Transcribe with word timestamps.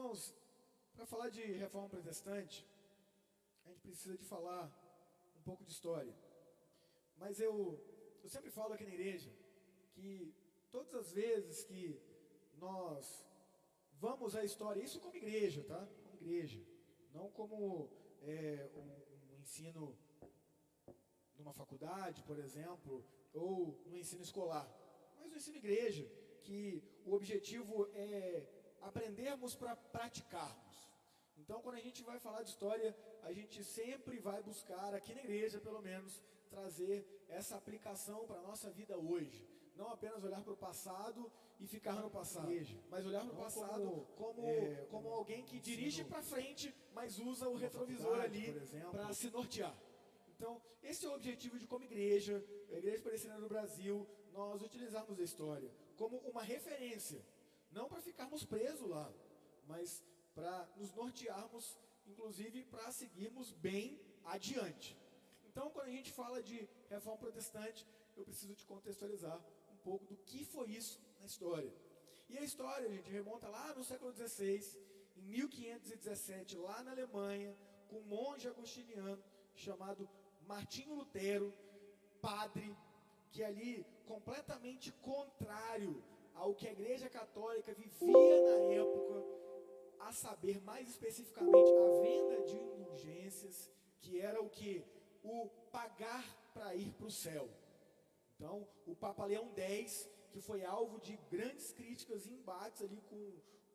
Irmãos, 0.00 0.34
para 0.94 1.04
falar 1.04 1.28
de 1.28 1.42
reforma 1.42 1.86
protestante, 1.86 2.66
a 3.66 3.68
gente 3.68 3.82
precisa 3.82 4.16
de 4.16 4.24
falar 4.24 4.64
um 5.36 5.42
pouco 5.42 5.62
de 5.62 5.72
história. 5.72 6.14
Mas 7.18 7.38
eu, 7.38 7.78
eu 8.22 8.28
sempre 8.30 8.50
falo 8.50 8.72
aqui 8.72 8.84
na 8.84 8.94
igreja 8.94 9.30
que 9.92 10.34
todas 10.70 10.94
as 10.94 11.12
vezes 11.12 11.64
que 11.64 12.00
nós 12.54 13.22
vamos 14.00 14.34
à 14.34 14.42
história, 14.42 14.82
isso 14.82 15.00
como 15.00 15.14
igreja, 15.16 15.62
tá? 15.64 15.86
Como 16.04 16.16
igreja, 16.16 16.58
não 17.12 17.30
como 17.32 17.90
é, 18.22 18.70
um, 18.74 19.34
um 19.34 19.38
ensino 19.38 19.94
numa 21.36 21.52
faculdade, 21.52 22.22
por 22.22 22.38
exemplo, 22.38 23.04
ou 23.34 23.78
no 23.84 23.98
ensino 23.98 24.22
escolar, 24.22 24.66
mas 25.18 25.30
no 25.30 25.36
ensino 25.36 25.58
igreja, 25.58 26.10
que 26.40 26.82
o 27.04 27.12
objetivo 27.12 27.86
é 27.92 28.59
aprendermos 28.82 29.54
para 29.54 29.76
praticarmos. 29.76 30.70
Então, 31.38 31.60
quando 31.62 31.76
a 31.76 31.80
gente 31.80 32.02
vai 32.02 32.18
falar 32.18 32.42
de 32.42 32.50
história, 32.50 32.96
a 33.22 33.32
gente 33.32 33.64
sempre 33.64 34.18
vai 34.18 34.42
buscar, 34.42 34.94
aqui 34.94 35.14
na 35.14 35.20
igreja 35.20 35.58
pelo 35.60 35.80
menos, 35.80 36.22
trazer 36.48 37.06
essa 37.28 37.56
aplicação 37.56 38.26
para 38.26 38.38
a 38.38 38.42
nossa 38.42 38.70
vida 38.70 38.98
hoje. 38.98 39.48
Não 39.76 39.88
apenas 39.88 40.22
olhar 40.22 40.42
para 40.42 40.52
o 40.52 40.56
passado 40.56 41.30
e 41.58 41.66
ficar 41.66 41.94
no 41.94 42.10
passado, 42.10 42.50
mas 42.90 43.06
olhar 43.06 43.24
para 43.24 43.32
o 43.32 43.36
passado 43.36 44.06
como, 44.16 44.34
como, 44.34 44.48
é, 44.48 44.86
como 44.90 45.08
alguém 45.08 45.44
que 45.44 45.58
dirige 45.58 46.04
para 46.04 46.22
frente, 46.22 46.74
mas 46.92 47.18
usa 47.18 47.48
o 47.48 47.56
retrovisor 47.56 48.20
ali 48.20 48.52
para 48.90 49.12
se 49.12 49.30
nortear. 49.30 49.74
Então, 50.36 50.60
esse 50.82 51.04
é 51.06 51.08
o 51.08 51.14
objetivo 51.14 51.58
de 51.58 51.66
como 51.66 51.84
igreja, 51.84 52.42
a 52.72 52.78
Igreja 52.78 53.02
Presbiteriana 53.02 53.40
do 53.40 53.48
Brasil, 53.48 54.06
nós 54.32 54.62
utilizarmos 54.62 55.18
a 55.20 55.22
história 55.22 55.70
como 55.96 56.16
uma 56.18 56.42
referência, 56.42 57.22
não 57.70 57.88
para 57.88 58.00
ficarmos 58.00 58.44
presos 58.44 58.88
lá, 58.88 59.12
mas 59.66 60.02
para 60.34 60.68
nos 60.76 60.92
nortearmos, 60.94 61.76
inclusive 62.06 62.64
para 62.64 62.90
seguirmos 62.90 63.52
bem 63.52 64.00
adiante. 64.24 64.96
Então, 65.48 65.70
quando 65.70 65.86
a 65.88 65.90
gente 65.92 66.12
fala 66.12 66.42
de 66.42 66.68
reforma 66.88 67.18
protestante, 67.18 67.86
eu 68.16 68.24
preciso 68.24 68.54
te 68.54 68.66
contextualizar 68.66 69.38
um 69.72 69.76
pouco 69.78 70.04
do 70.04 70.16
que 70.16 70.44
foi 70.44 70.70
isso 70.70 71.00
na 71.18 71.26
história. 71.26 71.72
E 72.28 72.38
a 72.38 72.42
história, 72.42 72.86
a 72.88 72.92
gente, 72.92 73.10
remonta 73.10 73.48
lá 73.48 73.74
no 73.74 73.82
século 73.82 74.12
XVI, 74.12 74.64
em 75.16 75.22
1517, 75.22 76.56
lá 76.56 76.82
na 76.82 76.92
Alemanha, 76.92 77.56
com 77.88 77.98
um 77.98 78.04
monge 78.04 78.46
agostiniano 78.46 79.22
chamado 79.54 80.08
Martinho 80.46 80.94
Lutero, 80.94 81.52
padre, 82.20 82.76
que 83.32 83.42
ali, 83.42 83.84
completamente 84.06 84.92
contrário 84.92 86.02
ao 86.40 86.54
que 86.54 86.66
a 86.66 86.72
Igreja 86.72 87.08
Católica 87.10 87.74
vivia 87.74 88.36
na 88.48 88.56
época, 88.82 89.16
a 90.00 90.10
saber 90.10 90.58
mais 90.62 90.88
especificamente 90.88 91.70
a 91.70 92.00
venda 92.00 92.42
de 92.44 92.56
indulgências, 92.56 93.70
que 94.00 94.18
era 94.18 94.40
o 94.40 94.48
que? 94.48 94.82
O 95.22 95.48
pagar 95.70 96.24
para 96.54 96.74
ir 96.74 96.92
para 96.94 97.06
o 97.06 97.10
céu. 97.10 97.46
Então, 98.34 98.66
o 98.86 98.94
Papa 98.96 99.26
Leão 99.26 99.52
X, 99.54 100.08
que 100.30 100.40
foi 100.40 100.64
alvo 100.64 100.98
de 100.98 101.14
grandes 101.30 101.72
críticas 101.72 102.24
e 102.26 102.32
embates 102.32 102.80
ali 102.82 103.02
com 103.02 103.20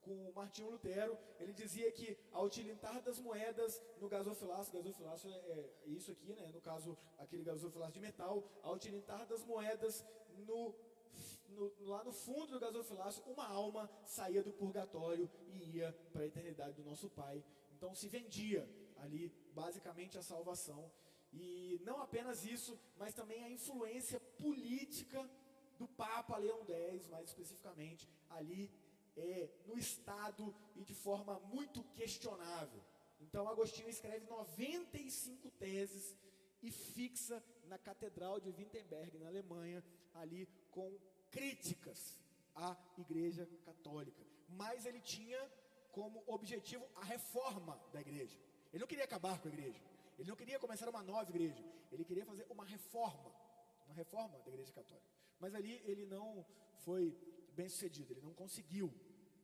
com 0.06 0.32
Martinho 0.36 0.70
Lutero, 0.70 1.18
ele 1.40 1.52
dizia 1.52 1.92
que 1.92 2.16
ao 2.32 2.48
tilintar 2.48 3.02
das 3.02 3.20
moedas 3.20 3.82
no 4.00 4.08
gasofilaço, 4.08 4.72
gasofilaço 4.72 5.28
é, 5.28 5.32
é 5.32 5.70
isso 5.88 6.12
aqui, 6.12 6.32
né? 6.34 6.48
No 6.54 6.62
caso, 6.62 6.96
aquele 7.18 7.44
gasofilaço 7.44 7.94
de 7.94 8.00
metal, 8.00 8.44
ao 8.62 8.78
tilintar 8.78 9.26
das 9.26 9.44
moedas 9.44 10.06
no, 10.46 10.76
no, 11.50 11.74
lá 11.80 12.04
no 12.04 12.12
fundo 12.12 12.54
do 12.54 12.60
gasofilaço, 12.60 13.22
uma 13.24 13.48
alma 13.48 13.90
saía 14.06 14.44
do 14.44 14.52
purgatório 14.52 15.30
e 15.48 15.78
ia 15.78 15.92
para 16.12 16.24
a 16.24 16.28
eternidade 16.28 16.74
do 16.74 16.84
nosso 16.84 17.10
Pai. 17.10 17.44
Então 17.76 17.94
se 17.94 18.08
vendia 18.08 18.68
ali 18.98 19.30
basicamente 19.54 20.18
a 20.18 20.24
salvação. 20.24 20.92
E 21.34 21.82
não 21.84 22.02
apenas 22.02 22.46
isso, 22.46 22.80
mas 22.98 23.14
também 23.14 23.44
a 23.44 23.50
influência 23.50 24.20
política 24.20 25.30
do 25.78 25.88
Papa 25.88 26.38
Leão 26.38 26.66
X, 26.66 27.08
mais 27.08 27.28
especificamente, 27.28 28.10
ali 28.30 28.72
é, 29.18 29.50
no 29.66 29.78
Estado 29.78 30.56
e 30.76 30.84
de 30.84 30.94
forma 30.94 31.40
muito 31.40 31.84
questionável. 31.96 32.82
Então, 33.20 33.48
Agostinho 33.48 33.90
escreve 33.90 34.26
95 34.28 35.50
teses 35.52 36.16
e 36.62 36.72
fixa 36.72 37.44
na 37.66 37.78
Catedral 37.78 38.40
de 38.40 38.50
Wittenberg, 38.50 39.18
na 39.18 39.28
Alemanha, 39.28 39.84
ali 40.14 40.48
com 40.72 40.98
críticas 41.36 42.18
à 42.56 42.78
Igreja 42.98 43.46
Católica. 43.66 44.24
Mas 44.48 44.86
ele 44.86 45.02
tinha 45.02 45.42
como 45.92 46.24
objetivo 46.28 46.86
a 46.96 47.04
reforma 47.04 47.76
da 47.92 48.00
igreja. 48.00 48.38
Ele 48.72 48.82
não 48.84 48.88
queria 48.88 49.04
acabar 49.04 49.40
com 49.40 49.48
a 49.50 49.52
igreja. 49.52 49.82
Ele 50.18 50.30
não 50.30 50.36
queria 50.36 50.60
começar 50.60 50.88
uma 50.90 51.04
nova 51.04 51.30
igreja. 51.30 51.64
Ele 51.92 52.06
queria 52.06 52.26
fazer 52.26 52.46
uma 52.50 52.66
reforma, 52.66 53.32
uma 53.86 53.94
reforma 53.94 54.40
da 54.40 54.50
igreja 54.50 54.72
católica. 54.72 55.10
Mas 55.40 55.54
ali 55.54 55.82
ele 55.86 56.06
não 56.06 56.46
foi 56.86 57.18
bem 57.54 57.68
sucedido, 57.68 58.14
ele 58.14 58.22
não 58.22 58.34
conseguiu. 58.34 58.94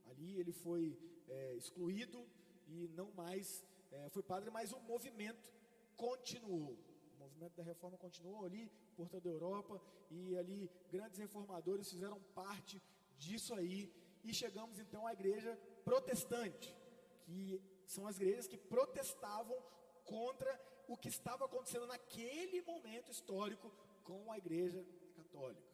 Ali 0.09 0.39
ele 0.39 0.53
foi 0.53 0.97
é, 1.27 1.55
excluído 1.55 2.25
e 2.67 2.87
não 2.89 3.11
mais 3.11 3.65
é, 3.91 4.09
foi 4.09 4.23
padre, 4.23 4.49
mas 4.49 4.71
o 4.71 4.79
movimento 4.79 5.51
continuou. 5.95 6.77
O 7.15 7.19
movimento 7.19 7.55
da 7.55 7.63
reforma 7.63 7.97
continuou 7.97 8.45
ali 8.45 8.71
por 9.01 9.09
toda 9.09 9.27
a 9.27 9.31
Europa 9.31 9.81
e 10.11 10.37
ali 10.37 10.69
grandes 10.91 11.17
reformadores 11.17 11.89
fizeram 11.89 12.19
parte 12.35 12.79
disso 13.17 13.51
aí 13.55 13.91
e 14.23 14.31
chegamos 14.31 14.77
então 14.77 15.07
à 15.07 15.13
igreja 15.13 15.57
protestante, 15.83 16.75
que 17.23 17.59
são 17.87 18.05
as 18.05 18.17
igrejas 18.17 18.47
que 18.47 18.57
protestavam 18.57 19.57
contra 20.05 20.51
o 20.87 20.95
que 20.95 21.09
estava 21.09 21.45
acontecendo 21.45 21.87
naquele 21.87 22.61
momento 22.61 23.11
histórico 23.11 23.71
com 24.03 24.31
a 24.31 24.37
igreja 24.37 24.85
católica, 25.15 25.71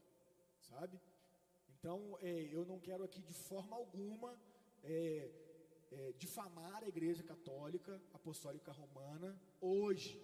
sabe? 0.62 0.98
Então, 1.78 2.18
é, 2.22 2.48
eu 2.50 2.66
não 2.66 2.80
quero 2.80 3.04
aqui 3.04 3.22
de 3.22 3.34
forma 3.34 3.76
alguma 3.76 4.40
é, 4.84 5.30
é, 5.92 6.14
difamar 6.18 6.82
a 6.84 6.88
Igreja 6.88 7.24
Católica 7.24 8.02
Apostólica 8.14 8.72
Romana 8.72 9.38
hoje. 9.60 10.22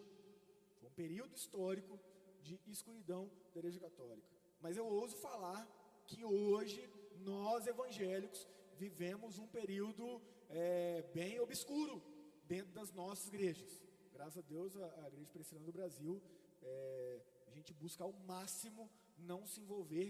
Foi 0.80 0.90
um 0.90 0.94
período 0.94 1.36
histórico 1.36 2.00
de 2.44 2.59
escuridão 2.78 3.31
da 3.54 3.59
Igreja 3.59 3.80
Católica. 3.80 4.28
Mas 4.62 4.78
eu 4.78 4.86
ouso 4.86 5.16
falar 5.18 5.62
que 6.06 6.24
hoje 6.24 6.90
nós 7.31 7.66
evangélicos 7.68 8.48
vivemos 8.78 9.40
um 9.40 9.48
período 9.48 10.22
é, 10.50 11.02
bem 11.14 11.40
obscuro 11.40 12.02
dentro 12.46 12.72
das 12.74 12.92
nossas 12.92 13.28
igrejas. 13.28 13.81
Graças 14.12 14.38
a 14.38 14.48
Deus, 14.48 14.76
a, 14.78 14.86
a 15.04 15.08
Igreja 15.08 15.30
Presbiteriana 15.31 15.66
do 15.66 15.72
Brasil, 15.72 16.22
é, 16.62 17.22
a 17.48 17.52
gente 17.52 17.74
busca 17.74 18.04
ao 18.04 18.14
máximo 18.34 18.90
não 19.18 19.46
se 19.46 19.60
envolver 19.62 20.10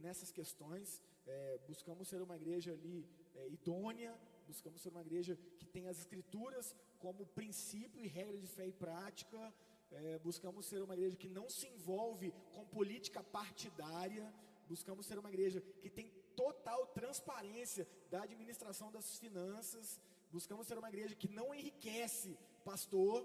nessas 0.00 0.30
questões. 0.30 1.02
É, 1.26 1.58
buscamos 1.66 2.08
ser 2.08 2.20
uma 2.22 2.36
igreja 2.36 2.72
ali 2.72 3.06
é, 3.34 3.48
idônea, 3.48 4.18
buscamos 4.46 4.80
ser 4.80 4.90
uma 4.90 5.00
igreja 5.00 5.38
que 5.58 5.66
tem 5.66 5.86
as 5.88 5.98
escrituras 5.98 6.74
como 6.98 7.26
princípio 7.26 8.00
e 8.04 8.08
regra 8.08 8.38
de 8.38 8.46
fé 8.46 8.66
e 8.66 8.72
prática. 8.72 9.52
É, 9.92 10.18
buscamos 10.18 10.66
ser 10.66 10.82
uma 10.82 10.94
igreja 10.94 11.16
que 11.16 11.28
não 11.28 11.48
se 11.48 11.66
envolve 11.68 12.32
com 12.54 12.64
política 12.66 13.22
partidária. 13.22 14.32
Buscamos 14.68 15.06
ser 15.06 15.18
uma 15.18 15.28
igreja 15.28 15.60
que 15.82 15.90
tem 15.90 16.08
total 16.34 16.86
transparência 16.86 17.86
da 18.10 18.22
administração 18.22 18.90
das 18.90 19.18
finanças. 19.18 20.00
Buscamos 20.30 20.66
ser 20.66 20.78
uma 20.78 20.88
igreja 20.88 21.14
que 21.14 21.28
não 21.28 21.54
enriquece 21.54 22.38
pastor, 22.64 23.18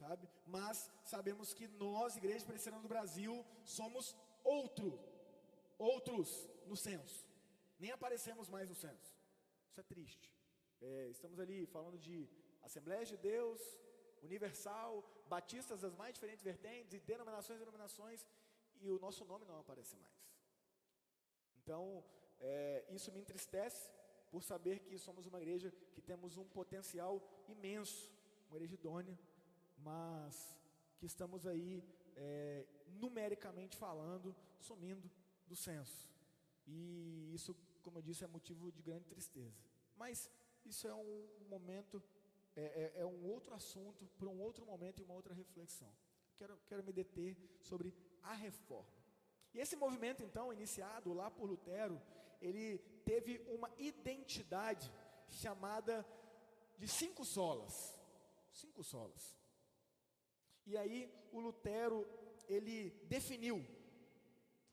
sabe? 0.00 0.28
Mas 0.46 0.90
sabemos 1.04 1.52
que 1.52 1.68
nós, 1.68 2.16
Igreja 2.16 2.46
Presbiteriana 2.46 2.82
do 2.82 2.88
Brasil, 2.88 3.44
somos 3.64 4.16
outro 4.42 4.98
outros 5.78 6.48
no 6.66 6.76
censo. 6.76 7.28
Nem 7.78 7.90
aparecemos 7.90 8.48
mais 8.48 8.68
no 8.68 8.74
censo. 8.74 9.14
Isso 9.70 9.80
é 9.80 9.82
triste. 9.82 10.32
É, 10.80 11.08
estamos 11.08 11.38
ali 11.38 11.66
falando 11.66 11.98
de 11.98 12.28
Assembleia 12.62 13.04
de 13.04 13.16
Deus, 13.16 13.60
Universal, 14.22 15.04
Batistas 15.28 15.80
das 15.80 15.94
mais 15.94 16.14
diferentes 16.14 16.42
vertentes, 16.42 16.94
e 16.94 17.00
denominações 17.00 17.56
e 17.56 17.64
denominações, 17.64 18.26
e 18.80 18.90
o 18.90 18.98
nosso 18.98 19.24
nome 19.24 19.44
não 19.44 19.58
aparece 19.58 19.96
mais. 19.96 20.14
Então, 21.62 22.04
é, 22.40 22.86
isso 22.90 23.10
me 23.12 23.20
entristece 23.20 23.90
por 24.30 24.42
saber 24.42 24.80
que 24.80 24.98
somos 24.98 25.26
uma 25.26 25.40
igreja 25.40 25.72
que 25.94 26.00
temos 26.00 26.36
um 26.36 26.44
potencial 26.44 27.22
imenso, 27.48 28.10
uma 28.48 28.56
igreja 28.56 28.74
idônea, 28.74 29.18
mas 29.78 30.56
que 30.98 31.06
estamos 31.06 31.46
aí, 31.46 31.82
é, 32.16 32.66
numericamente 32.86 33.76
falando, 33.76 34.34
sumindo 34.58 35.10
do 35.46 35.56
censo. 35.56 36.08
E 36.66 37.30
isso, 37.34 37.54
como 37.82 37.98
eu 37.98 38.02
disse, 38.02 38.24
é 38.24 38.26
motivo 38.26 38.72
de 38.72 38.82
grande 38.82 39.06
tristeza. 39.06 39.60
Mas 39.96 40.30
isso 40.64 40.86
é 40.88 40.94
um 40.94 41.28
momento, 41.48 42.02
é, 42.56 42.92
é, 42.96 43.00
é 43.02 43.06
um 43.06 43.26
outro 43.30 43.54
assunto 43.54 44.06
para 44.18 44.28
um 44.28 44.40
outro 44.40 44.64
momento 44.64 45.00
e 45.00 45.04
uma 45.04 45.14
outra 45.14 45.34
reflexão. 45.34 45.92
Quero, 46.36 46.58
quero 46.66 46.82
me 46.82 46.92
deter 46.92 47.36
sobre 47.60 47.94
a 48.22 48.34
reforma. 48.34 48.90
E 49.54 49.58
esse 49.58 49.76
movimento, 49.76 50.22
então, 50.22 50.52
iniciado 50.52 51.12
lá 51.12 51.30
por 51.30 51.48
Lutero, 51.48 52.00
ele 52.40 52.78
teve 53.04 53.38
uma 53.48 53.70
identidade 53.78 54.92
chamada 55.28 56.06
de 56.78 56.88
cinco 56.88 57.24
solas. 57.24 57.98
Cinco 58.50 58.82
solas. 58.82 59.36
E 60.66 60.76
aí 60.76 61.10
o 61.32 61.40
Lutero, 61.40 62.06
ele 62.48 62.90
definiu 63.04 63.64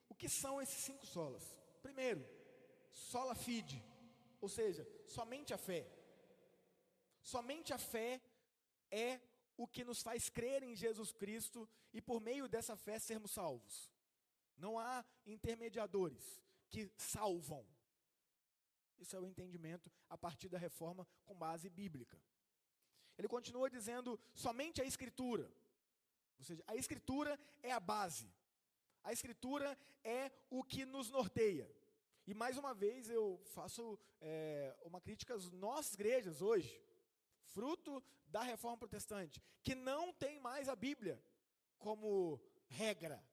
o 0.10 0.16
que 0.16 0.30
são 0.30 0.62
esses 0.62 0.84
cinco 0.84 1.06
solas. 1.06 1.44
Primeiro, 1.82 2.26
sola 2.92 3.36
fide, 3.36 3.84
ou 4.42 4.50
seja, 4.50 4.88
somente 5.06 5.54
a 5.54 5.58
fé. 5.58 5.86
Somente 7.24 7.74
a 7.74 7.78
fé 7.78 8.22
é 8.92 9.20
o 9.58 9.66
que 9.68 9.84
nos 9.84 10.02
faz 10.02 10.30
crer 10.30 10.62
em 10.62 10.76
Jesus 10.76 11.12
Cristo 11.12 11.68
e 11.94 12.02
por 12.02 12.20
meio 12.20 12.48
dessa 12.48 12.76
fé 12.76 13.00
sermos 13.00 13.32
salvos. 13.32 13.92
Não 14.58 14.78
há 14.78 15.04
intermediadores 15.26 16.42
que 16.70 16.92
salvam. 16.98 17.66
Isso 19.00 19.16
é 19.16 19.20
o 19.20 19.26
entendimento 19.26 19.92
a 20.10 20.18
partir 20.18 20.50
da 20.50 20.58
reforma 20.58 21.08
com 21.26 21.36
base 21.36 21.70
bíblica. 21.70 22.22
Ele 23.18 23.28
continua 23.28 23.70
dizendo 23.70 24.20
somente 24.34 24.82
a 24.82 24.86
Escritura. 24.86 25.50
Ou 26.38 26.44
seja, 26.44 26.64
a 26.68 26.76
Escritura 26.76 27.40
é 27.62 27.72
a 27.72 27.80
base. 27.80 28.32
A 29.04 29.14
Escritura 29.14 29.78
é 30.04 30.32
o 30.50 30.64
que 30.64 30.86
nos 30.86 31.10
norteia. 31.10 31.70
E 32.26 32.34
mais 32.34 32.58
uma 32.58 32.74
vez 32.74 33.10
eu 33.10 33.42
faço 33.46 34.00
é, 34.22 34.76
uma 34.84 35.02
crítica 35.02 35.36
às 35.36 35.52
nossas 35.52 35.94
igrejas 35.94 36.42
hoje, 36.42 36.82
fruto 37.54 38.04
da 38.28 38.42
reforma 38.42 38.78
protestante, 38.78 39.42
que 39.62 39.76
não 39.76 40.12
tem 40.14 40.40
mais 40.40 40.68
a 40.68 40.76
Bíblia 40.76 41.24
como 41.78 42.42
regra, 42.68 43.24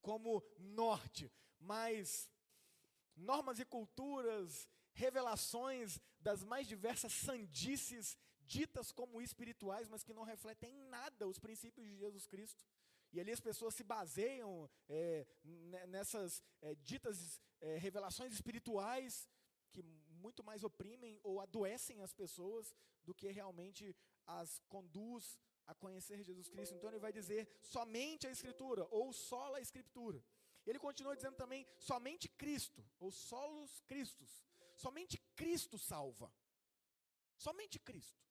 como 0.00 0.42
norte, 0.58 1.32
mas 1.58 2.30
normas 3.16 3.58
e 3.58 3.64
culturas, 3.64 4.68
revelações 4.92 6.00
das 6.20 6.42
mais 6.42 6.66
diversas 6.66 7.12
sandices 7.12 8.18
ditas 8.40 8.90
como 8.90 9.20
espirituais, 9.22 9.88
mas 9.88 10.02
que 10.02 10.12
não 10.12 10.24
refletem 10.24 10.74
em 10.74 10.88
nada 10.88 11.28
os 11.28 11.38
princípios 11.38 11.86
de 11.86 11.96
Jesus 11.96 12.26
Cristo. 12.26 12.64
E 13.12 13.20
ali 13.20 13.32
as 13.32 13.40
pessoas 13.40 13.74
se 13.74 13.84
baseiam 13.84 14.70
é, 14.88 15.26
nessas 15.88 16.42
é, 16.62 16.74
ditas 16.76 17.40
é, 17.60 17.76
revelações 17.76 18.32
espirituais 18.32 19.28
que 19.70 19.82
muito 20.24 20.42
mais 20.44 20.62
oprimem 20.62 21.18
ou 21.22 21.40
adoecem 21.40 22.02
as 22.02 22.12
pessoas 22.12 22.74
do 23.04 23.14
que 23.14 23.28
realmente 23.30 23.96
as 24.26 24.60
conduz 24.68 25.38
a 25.66 25.74
conhecer 25.74 26.22
Jesus 26.22 26.48
Cristo. 26.48 26.74
Então 26.74 26.90
ele 26.90 26.98
vai 26.98 27.12
dizer 27.12 27.48
somente 27.62 28.26
a 28.26 28.30
Escritura 28.30 28.86
ou 28.90 29.12
só 29.12 29.54
a 29.54 29.60
Escritura. 29.60 30.22
Ele 30.66 30.78
continua 30.78 31.16
dizendo 31.16 31.36
também 31.36 31.66
somente 31.78 32.28
Cristo 32.28 32.84
ou 32.98 33.10
solos 33.10 33.80
Cristos. 33.86 34.44
Somente 34.76 35.18
Cristo 35.36 35.78
salva. 35.78 36.32
Somente 37.36 37.78
Cristo. 37.78 38.22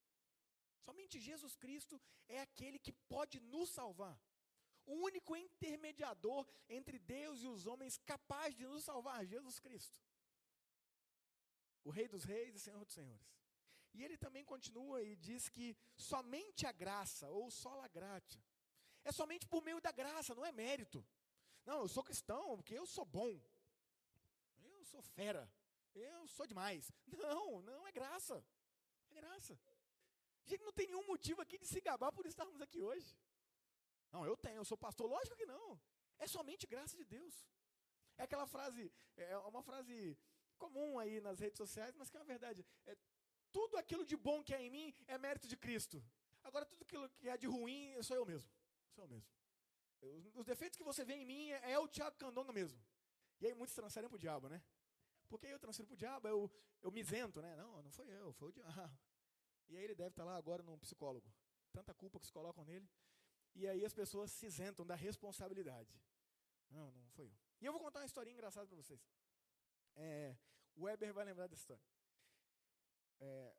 Somente 0.80 1.20
Jesus 1.20 1.56
Cristo 1.56 2.02
é 2.28 2.40
aquele 2.42 2.80
que 2.80 2.92
pode 2.92 3.40
nos 3.40 3.70
salvar. 3.70 4.20
O 4.86 4.94
único 5.10 5.36
intermediador 5.36 6.48
entre 6.68 6.98
Deus 6.98 7.42
e 7.44 7.48
os 7.48 7.68
homens 7.68 7.98
capaz 7.98 8.56
de 8.56 8.66
nos 8.66 8.84
salvar, 8.84 9.26
Jesus 9.26 9.60
Cristo. 9.60 10.00
O 11.84 11.90
Rei 11.90 12.08
dos 12.08 12.24
Reis 12.24 12.56
e 12.56 12.60
Senhor 12.60 12.84
dos 12.84 12.94
Senhores. 12.94 13.30
E 13.94 14.04
ele 14.04 14.18
também 14.18 14.44
continua 14.44 15.02
e 15.02 15.16
diz 15.16 15.50
que 15.50 15.76
somente 15.96 16.66
a 16.66 16.72
graça, 16.72 17.30
ou 17.30 17.50
sola 17.50 17.88
gratia, 17.88 18.44
é 19.04 19.12
somente 19.12 19.48
por 19.48 19.64
meio 19.64 19.82
da 19.82 19.92
graça, 19.92 20.36
não 20.36 20.46
é 20.46 20.52
mérito. 20.52 21.06
Não, 21.66 21.82
eu 21.82 21.88
sou 21.88 22.04
cristão 22.04 22.56
porque 22.56 22.76
eu 22.78 22.86
sou 22.86 23.06
bom. 23.06 23.42
Eu 24.58 24.86
sou 24.86 25.02
fera. 25.02 25.52
Eu 25.96 26.28
sou 26.28 26.46
demais. 26.46 26.92
Não, 27.08 27.62
não 27.62 27.88
é 27.88 27.92
graça. 27.92 28.46
É 29.10 29.16
graça. 29.16 29.60
Gente 30.46 30.64
não 30.64 30.74
tem 30.74 30.88
nenhum 30.88 31.06
motivo 31.06 31.42
aqui 31.42 31.58
de 31.58 31.68
se 31.68 31.82
gabar 31.82 32.12
por 32.12 32.26
estarmos 32.26 32.62
aqui 32.62 32.82
hoje. 32.82 33.18
Não, 34.12 34.26
eu 34.26 34.36
tenho, 34.36 34.58
eu 34.58 34.66
sou 34.66 34.78
pastor. 34.78 35.08
Lógico 35.10 35.36
que 35.36 35.46
não. 35.46 35.80
É 36.18 36.28
somente 36.28 36.68
graça 36.68 36.98
de 36.98 37.06
Deus. 37.06 37.48
É 38.18 38.24
aquela 38.24 38.46
frase, 38.46 38.92
é 39.16 39.38
uma 39.38 39.64
frase 39.64 40.18
comum 40.64 41.00
aí 41.00 41.20
nas 41.28 41.40
redes 41.40 41.58
sociais, 41.58 41.96
mas 41.96 42.10
que 42.10 42.18
é 42.18 42.20
uma 42.20 42.26
verdade. 42.36 42.66
É, 42.86 42.96
tudo 43.52 43.78
aquilo 43.78 44.06
de 44.06 44.18
bom 44.28 44.44
que 44.44 44.54
é 44.54 44.62
em 44.62 44.70
mim 44.70 44.94
é 45.08 45.18
mérito 45.18 45.48
de 45.48 45.58
Cristo. 45.58 46.04
Agora, 46.44 46.66
tudo 46.66 46.84
aquilo 46.84 47.10
que 47.18 47.28
é 47.28 47.38
de 47.38 47.48
ruim, 47.48 47.82
sou 48.04 48.16
eu 48.16 48.26
mesmo. 48.26 48.50
Sou 48.94 49.04
eu 49.04 49.08
mesmo. 49.08 49.30
Os 50.34 50.46
defeitos 50.46 50.78
que 50.78 50.84
você 50.84 51.04
vê 51.04 51.16
em 51.16 51.26
mim 51.26 51.50
é, 51.52 51.72
é 51.74 51.80
o 51.80 51.88
Tiago 51.88 52.16
Candonga 52.18 52.54
mesmo. 52.54 52.80
E 53.42 53.48
aí 53.48 53.54
muitos 53.54 53.76
transferem 53.76 54.10
para 54.10 54.16
o 54.16 54.20
diabo, 54.20 54.48
né? 54.48 54.62
Porque 55.28 55.48
eu 55.48 55.60
transfiro 55.60 55.88
para 55.88 55.94
o 55.94 55.98
diabo, 55.98 56.28
eu, 56.28 56.52
eu 56.82 56.92
me 56.92 57.02
isento, 57.02 57.42
né? 57.42 57.56
Não, 57.56 57.82
não 57.82 57.92
foi 57.92 58.08
eu, 58.10 58.34
foi 58.34 58.50
o 58.50 58.52
diabo. 58.52 58.98
E 59.70 59.78
aí 59.78 59.84
ele 59.84 59.96
deve 59.96 60.10
estar 60.10 60.24
lá 60.24 60.36
agora 60.36 60.64
num 60.64 60.78
psicólogo. 60.80 61.32
Tanta 61.72 61.94
culpa 61.94 62.20
que 62.20 62.26
se 62.26 62.32
colocam 62.32 62.66
nele. 62.66 62.90
E 63.54 63.68
aí 63.68 63.86
as 63.86 63.94
pessoas 63.94 64.32
se 64.32 64.48
isentam 64.48 64.86
da 64.86 64.96
responsabilidade. 64.96 65.94
Não, 66.70 66.92
não 66.92 67.10
foi 67.12 67.28
eu. 67.28 67.38
E 67.62 67.66
eu 67.66 67.72
vou 67.72 67.82
contar 67.82 68.00
uma 68.00 68.06
historinha 68.06 68.34
engraçada 68.34 68.66
para 68.68 68.76
vocês. 68.76 69.00
É, 70.02 70.34
o 70.76 70.84
Weber 70.84 71.14
vai 71.14 71.26
lembrar 71.26 71.48
dessa 71.48 71.62
história. 71.62 71.84
É, 73.20 73.54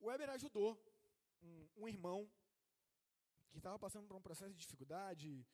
o 0.00 0.06
Weber 0.06 0.30
ajudou 0.30 0.82
um, 1.42 1.68
um 1.76 1.88
irmão 1.88 2.30
que 3.50 3.58
estava 3.58 3.78
passando 3.78 4.06
por 4.08 4.16
um 4.16 4.22
processo 4.22 4.54
de 4.54 4.60
dificuldade 4.60 5.46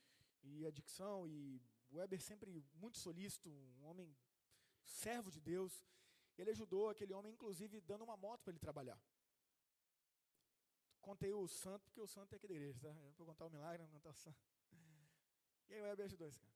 e 0.43 0.65
adicção, 0.65 1.27
e 1.27 1.61
o 1.91 1.97
Weber 1.97 2.21
sempre 2.23 2.49
muito 2.75 2.97
solícito, 2.97 3.51
um 3.51 3.85
homem 3.85 4.17
servo 4.85 5.33
de 5.33 5.41
Deus. 5.41 5.85
Ele 6.39 6.51
ajudou 6.51 6.89
aquele 6.89 7.13
homem, 7.13 7.33
inclusive, 7.33 7.81
dando 7.81 8.05
uma 8.05 8.17
moto 8.17 8.43
para 8.43 8.53
ele 8.53 8.61
trabalhar. 8.61 8.99
Contei 11.01 11.33
o 11.33 11.49
santo, 11.49 11.85
porque 11.87 12.01
o 12.01 12.07
santo 12.07 12.35
é 12.35 12.37
aqui 12.37 12.47
da 12.47 12.55
igreja, 12.55 12.79
tá? 12.81 12.89
Eu 12.89 13.13
vou 13.15 13.27
contar 13.27 13.47
o 13.47 13.51
milagre, 13.51 13.83
não 13.83 13.91
contar 13.91 14.11
o 14.11 14.15
santo. 14.15 14.39
E 15.69 15.75
aí 15.75 15.81
o 15.81 15.85
Weber 15.85 16.07
ajudou 16.07 16.29
esse 16.29 16.39
cara. 16.39 16.55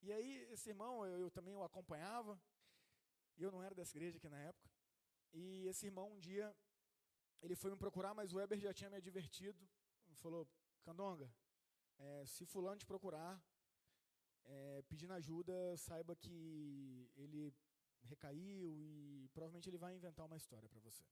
E 0.00 0.12
aí, 0.12 0.52
esse 0.52 0.70
irmão, 0.70 1.04
eu, 1.04 1.18
eu 1.18 1.30
também 1.30 1.54
o 1.54 1.62
acompanhava, 1.62 2.40
e 3.40 3.42
eu 3.42 3.50
não 3.50 3.62
era 3.62 3.74
dessa 3.74 3.96
igreja 3.96 4.18
aqui 4.18 4.28
na 4.28 4.38
época. 4.38 4.70
E 5.32 5.66
esse 5.66 5.86
irmão, 5.86 6.12
um 6.12 6.18
dia, 6.18 6.54
ele 7.40 7.56
foi 7.56 7.70
me 7.70 7.76
procurar, 7.76 8.12
mas 8.14 8.32
o 8.32 8.36
Weber 8.36 8.58
já 8.58 8.72
tinha 8.74 8.90
me 8.90 8.96
advertido. 8.96 9.66
Falou, 10.16 10.46
Candonga, 10.82 11.32
é, 11.98 12.26
se 12.26 12.44
fulano 12.44 12.78
te 12.78 12.84
procurar, 12.84 13.42
é, 14.44 14.82
pedindo 14.82 15.14
ajuda, 15.14 15.54
saiba 15.78 16.14
que 16.14 17.10
ele 17.16 17.54
recaiu 18.02 18.76
e 18.76 19.28
provavelmente 19.32 19.70
ele 19.70 19.78
vai 19.78 19.94
inventar 19.94 20.26
uma 20.26 20.36
história 20.36 20.68
para 20.68 20.80
você. 20.80 21.04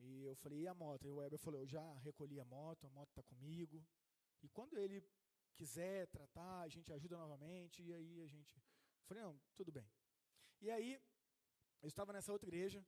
E 0.00 0.24
eu 0.24 0.34
falei, 0.34 0.62
e 0.62 0.66
a 0.66 0.74
moto? 0.74 1.06
E 1.06 1.10
o 1.10 1.16
Weber 1.16 1.38
falou, 1.38 1.60
eu 1.60 1.66
já 1.66 1.94
recolhi 1.98 2.40
a 2.40 2.44
moto, 2.44 2.86
a 2.86 2.90
moto 2.90 3.10
está 3.10 3.22
comigo. 3.22 3.86
E 4.42 4.48
quando 4.48 4.76
ele 4.76 5.00
quiser 5.54 6.08
tratar, 6.08 6.62
a 6.62 6.68
gente 6.68 6.92
ajuda 6.92 7.16
novamente, 7.16 7.82
e 7.82 7.94
aí 7.94 8.20
a 8.20 8.26
gente... 8.26 8.56
Eu 8.56 9.06
falei, 9.06 9.22
não, 9.22 9.40
tudo 9.54 9.70
bem. 9.70 9.88
E 10.64 10.70
aí, 10.70 10.98
eu 11.82 11.88
estava 11.88 12.10
nessa 12.10 12.32
outra 12.32 12.48
igreja, 12.48 12.82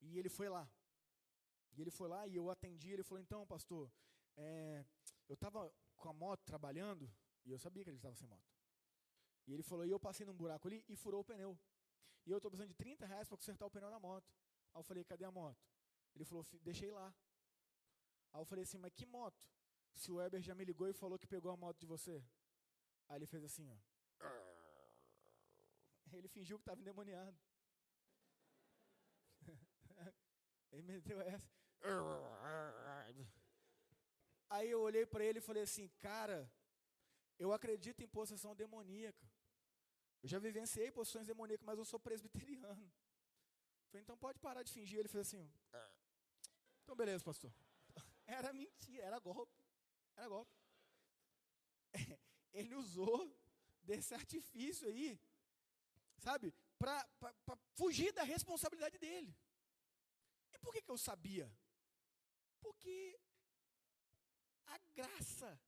e 0.00 0.18
ele 0.18 0.28
foi 0.28 0.48
lá. 0.48 0.68
E 1.72 1.80
ele 1.80 1.92
foi 1.92 2.08
lá, 2.08 2.26
e 2.26 2.34
eu 2.34 2.50
atendi, 2.50 2.90
ele 2.90 3.04
falou, 3.04 3.22
então, 3.22 3.46
pastor, 3.46 3.88
é, 4.36 4.84
eu 5.28 5.34
estava 5.34 5.72
com 5.94 6.08
a 6.08 6.12
moto 6.12 6.42
trabalhando, 6.44 7.08
e 7.44 7.52
eu 7.52 7.60
sabia 7.60 7.84
que 7.84 7.90
ele 7.90 7.98
estava 7.98 8.16
sem 8.16 8.26
moto. 8.26 8.50
E 9.46 9.52
ele 9.54 9.62
falou, 9.62 9.86
e 9.86 9.90
eu 9.90 10.00
passei 10.00 10.26
num 10.26 10.34
buraco 10.34 10.66
ali 10.66 10.84
e 10.88 10.96
furou 10.96 11.20
o 11.20 11.24
pneu. 11.24 11.56
E 12.26 12.30
eu 12.32 12.38
estou 12.38 12.50
precisando 12.50 12.70
de 12.70 12.74
30 12.74 13.06
reais 13.06 13.28
para 13.28 13.36
consertar 13.36 13.66
o 13.66 13.70
pneu 13.70 13.88
da 13.88 14.00
moto. 14.00 14.28
Aí 14.74 14.80
eu 14.80 14.82
falei, 14.82 15.04
cadê 15.04 15.24
a 15.24 15.30
moto? 15.30 15.64
Ele 16.16 16.24
falou, 16.24 16.44
deixei 16.60 16.90
lá. 16.90 17.14
Aí 18.32 18.40
eu 18.40 18.44
falei 18.44 18.64
assim, 18.64 18.78
mas 18.78 18.92
que 18.92 19.06
moto? 19.06 19.40
Se 19.94 20.10
o 20.10 20.16
Weber 20.16 20.42
já 20.42 20.56
me 20.56 20.64
ligou 20.64 20.88
e 20.88 20.92
falou 20.92 21.16
que 21.16 21.28
pegou 21.28 21.52
a 21.52 21.56
moto 21.56 21.78
de 21.78 21.86
você. 21.86 22.20
Aí 23.08 23.16
ele 23.18 23.26
fez 23.26 23.44
assim, 23.44 23.70
ó. 23.70 23.91
Ele 26.16 26.28
fingiu 26.28 26.58
que 26.58 26.62
estava 26.62 26.80
endemoniado. 26.80 27.36
ele 30.72 30.82
meteu 30.82 31.20
essa. 31.20 31.50
Aí 34.50 34.70
eu 34.70 34.80
olhei 34.80 35.06
para 35.06 35.24
ele 35.24 35.38
e 35.38 35.42
falei 35.42 35.62
assim, 35.62 35.88
cara, 36.00 36.50
eu 37.38 37.52
acredito 37.52 38.02
em 38.02 38.06
possessão 38.06 38.54
demoníaca. 38.54 39.26
Eu 40.22 40.28
já 40.28 40.38
vivenciei 40.38 40.92
possessões 40.92 41.26
demoníacas, 41.26 41.66
mas 41.66 41.78
eu 41.78 41.84
sou 41.84 41.98
presbiteriano. 41.98 42.92
Falei, 43.88 44.02
então 44.02 44.16
pode 44.16 44.38
parar 44.38 44.62
de 44.62 44.72
fingir. 44.72 44.98
Ele 44.98 45.08
fez 45.08 45.26
assim. 45.26 45.50
Então 46.82 46.94
beleza, 46.94 47.24
pastor. 47.24 47.52
Era 48.26 48.52
mentira, 48.52 49.04
era 49.04 49.18
golpe. 49.18 49.60
Era 50.16 50.28
golpe. 50.28 50.52
Ele 52.52 52.74
usou 52.74 53.34
desse 53.82 54.14
artifício 54.14 54.88
aí, 54.88 55.18
sabe, 56.22 56.54
para 56.78 57.56
fugir 57.74 58.12
da 58.12 58.22
responsabilidade 58.22 58.98
dele. 58.98 59.36
E 60.52 60.58
por 60.58 60.72
que, 60.72 60.82
que 60.82 60.90
eu 60.90 60.98
sabia? 60.98 61.52
Porque 62.60 63.18
a 64.66 64.78
graça 64.94 65.60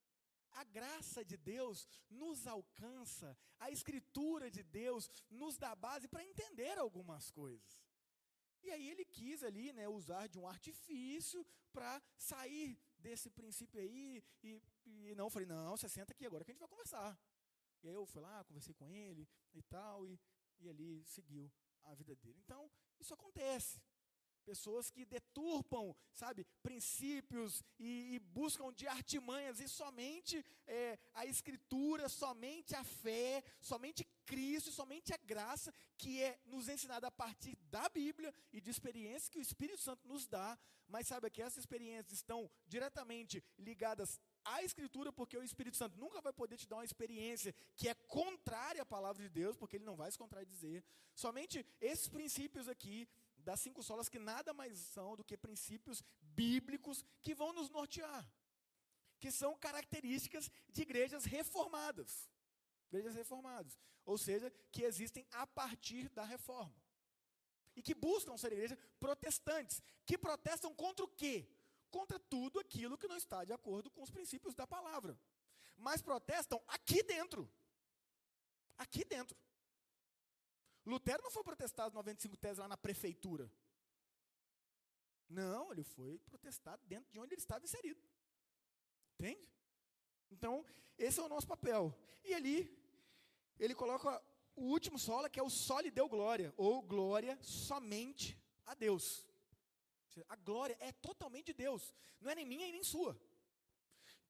a 0.55 0.65
graça 0.65 1.25
de 1.25 1.37
Deus 1.37 1.89
nos 2.09 2.47
alcança, 2.47 3.37
a 3.59 3.71
Escritura 3.71 4.51
de 4.51 4.63
Deus 4.63 5.11
nos 5.29 5.59
dá 5.59 5.75
base 5.75 6.07
para 6.07 6.25
entender 6.25 6.79
algumas 6.79 7.31
coisas. 7.31 7.83
E 8.63 8.71
aí 8.71 8.89
ele 8.89 9.05
quis 9.05 9.43
ali, 9.43 9.73
né, 9.73 9.89
usar 9.89 10.27
de 10.29 10.39
um 10.39 10.47
artifício 10.47 11.45
para 11.73 12.01
sair 12.17 12.79
desse 12.97 13.29
princípio 13.29 13.81
aí. 13.81 14.25
E, 14.43 14.63
e 14.87 15.15
não, 15.17 15.29
falei, 15.29 15.47
não, 15.47 15.77
você 15.77 15.89
senta 15.89 16.13
aqui 16.13 16.25
agora 16.25 16.45
que 16.45 16.53
a 16.53 16.55
gente 16.55 16.61
vai 16.61 16.69
conversar. 16.69 17.19
E 17.83 17.89
aí 17.89 17.95
eu 17.95 18.07
fui 18.07 18.23
lá, 18.23 18.43
conversei 18.45 18.75
com 18.75 18.89
ele 18.91 19.29
e 19.53 19.63
tal, 19.65 20.07
e, 20.07 20.19
e 20.61 20.69
ali 20.69 21.05
seguiu 21.05 21.51
a 21.85 21.95
vida 21.95 22.15
dele. 22.17 22.39
Então, 22.45 22.71
isso 22.99 23.15
acontece. 23.15 23.81
Pessoas 24.45 24.91
que 24.91 25.07
deturpam, 25.07 25.97
sabe, 26.13 26.47
princípios 26.63 27.63
e, 27.79 28.15
e 28.15 28.19
buscam 28.19 28.71
de 28.75 28.87
artimanhas, 28.87 29.59
e 29.59 29.67
somente 29.67 30.45
é, 30.67 30.99
a 31.15 31.25
Escritura, 31.25 32.11
somente 32.11 32.77
a 32.77 32.85
fé, 32.85 33.43
somente 33.59 34.07
Cristo, 34.27 34.71
somente 34.71 35.15
a 35.15 35.17
graça 35.17 35.73
que 35.97 36.21
é 36.21 36.39
nos 36.45 36.69
ensinada 36.69 37.07
a 37.07 37.11
partir 37.11 37.57
da 37.71 37.89
Bíblia 37.89 38.35
e 38.53 38.61
de 38.61 38.71
experiências 38.71 39.31
que 39.31 39.39
o 39.39 39.43
Espírito 39.43 39.81
Santo 39.81 40.07
nos 40.07 40.27
dá, 40.27 40.59
mas 40.87 41.07
saiba 41.07 41.31
que 41.31 41.41
essas 41.41 41.59
experiências 41.59 42.13
estão 42.13 42.51
diretamente 42.67 43.43
ligadas 43.59 44.21
à 44.45 44.63
Escritura, 44.63 45.13
porque 45.13 45.37
o 45.37 45.43
Espírito 45.43 45.77
Santo 45.77 45.99
nunca 45.99 46.21
vai 46.21 46.33
poder 46.33 46.57
te 46.57 46.69
dar 46.69 46.77
uma 46.77 46.85
experiência 46.85 47.55
que 47.77 47.89
é 47.89 47.95
contrária 47.95 48.83
à 48.83 48.87
palavra 48.87 49.23
de 49.23 49.29
Deus, 49.29 49.57
porque 49.57 49.77
ele 49.77 49.85
não 49.85 49.97
vai 49.97 50.11
se 50.11 50.19
contradizer. 50.19 50.85
Somente 51.15 51.67
esses 51.81 52.09
princípios 52.09 52.69
aqui 52.69 53.09
das 53.39 53.61
cinco 53.61 53.83
solas 53.83 54.09
que 54.09 54.19
nada 54.19 54.53
mais 54.53 54.79
são 54.79 55.17
do 55.17 55.25
que 55.25 55.37
princípios 55.37 56.03
bíblicos 56.21 57.05
que 57.23 57.35
vão 57.35 57.53
nos 57.53 57.71
nortear, 57.71 58.27
que 59.21 59.31
são 59.31 59.57
características 59.57 60.51
de 60.71 60.83
igrejas 60.83 61.25
reformadas. 61.25 62.31
Igrejas 62.89 63.15
reformadas, 63.15 63.79
ou 64.05 64.17
seja, 64.17 64.53
que 64.71 64.83
existem 64.83 65.27
a 65.33 65.47
partir 65.47 66.09
da 66.11 66.25
reforma. 66.25 66.75
E 67.77 67.83
que 67.83 67.95
buscam 67.95 68.37
ser 68.37 68.53
igrejas 68.53 68.79
protestantes, 69.01 69.83
que 70.07 70.17
protestam 70.17 70.73
contra 70.75 71.05
o 71.05 71.09
quê? 71.09 71.49
Contra 71.97 72.19
tudo 72.19 72.59
aquilo 72.59 72.99
que 72.99 73.07
não 73.07 73.17
está 73.17 73.45
de 73.45 73.53
acordo 73.53 73.89
com 73.89 74.03
os 74.03 74.11
princípios 74.11 74.53
da 74.61 74.67
palavra. 74.67 75.17
Mas 75.77 76.03
protestam 76.03 76.61
aqui 76.67 77.05
dentro. 77.05 77.49
Aqui 78.77 79.05
dentro. 79.05 79.37
Lutero 80.85 81.23
não 81.23 81.31
foi 81.31 81.45
protestar 81.45 81.87
as 81.87 81.93
95 81.93 82.37
teses 82.37 82.59
lá 82.59 82.67
na 82.67 82.77
prefeitura. 82.77 83.49
Não, 85.29 85.71
ele 85.71 85.85
foi 85.85 86.19
protestar 86.19 86.77
dentro 86.79 87.13
de 87.13 87.21
onde 87.21 87.33
ele 87.35 87.41
estava 87.41 87.65
inserido. 87.65 88.03
Entende? 89.15 89.49
Então, 90.33 90.67
esse 90.99 91.21
é 91.21 91.23
o 91.23 91.29
nosso 91.29 91.47
papel. 91.47 91.97
E 92.25 92.35
ali, 92.35 92.59
ele 93.57 93.75
coloca 93.75 94.21
o 94.57 94.65
último 94.65 94.99
solo, 94.99 95.31
que 95.31 95.39
é 95.39 95.43
o 95.43 95.49
sole 95.49 95.93
deu 95.93 96.09
glória, 96.09 96.53
ou 96.57 96.83
glória 96.83 97.39
somente 97.41 98.37
a 98.67 98.75
Deus. 98.75 99.25
A 100.29 100.37
glória 100.37 100.77
é 100.81 100.93
totalmente 100.93 101.47
de 101.47 101.55
Deus, 101.55 101.95
não 102.21 102.31
é 102.31 102.35
nem 102.35 102.47
minha 102.47 102.69
e 102.69 102.73
nem 102.73 102.83
sua. 102.83 103.19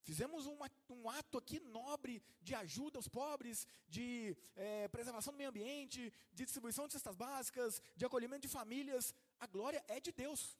Fizemos 0.03 0.45
uma, 0.45 0.71
um 0.91 1.09
ato 1.09 1.39
aqui 1.39 1.59
nobre 1.61 2.23
de 2.43 2.55
ajuda 2.55 2.99
aos 2.99 3.09
pobres, 3.09 3.67
de 3.89 4.37
é, 4.55 4.87
preservação 4.89 5.33
do 5.33 5.39
meio 5.39 5.49
ambiente, 5.49 6.13
de 6.31 6.45
distribuição 6.45 6.87
de 6.87 6.93
cestas 6.93 7.17
básicas, 7.17 7.81
de 7.97 8.05
acolhimento 8.05 8.43
de 8.43 8.49
famílias. 8.49 9.15
A 9.41 9.47
glória 9.47 9.83
é 9.89 9.99
de 9.99 10.13
Deus. 10.13 10.59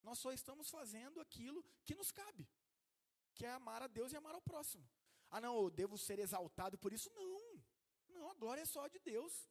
Nós 0.00 0.20
só 0.20 0.30
estamos 0.32 0.70
fazendo 0.70 1.20
aquilo 1.20 1.64
que 1.84 1.96
nos 1.96 2.12
cabe, 2.12 2.48
que 3.34 3.44
é 3.44 3.50
amar 3.50 3.82
a 3.82 3.88
Deus 3.88 4.12
e 4.12 4.16
amar 4.16 4.36
ao 4.36 4.40
próximo. 4.40 4.88
Ah, 5.28 5.40
não, 5.40 5.56
eu 5.56 5.68
devo 5.68 5.98
ser 5.98 6.20
exaltado 6.20 6.78
por 6.78 6.92
isso? 6.92 7.10
Não. 7.16 7.60
Não, 8.10 8.30
a 8.30 8.34
glória 8.34 8.60
é 8.60 8.64
só 8.64 8.86
de 8.86 9.00
Deus. 9.00 9.50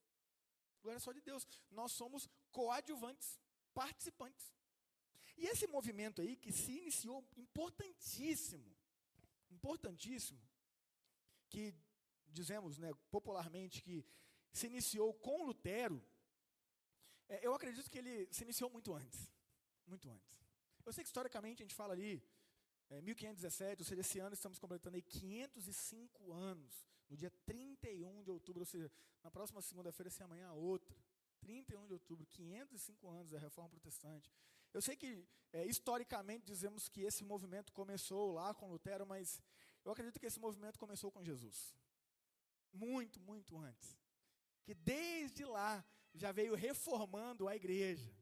A 0.80 0.82
glória 0.82 0.98
é 0.98 1.02
só 1.02 1.12
de 1.12 1.20
Deus. 1.20 1.46
Nós 1.70 1.92
somos 1.92 2.30
coadjuvantes, 2.50 3.38
participantes. 3.74 4.54
E 5.38 5.48
esse 5.48 5.68
movimento 5.68 6.22
aí 6.22 6.36
que 6.36 6.52
se 6.52 6.72
iniciou 6.72 7.28
importantíssimo 7.36 8.76
importantíssimo, 9.66 10.40
que 11.50 11.74
dizemos 12.28 12.78
né, 12.78 12.92
popularmente 13.10 13.82
que 13.82 14.06
se 14.52 14.68
iniciou 14.68 15.14
com 15.14 15.46
Lutero, 15.46 16.02
é, 17.28 17.46
eu 17.46 17.54
acredito 17.54 17.90
que 17.90 17.98
ele 17.98 18.32
se 18.32 18.44
iniciou 18.44 18.70
muito 18.70 18.94
antes. 18.94 19.32
Muito 19.88 20.10
antes. 20.10 20.30
Eu 20.86 20.94
sei 20.94 21.04
que 21.04 21.08
historicamente 21.08 21.62
a 21.62 21.66
gente 21.66 21.74
fala 21.74 21.94
ali, 21.94 22.24
é, 22.90 23.02
1517, 23.02 23.82
ou 23.82 23.86
seja, 23.86 24.02
esse 24.02 24.20
ano 24.20 24.34
estamos 24.34 24.60
completando 24.60 24.96
aí 24.96 25.02
505 25.02 26.32
anos, 26.32 26.86
no 27.10 27.18
dia 27.18 27.32
31 27.46 28.24
de 28.24 28.30
outubro, 28.30 28.62
ou 28.62 28.66
seja, 28.66 28.92
na 29.24 29.32
próxima 29.32 29.62
segunda-feira, 29.62 30.10
se 30.10 30.22
amanhã 30.22 30.48
a 30.50 30.54
outra. 30.54 30.96
31 31.40 31.88
de 31.88 31.94
outubro, 31.94 32.26
505 32.28 33.08
anos 33.10 33.32
da 33.32 33.40
Reforma 33.40 33.70
Protestante. 33.70 34.32
Eu 34.76 34.82
sei 34.82 34.94
que, 34.98 35.26
é, 35.54 35.66
historicamente, 35.66 36.46
dizemos 36.46 36.90
que 36.90 37.00
esse 37.10 37.24
movimento 37.24 37.72
começou 37.72 38.34
lá 38.34 38.54
com 38.54 38.70
Lutero, 38.70 39.06
mas 39.08 39.42
eu 39.86 39.92
acredito 39.94 40.20
que 40.20 40.26
esse 40.26 40.38
movimento 40.38 40.78
começou 40.78 41.10
com 41.10 41.24
Jesus. 41.24 41.74
Muito, 42.74 43.18
muito 43.22 43.58
antes. 43.58 43.98
Que 44.66 44.74
desde 44.74 45.46
lá 45.46 45.74
já 46.14 46.34
veio 46.34 46.56
reformando 46.56 47.48
a 47.48 47.56
igreja. 47.56 48.14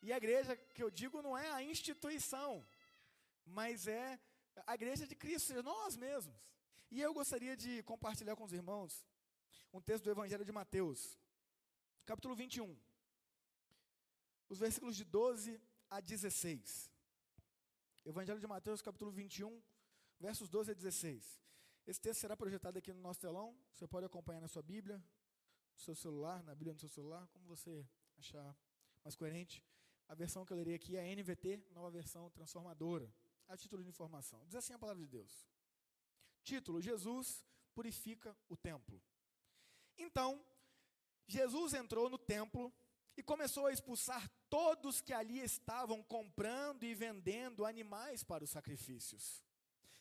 E 0.00 0.10
a 0.10 0.16
igreja, 0.16 0.56
que 0.56 0.82
eu 0.82 0.90
digo, 0.90 1.20
não 1.20 1.36
é 1.36 1.50
a 1.50 1.62
instituição, 1.62 2.66
mas 3.44 3.86
é 3.86 4.18
a 4.66 4.74
igreja 4.74 5.06
de 5.06 5.14
Cristo, 5.14 5.62
nós 5.62 5.98
mesmos. 5.98 6.34
E 6.90 6.98
eu 6.98 7.12
gostaria 7.12 7.54
de 7.54 7.82
compartilhar 7.82 8.36
com 8.36 8.44
os 8.44 8.54
irmãos 8.54 9.04
um 9.70 9.82
texto 9.82 10.04
do 10.04 10.12
Evangelho 10.12 10.46
de 10.46 10.52
Mateus, 10.60 11.20
capítulo 12.06 12.34
21 12.34 12.87
os 14.48 14.58
versículos 14.58 14.96
de 14.96 15.04
12 15.04 15.60
a 15.90 16.00
16. 16.00 16.90
Evangelho 18.04 18.40
de 18.40 18.46
Mateus, 18.46 18.80
capítulo 18.80 19.10
21, 19.10 19.62
versos 20.18 20.48
12 20.48 20.70
a 20.70 20.74
16. 20.74 21.40
Esse 21.86 22.00
texto 22.00 22.20
será 22.20 22.36
projetado 22.36 22.78
aqui 22.78 22.92
no 22.92 23.00
nosso 23.00 23.20
telão. 23.20 23.56
Você 23.72 23.86
pode 23.86 24.06
acompanhar 24.06 24.40
na 24.40 24.48
sua 24.48 24.62
Bíblia, 24.62 24.96
no 25.74 25.80
seu 25.80 25.94
celular, 25.94 26.42
na 26.42 26.54
Bíblia 26.54 26.72
no 26.72 26.78
seu 26.78 26.88
celular, 26.88 27.26
como 27.28 27.46
você 27.46 27.86
achar 28.16 28.56
mais 29.04 29.14
coerente. 29.14 29.64
A 30.08 30.14
versão 30.14 30.44
que 30.44 30.52
eu 30.52 30.56
lerei 30.56 30.74
aqui 30.74 30.96
é 30.96 31.00
a 31.00 31.16
NVT, 31.16 31.66
nova 31.70 31.90
versão 31.90 32.30
transformadora. 32.30 33.12
A 33.46 33.56
título 33.56 33.82
de 33.82 33.88
informação. 33.88 34.44
Diz 34.46 34.54
assim 34.54 34.72
a 34.72 34.78
palavra 34.78 35.02
de 35.02 35.08
Deus. 35.08 35.46
Título: 36.42 36.80
Jesus 36.80 37.44
purifica 37.74 38.36
o 38.48 38.56
templo. 38.56 39.02
Então, 39.96 40.42
Jesus 41.26 41.74
entrou 41.74 42.08
no 42.08 42.18
templo 42.18 42.72
e 43.18 43.22
começou 43.22 43.66
a 43.66 43.72
expulsar 43.72 44.30
todos 44.48 45.00
que 45.00 45.12
ali 45.12 45.40
estavam 45.40 46.00
comprando 46.04 46.84
e 46.84 46.94
vendendo 46.94 47.66
animais 47.66 48.22
para 48.22 48.44
os 48.44 48.50
sacrifícios. 48.50 49.42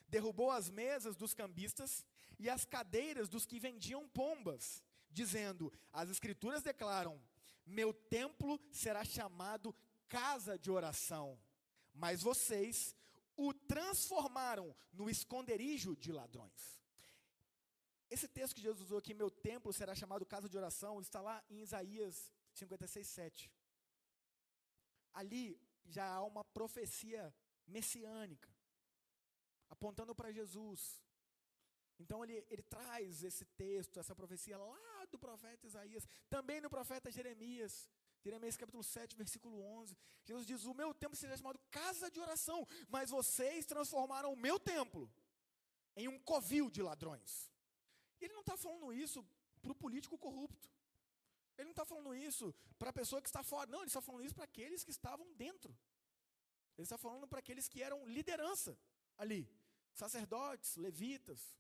Derrubou 0.08 0.52
as 0.52 0.70
mesas 0.70 1.16
dos 1.16 1.34
cambistas 1.34 2.06
e 2.38 2.48
as 2.48 2.64
cadeiras 2.64 3.28
dos 3.28 3.44
que 3.44 3.60
vendiam 3.60 4.08
pombas, 4.08 4.84
dizendo: 5.10 5.74
As 5.92 6.12
Escrituras 6.12 6.62
declaram: 6.62 7.20
Meu 7.66 7.92
templo 7.92 8.62
será 8.72 9.04
chamado 9.04 9.76
casa 10.08 10.56
de 10.56 10.70
oração, 10.70 11.40
mas 11.96 12.22
vocês 12.22 12.96
o 13.36 13.52
transformaram 13.52 14.76
no 14.94 15.10
esconderijo 15.10 15.96
de 15.96 16.12
ladrões. 16.12 16.78
Esse 18.12 18.28
texto 18.28 18.56
que 18.56 18.62
Jesus 18.62 18.86
usou 18.86 19.00
aqui, 19.00 19.14
meu 19.16 19.32
templo 19.32 19.74
será 19.74 19.96
chamado 19.96 20.24
casa 20.24 20.48
de 20.48 20.56
oração, 20.56 21.02
está 21.02 21.20
lá 21.20 21.44
em 21.50 21.62
Isaías 21.62 22.32
56, 22.58 23.08
7. 23.08 23.52
Ali 25.14 25.60
já 25.86 26.06
há 26.06 26.24
uma 26.24 26.44
profecia 26.44 27.34
messiânica, 27.68 28.50
apontando 29.70 30.14
para 30.16 30.32
Jesus. 30.32 31.02
Então 32.00 32.24
ele, 32.24 32.46
ele 32.50 32.62
traz 32.64 33.24
esse 33.24 33.46
texto, 33.46 34.00
essa 34.00 34.16
profecia 34.16 34.58
lá 34.58 35.06
do 35.12 35.18
profeta 35.18 35.66
Isaías, 35.66 36.08
também 36.30 36.62
no 36.62 36.70
profeta 36.70 37.12
Jeremias. 37.12 37.90
Jeremias 38.24 38.58
capítulo 38.58 38.84
7, 38.84 39.16
versículo 39.16 39.62
11. 39.62 39.98
Jesus 40.26 40.46
diz: 40.46 40.66
O 40.66 40.74
meu 40.74 40.94
templo 40.94 41.16
será 41.16 41.36
chamado 41.38 41.60
casa 41.72 42.12
de 42.12 42.20
oração, 42.20 42.68
mas 42.90 43.10
vocês 43.10 43.66
transformaram 43.66 44.34
o 44.34 44.36
meu 44.36 44.60
templo 44.60 45.12
em 45.96 46.08
um 46.08 46.20
covil 46.20 46.70
de 46.70 46.82
ladrões. 46.82 47.52
E 48.20 48.26
ele 48.26 48.34
não 48.34 48.42
está 48.42 48.58
falando 48.58 48.94
isso 48.94 49.26
para 49.62 49.72
o 49.72 49.76
político 49.76 50.18
corrupto. 50.18 50.70
Ele 51.58 51.66
não 51.66 51.72
está 51.72 51.86
falando 51.86 52.14
isso 52.16 52.54
para 52.78 52.90
a 52.92 52.94
pessoa 52.94 53.22
que 53.22 53.30
está 53.30 53.44
fora. 53.44 53.70
Não, 53.70 53.80
ele 53.80 53.88
está 53.88 54.02
falando 54.02 54.24
isso 54.26 54.36
para 54.36 54.44
aqueles 54.44 54.84
que 54.84 54.92
estavam 54.92 55.34
dentro. 55.34 55.76
Ele 56.78 56.86
está 56.86 56.98
falando 56.98 57.28
para 57.28 57.40
aqueles 57.40 57.68
que 57.68 57.82
eram 57.82 58.08
liderança 58.08 58.78
ali. 59.18 59.50
Sacerdotes, 59.94 60.76
levitas. 60.76 61.58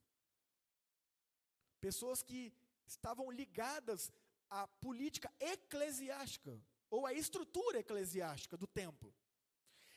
Pessoas 1.81 2.21
que 2.21 2.53
estavam 2.85 3.31
ligadas 3.31 4.11
à 4.49 4.67
política 4.67 5.31
eclesiástica, 5.39 6.61
ou 6.89 7.05
à 7.05 7.13
estrutura 7.13 7.79
eclesiástica 7.79 8.55
do 8.55 8.67
templo. 8.67 9.13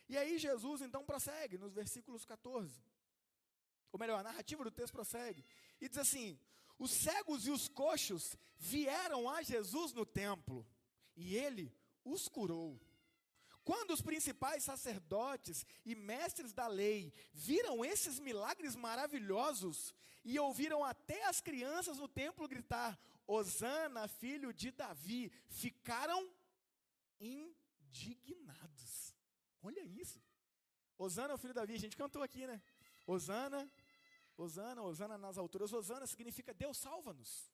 E 0.09 0.17
aí 0.17 0.39
Jesus 0.39 0.81
então 0.81 1.05
prossegue 1.05 1.57
nos 1.57 1.73
versículos 1.73 2.25
14. 2.25 2.83
Ou 3.93 3.99
melhor, 3.99 4.19
a 4.19 4.25
narrativa 4.25 4.65
do 4.65 4.71
texto 4.71 4.93
prossegue. 4.93 5.45
E 5.81 5.89
diz 5.89 5.99
assim: 5.99 6.39
os 6.81 6.91
cegos 6.91 7.47
e 7.47 7.51
os 7.51 7.69
coxos 7.69 8.35
vieram 8.57 9.29
a 9.29 9.43
Jesus 9.43 9.93
no 9.93 10.07
templo, 10.07 10.67
e 11.15 11.37
ele 11.37 11.71
os 12.03 12.27
curou. 12.27 12.81
Quando 13.63 13.91
os 13.91 14.01
principais 14.01 14.65
sacerdotes 14.65 15.67
e 15.85 15.95
mestres 15.95 16.55
da 16.55 16.67
lei 16.67 17.13
viram 17.35 17.85
esses 17.85 18.19
milagres 18.19 18.75
maravilhosos 18.75 19.95
e 20.25 20.39
ouviram 20.39 20.83
até 20.83 21.23
as 21.27 21.43
crianças 21.43 21.99
no 21.99 22.09
templo 22.09 22.49
gritar: 22.49 22.99
Osana, 23.27 24.09
filho 24.09 24.51
de 24.51 24.71
Davi, 24.71 25.31
ficaram 25.49 26.33
indignados. 27.21 29.15
Olha 29.63 29.85
isso. 29.85 30.19
Osana, 30.97 31.37
filho 31.37 31.53
de 31.53 31.61
Davi, 31.61 31.75
a 31.75 31.79
gente 31.79 31.97
cantou 31.97 32.23
aqui, 32.23 32.47
né? 32.47 32.61
Osana, 33.07 33.71
Osana, 34.43 34.83
Osana 34.83 35.19
nas 35.19 35.37
alturas. 35.39 35.73
Osana 35.73 36.07
significa 36.07 36.55
Deus 36.55 36.79
salva-nos. 36.79 37.51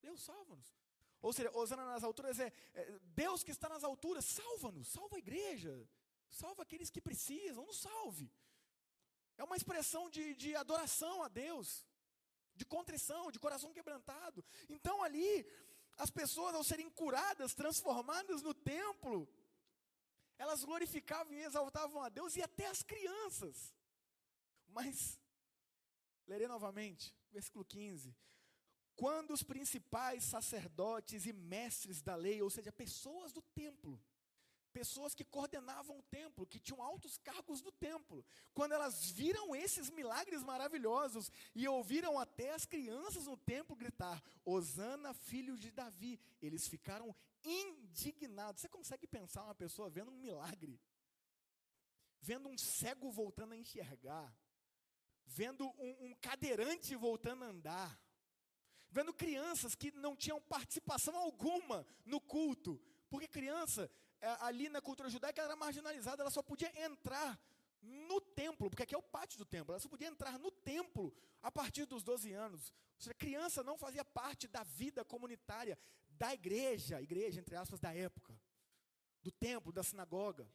Deus 0.00 0.22
salva-nos. 0.22 0.74
Ou 1.20 1.32
seja, 1.32 1.50
Osana 1.54 1.84
nas 1.84 2.02
alturas 2.02 2.38
é, 2.40 2.52
é 2.74 2.98
Deus 3.24 3.42
que 3.42 3.50
está 3.50 3.68
nas 3.68 3.84
alturas, 3.84 4.24
salva-nos, 4.24 4.88
salva 4.88 5.16
a 5.16 5.18
igreja, 5.18 5.86
salva 6.30 6.62
aqueles 6.62 6.90
que 6.90 7.00
precisam, 7.00 7.66
nos 7.66 7.80
salve. 7.80 8.32
É 9.36 9.44
uma 9.44 9.56
expressão 9.56 10.08
de, 10.08 10.34
de 10.34 10.56
adoração 10.56 11.22
a 11.22 11.28
Deus, 11.28 11.86
de 12.54 12.64
contrição, 12.64 13.30
de 13.30 13.38
coração 13.38 13.72
quebrantado. 13.72 14.44
Então 14.68 15.02
ali, 15.02 15.46
as 15.98 16.10
pessoas 16.10 16.54
ao 16.54 16.64
serem 16.64 16.88
curadas, 16.88 17.54
transformadas 17.54 18.42
no 18.42 18.54
templo, 18.54 19.28
elas 20.38 20.64
glorificavam 20.64 21.34
e 21.34 21.42
exaltavam 21.42 22.02
a 22.02 22.08
Deus 22.08 22.34
e 22.36 22.42
até 22.42 22.66
as 22.66 22.82
crianças. 22.82 23.74
Mas, 24.68 25.19
lerei 26.30 26.46
novamente, 26.46 27.12
versículo 27.32 27.64
15. 27.64 28.14
Quando 28.94 29.32
os 29.32 29.42
principais 29.42 30.24
sacerdotes 30.24 31.26
e 31.26 31.32
mestres 31.32 32.00
da 32.00 32.14
lei, 32.14 32.40
ou 32.40 32.50
seja, 32.50 32.70
pessoas 32.70 33.32
do 33.32 33.42
templo, 33.42 34.00
pessoas 34.72 35.14
que 35.14 35.24
coordenavam 35.24 35.98
o 35.98 36.02
templo, 36.04 36.46
que 36.46 36.60
tinham 36.60 36.80
altos 36.80 37.18
cargos 37.18 37.60
do 37.60 37.72
templo, 37.72 38.24
quando 38.54 38.72
elas 38.72 39.10
viram 39.10 39.56
esses 39.56 39.90
milagres 39.90 40.44
maravilhosos 40.44 41.32
e 41.54 41.66
ouviram 41.66 42.16
até 42.18 42.54
as 42.54 42.64
crianças 42.64 43.26
no 43.26 43.36
templo 43.36 43.74
gritar: 43.74 44.22
Osana, 44.44 45.12
filho 45.12 45.56
de 45.58 45.72
Davi, 45.72 46.20
eles 46.40 46.68
ficaram 46.68 47.14
indignados. 47.42 48.60
Você 48.60 48.68
consegue 48.68 49.06
pensar 49.06 49.42
uma 49.42 49.54
pessoa 49.54 49.90
vendo 49.90 50.12
um 50.12 50.18
milagre? 50.18 50.80
Vendo 52.20 52.48
um 52.48 52.56
cego 52.58 53.10
voltando 53.10 53.54
a 53.54 53.56
enxergar, 53.56 54.32
vendo 55.30 55.66
um, 55.78 56.06
um 56.06 56.14
cadeirante 56.20 56.94
voltando 56.96 57.44
a 57.44 57.48
andar, 57.48 58.00
vendo 58.90 59.14
crianças 59.14 59.74
que 59.74 59.92
não 59.92 60.16
tinham 60.16 60.40
participação 60.40 61.16
alguma 61.16 61.86
no 62.04 62.20
culto, 62.20 62.80
porque 63.08 63.28
criança, 63.28 63.90
é, 64.20 64.28
ali 64.40 64.68
na 64.68 64.80
cultura 64.80 65.08
judaica, 65.08 65.40
era 65.40 65.54
marginalizada, 65.54 66.22
ela 66.22 66.30
só 66.30 66.42
podia 66.42 66.72
entrar 66.84 67.40
no 67.80 68.20
templo, 68.20 68.68
porque 68.68 68.82
aqui 68.82 68.94
é 68.94 68.98
o 68.98 69.02
pátio 69.02 69.38
do 69.38 69.44
templo, 69.44 69.72
ela 69.72 69.80
só 69.80 69.88
podia 69.88 70.08
entrar 70.08 70.38
no 70.38 70.50
templo 70.50 71.14
a 71.42 71.50
partir 71.50 71.86
dos 71.86 72.02
12 72.02 72.32
anos. 72.32 72.70
Ou 72.96 73.02
seja, 73.02 73.14
criança 73.14 73.62
não 73.62 73.78
fazia 73.78 74.04
parte 74.04 74.48
da 74.48 74.64
vida 74.64 75.04
comunitária 75.04 75.78
da 76.10 76.34
igreja, 76.34 77.00
igreja 77.00 77.40
entre 77.40 77.56
aspas, 77.56 77.80
da 77.80 77.94
época, 77.94 78.38
do 79.22 79.30
templo, 79.30 79.72
da 79.72 79.82
sinagoga. 79.82 80.46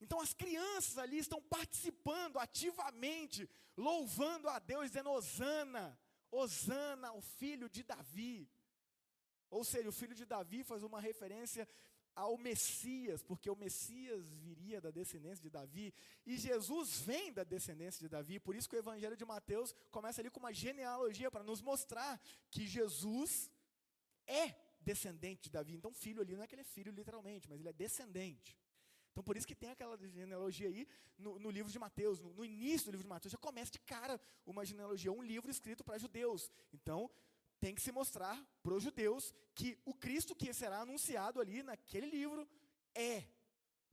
Então 0.00 0.20
as 0.20 0.32
crianças 0.32 0.96
ali 0.98 1.18
estão 1.18 1.40
participando 1.42 2.38
ativamente, 2.38 3.48
louvando 3.76 4.48
a 4.48 4.58
Deus, 4.58 4.86
dizendo 4.86 5.10
Osana, 5.10 5.98
Osana, 6.30 7.12
o 7.12 7.20
filho 7.20 7.68
de 7.68 7.82
Davi. 7.82 8.48
Ou 9.50 9.64
seja, 9.64 9.88
o 9.88 9.92
filho 9.92 10.14
de 10.14 10.24
Davi 10.24 10.62
faz 10.62 10.82
uma 10.82 11.00
referência 11.00 11.66
ao 12.14 12.36
Messias, 12.36 13.22
porque 13.22 13.48
o 13.48 13.54
Messias 13.54 14.26
viria 14.38 14.80
da 14.80 14.90
descendência 14.90 15.40
de 15.40 15.50
Davi, 15.50 15.94
e 16.26 16.36
Jesus 16.36 17.00
vem 17.00 17.32
da 17.32 17.44
descendência 17.44 18.00
de 18.00 18.08
Davi, 18.08 18.40
por 18.40 18.56
isso 18.56 18.68
que 18.68 18.74
o 18.74 18.78
Evangelho 18.78 19.16
de 19.16 19.24
Mateus 19.24 19.72
começa 19.90 20.20
ali 20.20 20.28
com 20.28 20.40
uma 20.40 20.52
genealogia 20.52 21.30
para 21.30 21.44
nos 21.44 21.62
mostrar 21.62 22.20
que 22.50 22.66
Jesus 22.66 23.48
é 24.26 24.52
descendente 24.80 25.42
de 25.44 25.50
Davi. 25.50 25.74
Então, 25.74 25.92
filho 25.92 26.20
ali 26.20 26.34
não 26.34 26.42
é 26.42 26.48
que 26.48 26.56
ele 26.56 26.62
é 26.62 26.64
filho 26.64 26.90
literalmente, 26.90 27.48
mas 27.48 27.60
ele 27.60 27.68
é 27.68 27.72
descendente. 27.72 28.56
Então, 29.18 29.24
por 29.24 29.36
isso 29.36 29.48
que 29.48 29.54
tem 29.56 29.70
aquela 29.70 29.98
genealogia 29.98 30.68
aí 30.68 30.86
no, 31.18 31.40
no 31.40 31.50
livro 31.50 31.72
de 31.72 31.76
Mateus, 31.76 32.20
no, 32.20 32.32
no, 32.34 32.44
início 32.44 32.84
do 32.86 32.92
livro 32.92 33.02
de 33.02 33.08
Mateus, 33.08 33.32
já 33.32 33.38
começa 33.38 33.72
de 33.72 33.80
cara 33.80 34.20
uma 34.46 34.64
genealogia, 34.64 35.10
um 35.10 35.20
livro 35.20 35.50
escrito 35.50 35.82
para 35.82 35.98
judeus. 35.98 36.52
Então, 36.72 37.10
tem 37.58 37.74
que 37.74 37.82
se 37.82 37.90
mostrar 37.90 38.40
para 38.62 38.72
os 38.72 38.80
judeus 38.80 39.34
que 39.56 39.76
o 39.84 39.92
Cristo 39.92 40.36
que 40.36 40.54
será 40.54 40.82
anunciado 40.82 41.40
ali 41.40 41.64
naquele 41.64 42.06
livro 42.06 42.48
é 42.94 43.24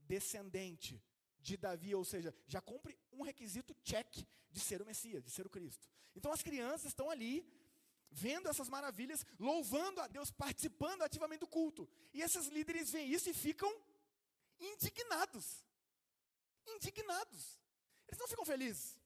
descendente 0.02 1.02
de 1.40 1.56
Davi, 1.56 1.92
ou 1.92 2.04
seja, 2.04 2.32
já 2.46 2.60
cumpre 2.60 2.96
um 3.10 3.22
requisito 3.22 3.74
check 3.82 4.24
de 4.52 4.60
ser 4.60 4.80
o 4.80 4.86
Messias, 4.86 5.24
de 5.24 5.30
ser 5.32 5.44
o 5.44 5.50
Cristo. 5.50 5.88
Então, 6.14 6.30
as 6.30 6.40
crianças 6.40 6.86
estão 6.86 7.10
ali 7.10 7.44
vendo 8.12 8.48
essas 8.48 8.68
maravilhas, 8.68 9.26
louvando 9.40 10.00
a 10.00 10.06
Deus, 10.06 10.30
participando 10.30 11.02
ativamente 11.02 11.40
do 11.40 11.48
culto. 11.48 11.88
E 12.14 12.22
esses 12.22 12.46
líderes 12.46 12.92
veem 12.92 13.10
isso 13.10 13.28
e 13.28 13.34
ficam 13.34 13.74
indignados. 14.58 15.64
Indignados. 16.66 17.58
Eles 18.08 18.18
não 18.18 18.28
ficam 18.28 18.44
felizes. 18.44 18.98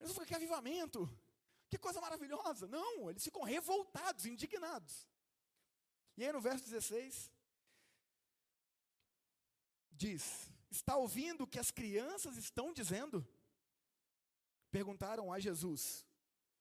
Eles 0.00 0.08
não 0.08 0.14
ficam, 0.14 0.26
que 0.26 0.34
avivamento, 0.34 1.08
que 1.68 1.78
coisa 1.78 2.00
maravilhosa. 2.00 2.66
Não, 2.66 3.10
eles 3.10 3.24
ficam 3.24 3.42
revoltados, 3.42 4.26
indignados. 4.26 5.08
E 6.16 6.24
aí 6.24 6.32
no 6.32 6.40
verso 6.40 6.64
16, 6.64 7.32
diz: 9.90 10.50
Está 10.70 10.96
ouvindo 10.96 11.44
o 11.44 11.46
que 11.46 11.58
as 11.58 11.70
crianças 11.70 12.36
estão 12.36 12.72
dizendo? 12.72 13.26
Perguntaram 14.70 15.32
a 15.32 15.38
Jesus. 15.38 16.04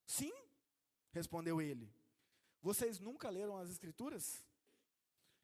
Sim, 0.05 0.33
respondeu 1.11 1.61
ele. 1.61 1.93
Vocês 2.61 2.99
nunca 2.99 3.29
leram 3.29 3.57
as 3.57 3.69
Escrituras? 3.69 4.43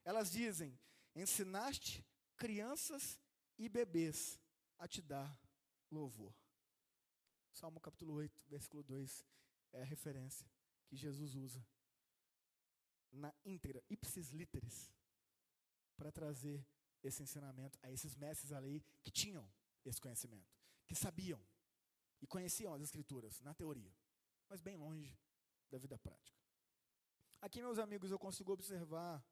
Elas 0.03 0.31
dizem: 0.31 0.77
Ensinaste 1.15 2.05
crianças 2.43 3.17
e 3.57 3.69
bebês 3.69 4.37
a 4.77 4.85
te 4.85 5.01
dar 5.01 5.39
louvor. 5.89 6.35
Salmo 7.53 7.79
capítulo 7.79 8.15
8, 8.15 8.43
versículo 8.49 8.83
2 8.83 9.25
é 9.71 9.81
a 9.81 9.85
referência 9.85 10.45
que 10.85 10.97
Jesus 10.97 11.35
usa 11.35 11.65
na 13.13 13.33
íntegra, 13.45 13.81
ipsis 13.89 14.31
literis, 14.31 14.91
para 15.95 16.11
trazer 16.11 16.67
esse 17.01 17.23
ensinamento 17.23 17.79
a 17.81 17.89
esses 17.89 18.13
mestres 18.13 18.49
da 18.49 18.59
lei 18.59 18.83
que 19.01 19.09
tinham 19.09 19.49
esse 19.85 20.01
conhecimento, 20.01 20.53
que 20.85 20.95
sabiam 20.95 21.41
e 22.21 22.27
conheciam 22.27 22.73
as 22.73 22.81
escrituras 22.81 23.39
na 23.39 23.53
teoria, 23.53 23.95
mas 24.49 24.59
bem 24.59 24.75
longe 24.75 25.17
da 25.71 25.77
vida 25.77 25.97
prática. 25.97 26.37
Aqui, 27.39 27.61
meus 27.61 27.79
amigos, 27.79 28.11
eu 28.11 28.19
consigo 28.19 28.51
observar 28.51 29.25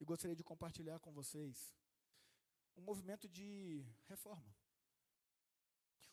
e 0.00 0.04
gostaria 0.04 0.34
de 0.34 0.42
compartilhar 0.42 0.98
com 0.98 1.12
vocês 1.12 1.78
um 2.76 2.82
movimento 2.82 3.28
de 3.28 3.84
reforma. 4.06 4.54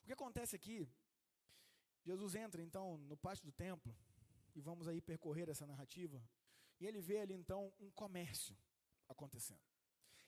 O 0.02 0.06
que 0.06 0.14
acontece 0.14 0.56
aqui, 0.56 0.90
Jesus 2.04 2.36
entra 2.36 2.62
então 2.62 2.98
no 3.00 3.18
pátio 3.18 3.46
do 3.46 3.52
templo, 3.52 3.96
e 4.56 4.62
vamos 4.62 4.88
aí 4.88 5.02
percorrer 5.02 5.50
essa 5.50 5.68
narrativa, 5.68 6.22
e 6.80 6.86
ele 6.86 7.02
vê 7.02 7.20
ali 7.20 7.34
então 7.34 7.74
um 7.80 7.92
comércio 7.92 8.58
acontecendo. 9.08 9.62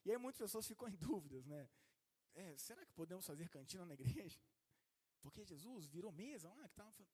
E 0.05 0.11
aí 0.11 0.17
muitas 0.17 0.39
pessoas 0.39 0.67
ficam 0.67 0.87
em 0.87 0.95
dúvidas, 0.95 1.45
né? 1.45 1.69
É, 2.35 2.57
será 2.57 2.85
que 2.85 2.93
podemos 2.93 3.25
fazer 3.25 3.49
cantina 3.49 3.85
na 3.85 3.93
igreja? 3.93 4.39
Porque 5.21 5.43
Jesus 5.43 5.85
virou 5.85 6.11
mesa 6.11 6.49
lá, 6.49 6.67
que 6.67 6.75
tava, 6.75 7.07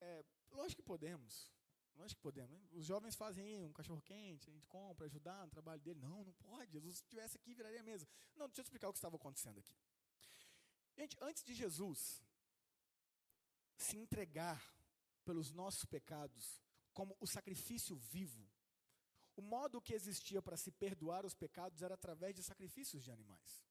é, 0.00 0.24
lógico 0.50 0.82
que 0.82 0.86
podemos. 0.86 1.52
Lógico 1.96 2.18
que 2.18 2.22
podemos. 2.22 2.72
Os 2.72 2.84
jovens 2.84 3.16
fazem 3.16 3.56
um 3.56 3.72
cachorro 3.72 4.02
quente, 4.02 4.48
a 4.48 4.52
gente 4.52 4.66
compra, 4.66 5.06
ajudar 5.06 5.44
no 5.44 5.50
trabalho 5.50 5.80
dele. 5.80 6.00
Não, 6.00 6.24
não 6.24 6.32
pode. 6.34 6.70
Jesus, 6.72 6.96
se 6.96 7.02
estivesse 7.02 7.36
aqui, 7.36 7.54
viraria 7.54 7.82
mesa. 7.82 8.06
Não, 8.34 8.46
deixa 8.46 8.60
eu 8.60 8.64
explicar 8.64 8.88
o 8.88 8.92
que 8.92 8.98
estava 8.98 9.16
acontecendo 9.16 9.58
aqui. 9.58 9.74
Gente, 10.96 11.16
antes 11.20 11.42
de 11.42 11.54
Jesus 11.54 12.22
se 13.76 13.96
entregar 13.96 14.62
pelos 15.24 15.52
nossos 15.52 15.84
pecados 15.84 16.62
como 16.92 17.16
o 17.20 17.26
sacrifício 17.26 17.96
vivo, 17.96 18.48
o 19.36 19.42
modo 19.42 19.82
que 19.82 19.92
existia 19.92 20.40
para 20.40 20.56
se 20.56 20.70
perdoar 20.70 21.26
os 21.26 21.34
pecados 21.34 21.82
era 21.82 21.94
através 21.94 22.34
de 22.34 22.42
sacrifícios 22.42 23.02
de 23.04 23.10
animais. 23.10 23.62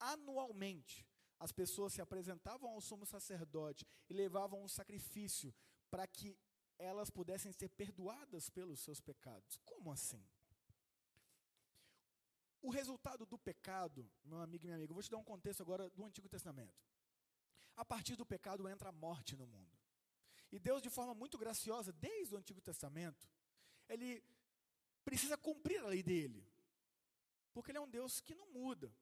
Anualmente, 0.00 1.06
as 1.38 1.52
pessoas 1.52 1.92
se 1.92 2.00
apresentavam 2.00 2.70
ao 2.70 2.80
sumo 2.80 3.06
sacerdote 3.06 3.86
e 4.08 4.14
levavam 4.14 4.62
um 4.62 4.68
sacrifício 4.68 5.54
para 5.88 6.06
que 6.06 6.36
elas 6.78 7.10
pudessem 7.10 7.52
ser 7.52 7.68
perdoadas 7.68 8.50
pelos 8.50 8.80
seus 8.80 9.00
pecados. 9.00 9.58
Como 9.64 9.90
assim? 9.92 10.24
O 12.60 12.70
resultado 12.70 13.26
do 13.26 13.38
pecado, 13.38 14.10
meu 14.24 14.40
amigo 14.40 14.64
e 14.64 14.66
minha 14.66 14.76
amiga, 14.76 14.90
eu 14.90 14.94
vou 14.94 15.02
te 15.02 15.10
dar 15.10 15.18
um 15.18 15.24
contexto 15.24 15.62
agora 15.62 15.90
do 15.90 16.04
Antigo 16.04 16.28
Testamento. 16.28 16.82
A 17.76 17.84
partir 17.84 18.16
do 18.16 18.24
pecado 18.24 18.68
entra 18.68 18.88
a 18.88 18.92
morte 18.92 19.36
no 19.36 19.46
mundo. 19.46 19.76
E 20.50 20.58
Deus, 20.58 20.80
de 20.80 20.88
forma 20.88 21.14
muito 21.14 21.36
graciosa, 21.36 21.92
desde 21.92 22.34
o 22.34 22.38
Antigo 22.38 22.60
Testamento, 22.60 23.28
ele 23.88 24.24
precisa 25.04 25.36
cumprir 25.36 25.80
a 25.80 25.88
lei 25.88 26.02
dele. 26.02 26.46
porque 27.52 27.70
Ele 27.70 27.78
é 27.78 27.80
um 27.80 27.90
Deus 27.90 28.20
que 28.20 28.34
não 28.34 28.50
muda. 28.52 28.92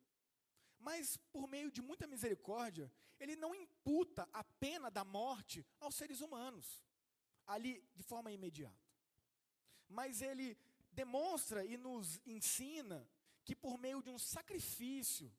Mas, 0.79 1.17
por 1.33 1.47
meio 1.47 1.71
de 1.71 1.81
muita 1.81 2.07
misericórdia, 2.07 2.93
Ele 3.21 3.37
não 3.37 3.55
imputa 3.55 4.29
a 4.33 4.43
pena 4.43 4.91
da 4.91 5.05
morte 5.05 5.65
aos 5.79 5.95
seres 5.95 6.21
humanos, 6.21 6.83
ali 7.47 7.83
de 7.95 8.03
forma 8.03 8.33
imediata. 8.33 8.77
Mas 9.89 10.23
Ele 10.23 10.57
demonstra 10.93 11.65
e 11.65 11.77
nos 11.77 12.21
ensina 12.27 13.09
que, 13.45 13.55
por 13.55 13.79
meio 13.79 14.03
de 14.03 14.11
um 14.11 14.19
sacrifício, 14.19 15.33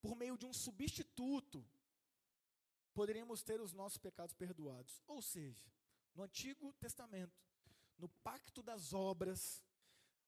por 0.00 0.16
meio 0.16 0.36
de 0.38 0.46
um 0.46 0.52
substituto, 0.52 1.66
poderíamos 2.94 3.42
ter 3.42 3.60
os 3.60 3.72
nossos 3.72 3.98
pecados 3.98 4.34
perdoados. 4.34 5.02
Ou 5.06 5.20
seja, 5.20 5.66
no 6.14 6.22
Antigo 6.22 6.72
Testamento, 6.74 7.36
no 7.98 8.08
pacto 8.08 8.62
das 8.62 8.92
obras, 8.92 9.64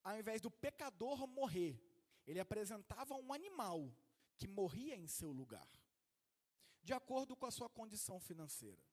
ao 0.02 0.18
invés 0.18 0.40
do 0.40 0.50
pecador 0.50 1.26
morrer, 1.26 1.80
ele 2.26 2.40
apresentava 2.40 3.14
um 3.14 3.32
animal 3.32 3.90
que 4.36 4.46
morria 4.46 4.96
em 4.96 5.06
seu 5.06 5.32
lugar, 5.32 5.68
de 6.82 6.92
acordo 6.92 7.34
com 7.36 7.46
a 7.46 7.50
sua 7.50 7.68
condição 7.68 8.20
financeira. 8.20 8.87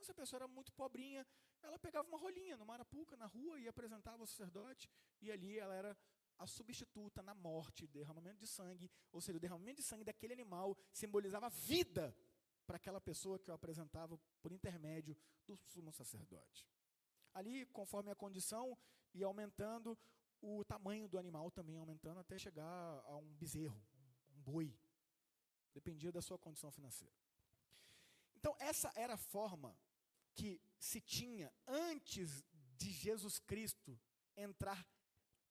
Então, 0.00 0.06
se 0.06 0.12
a 0.12 0.14
pessoa 0.14 0.38
era 0.38 0.48
muito 0.48 0.72
pobrinha, 0.72 1.26
ela 1.62 1.78
pegava 1.78 2.08
uma 2.08 2.16
rolinha 2.16 2.56
no 2.56 2.64
Marapuca, 2.64 3.18
na 3.18 3.26
rua, 3.26 3.60
e 3.60 3.68
apresentava 3.68 4.22
ao 4.22 4.26
sacerdote, 4.26 4.88
e 5.20 5.30
ali 5.30 5.58
ela 5.58 5.74
era 5.74 5.94
a 6.38 6.46
substituta 6.46 7.22
na 7.22 7.34
morte, 7.34 7.86
derramamento 7.86 8.38
de 8.38 8.46
sangue, 8.46 8.90
ou 9.12 9.20
seja, 9.20 9.36
o 9.36 9.40
derramamento 9.40 9.82
de 9.82 9.82
sangue 9.82 10.02
daquele 10.02 10.32
animal 10.32 10.74
simbolizava 10.90 11.50
vida 11.50 12.16
para 12.66 12.76
aquela 12.76 12.98
pessoa 12.98 13.38
que 13.38 13.50
eu 13.50 13.54
apresentava 13.54 14.18
por 14.40 14.52
intermédio 14.52 15.14
do 15.46 15.54
sumo 15.54 15.92
sacerdote. 15.92 16.66
Ali, 17.34 17.66
conforme 17.66 18.10
a 18.10 18.14
condição, 18.14 18.78
ia 19.12 19.26
aumentando 19.26 19.98
o 20.40 20.64
tamanho 20.64 21.06
do 21.08 21.18
animal 21.18 21.50
também 21.50 21.76
aumentando 21.76 22.20
até 22.20 22.38
chegar 22.38 23.02
a 23.04 23.16
um 23.18 23.34
bezerro, 23.34 23.78
um 24.34 24.40
boi. 24.40 24.74
Dependia 25.74 26.10
da 26.10 26.22
sua 26.22 26.38
condição 26.38 26.70
financeira. 26.70 27.14
Então, 28.34 28.56
essa 28.58 28.90
era 28.94 29.12
a 29.12 29.18
forma 29.18 29.76
que 30.34 30.60
se 30.78 31.00
tinha 31.00 31.52
antes 31.66 32.44
de 32.76 32.90
Jesus 32.90 33.38
Cristo 33.38 33.98
entrar 34.36 34.86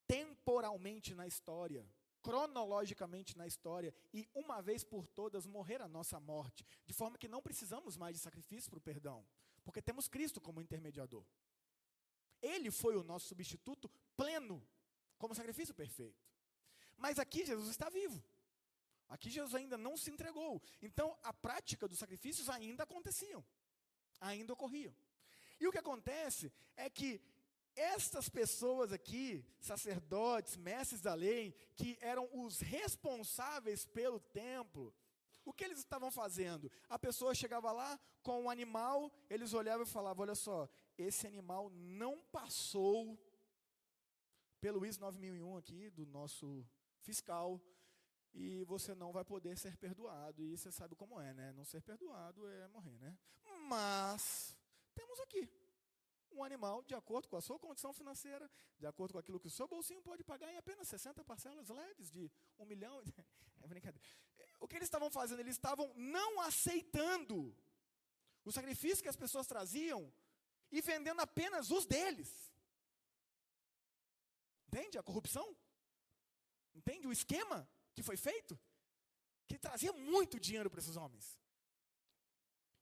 temporalmente 0.06 1.14
na 1.14 1.26
história, 1.26 1.88
cronologicamente 2.22 3.36
na 3.38 3.46
história, 3.46 3.94
e 4.12 4.28
uma 4.34 4.60
vez 4.60 4.82
por 4.82 5.06
todas 5.06 5.46
morrer 5.46 5.80
a 5.80 5.88
nossa 5.88 6.18
morte, 6.18 6.66
de 6.86 6.92
forma 6.92 7.16
que 7.16 7.28
não 7.28 7.40
precisamos 7.40 7.96
mais 7.96 8.16
de 8.16 8.22
sacrifício 8.22 8.68
para 8.70 8.78
o 8.78 8.82
perdão, 8.82 9.26
porque 9.64 9.80
temos 9.80 10.08
Cristo 10.08 10.40
como 10.40 10.60
intermediador. 10.60 11.24
Ele 12.42 12.70
foi 12.70 12.96
o 12.96 13.04
nosso 13.04 13.28
substituto 13.28 13.88
pleno, 14.16 14.66
como 15.18 15.34
sacrifício 15.34 15.74
perfeito. 15.74 16.26
Mas 16.96 17.18
aqui 17.18 17.44
Jesus 17.44 17.68
está 17.68 17.88
vivo. 17.88 18.22
Aqui 19.08 19.28
Jesus 19.28 19.54
ainda 19.54 19.76
não 19.76 19.96
se 19.96 20.10
entregou. 20.10 20.62
Então 20.80 21.18
a 21.22 21.32
prática 21.32 21.88
dos 21.88 21.98
sacrifícios 21.98 22.48
ainda 22.48 22.84
aconteciam, 22.84 23.44
ainda 24.20 24.52
ocorriam. 24.52 24.94
E 25.58 25.66
o 25.66 25.72
que 25.72 25.78
acontece 25.78 26.52
é 26.76 26.88
que 26.88 27.20
estas 27.76 28.28
pessoas 28.28 28.92
aqui, 28.92 29.44
sacerdotes, 29.60 30.56
mestres 30.56 31.00
da 31.00 31.14
lei, 31.14 31.54
que 31.76 31.98
eram 32.00 32.28
os 32.32 32.60
responsáveis 32.60 33.86
pelo 33.86 34.20
templo, 34.20 34.94
o 35.44 35.52
que 35.52 35.64
eles 35.64 35.78
estavam 35.78 36.10
fazendo? 36.10 36.70
A 36.88 36.98
pessoa 36.98 37.34
chegava 37.34 37.72
lá 37.72 37.98
com 38.22 38.42
um 38.42 38.50
animal, 38.50 39.10
eles 39.28 39.54
olhavam 39.54 39.84
e 39.84 39.88
falavam: 39.88 40.22
Olha 40.22 40.34
só, 40.34 40.68
esse 40.98 41.26
animal 41.26 41.70
não 41.70 42.20
passou 42.30 43.18
pelo 44.60 44.84
IS 44.84 44.98
9001 44.98 45.56
aqui, 45.56 45.90
do 45.90 46.04
nosso 46.06 46.66
fiscal, 47.00 47.60
e 48.32 48.64
você 48.64 48.94
não 48.94 49.12
vai 49.12 49.24
poder 49.24 49.56
ser 49.56 49.76
perdoado. 49.76 50.42
E 50.42 50.56
você 50.56 50.70
sabe 50.70 50.94
como 50.94 51.20
é, 51.20 51.34
né? 51.34 51.52
Não 51.52 51.64
ser 51.64 51.82
perdoado 51.82 52.46
é 52.48 52.68
morrer, 52.68 52.98
né? 52.98 53.16
Mas 53.68 54.56
temos 54.94 55.18
aqui 55.20 55.48
um 56.32 56.44
animal 56.44 56.82
de 56.84 56.94
acordo 56.94 57.28
com 57.28 57.36
a 57.36 57.40
sua 57.40 57.58
condição 57.58 57.92
financeira, 57.92 58.48
de 58.78 58.86
acordo 58.86 59.12
com 59.12 59.18
aquilo 59.18 59.40
que 59.40 59.48
o 59.48 59.50
seu 59.50 59.66
bolsinho 59.66 60.02
pode 60.02 60.22
pagar 60.22 60.52
em 60.52 60.56
apenas 60.56 60.88
60 60.88 61.24
parcelas 61.24 61.68
leves 61.68 62.10
de 62.10 62.30
um 62.58 62.64
milhão. 62.64 63.02
É 63.62 63.66
brincadeira. 63.66 64.02
O 64.58 64.66
que 64.66 64.74
eles 64.74 64.86
estavam 64.86 65.10
fazendo? 65.10 65.40
Eles 65.40 65.54
estavam 65.54 65.92
não 65.94 66.40
aceitando 66.40 67.54
o 68.42 68.50
sacrifício 68.50 69.02
que 69.02 69.08
as 69.08 69.16
pessoas 69.16 69.46
traziam 69.46 70.10
e 70.72 70.80
vendendo 70.80 71.20
apenas 71.20 71.70
os 71.70 71.84
deles. 71.84 72.50
Entende 74.66 74.96
a 74.96 75.02
corrupção? 75.02 75.54
Entende 76.74 77.06
o 77.06 77.12
esquema 77.12 77.68
que 77.94 78.02
foi 78.02 78.16
feito? 78.16 78.58
Que 79.48 79.58
trazia 79.58 79.92
muito 79.92 80.38
dinheiro 80.38 80.70
para 80.70 80.80
esses 80.80 80.96
homens. 80.96 81.38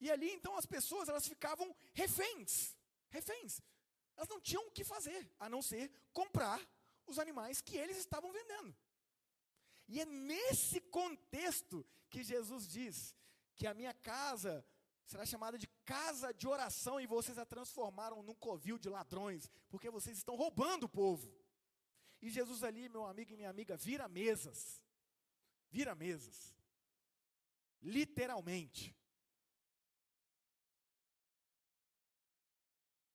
E 0.00 0.10
ali 0.10 0.30
então 0.30 0.56
as 0.56 0.66
pessoas 0.66 1.08
elas 1.08 1.26
ficavam 1.26 1.74
reféns 1.92 2.78
reféns. 3.10 3.60
Elas 4.16 4.28
não 4.28 4.40
tinham 4.40 4.66
o 4.66 4.70
que 4.70 4.84
fazer, 4.84 5.30
a 5.38 5.48
não 5.48 5.62
ser 5.62 5.90
comprar 6.12 6.60
os 7.06 7.18
animais 7.18 7.60
que 7.60 7.76
eles 7.76 7.96
estavam 7.96 8.32
vendendo. 8.32 8.76
E 9.86 10.00
é 10.00 10.04
nesse 10.04 10.80
contexto 10.80 11.86
que 12.10 12.22
Jesus 12.22 12.66
diz 12.66 13.14
que 13.54 13.66
a 13.66 13.74
minha 13.74 13.94
casa 13.94 14.64
será 15.06 15.24
chamada 15.24 15.56
de 15.56 15.66
casa 15.84 16.34
de 16.34 16.46
oração 16.46 17.00
e 17.00 17.06
vocês 17.06 17.38
a 17.38 17.46
transformaram 17.46 18.22
num 18.22 18.34
covil 18.34 18.78
de 18.78 18.88
ladrões, 18.88 19.50
porque 19.70 19.88
vocês 19.88 20.18
estão 20.18 20.36
roubando 20.36 20.84
o 20.84 20.88
povo. 20.88 21.32
E 22.20 22.28
Jesus 22.28 22.62
ali, 22.62 22.88
meu 22.88 23.06
amigo 23.06 23.32
e 23.32 23.36
minha 23.36 23.48
amiga, 23.48 23.76
vira 23.76 24.08
mesas. 24.08 24.82
Vira 25.70 25.94
mesas. 25.94 26.54
Literalmente. 27.80 28.96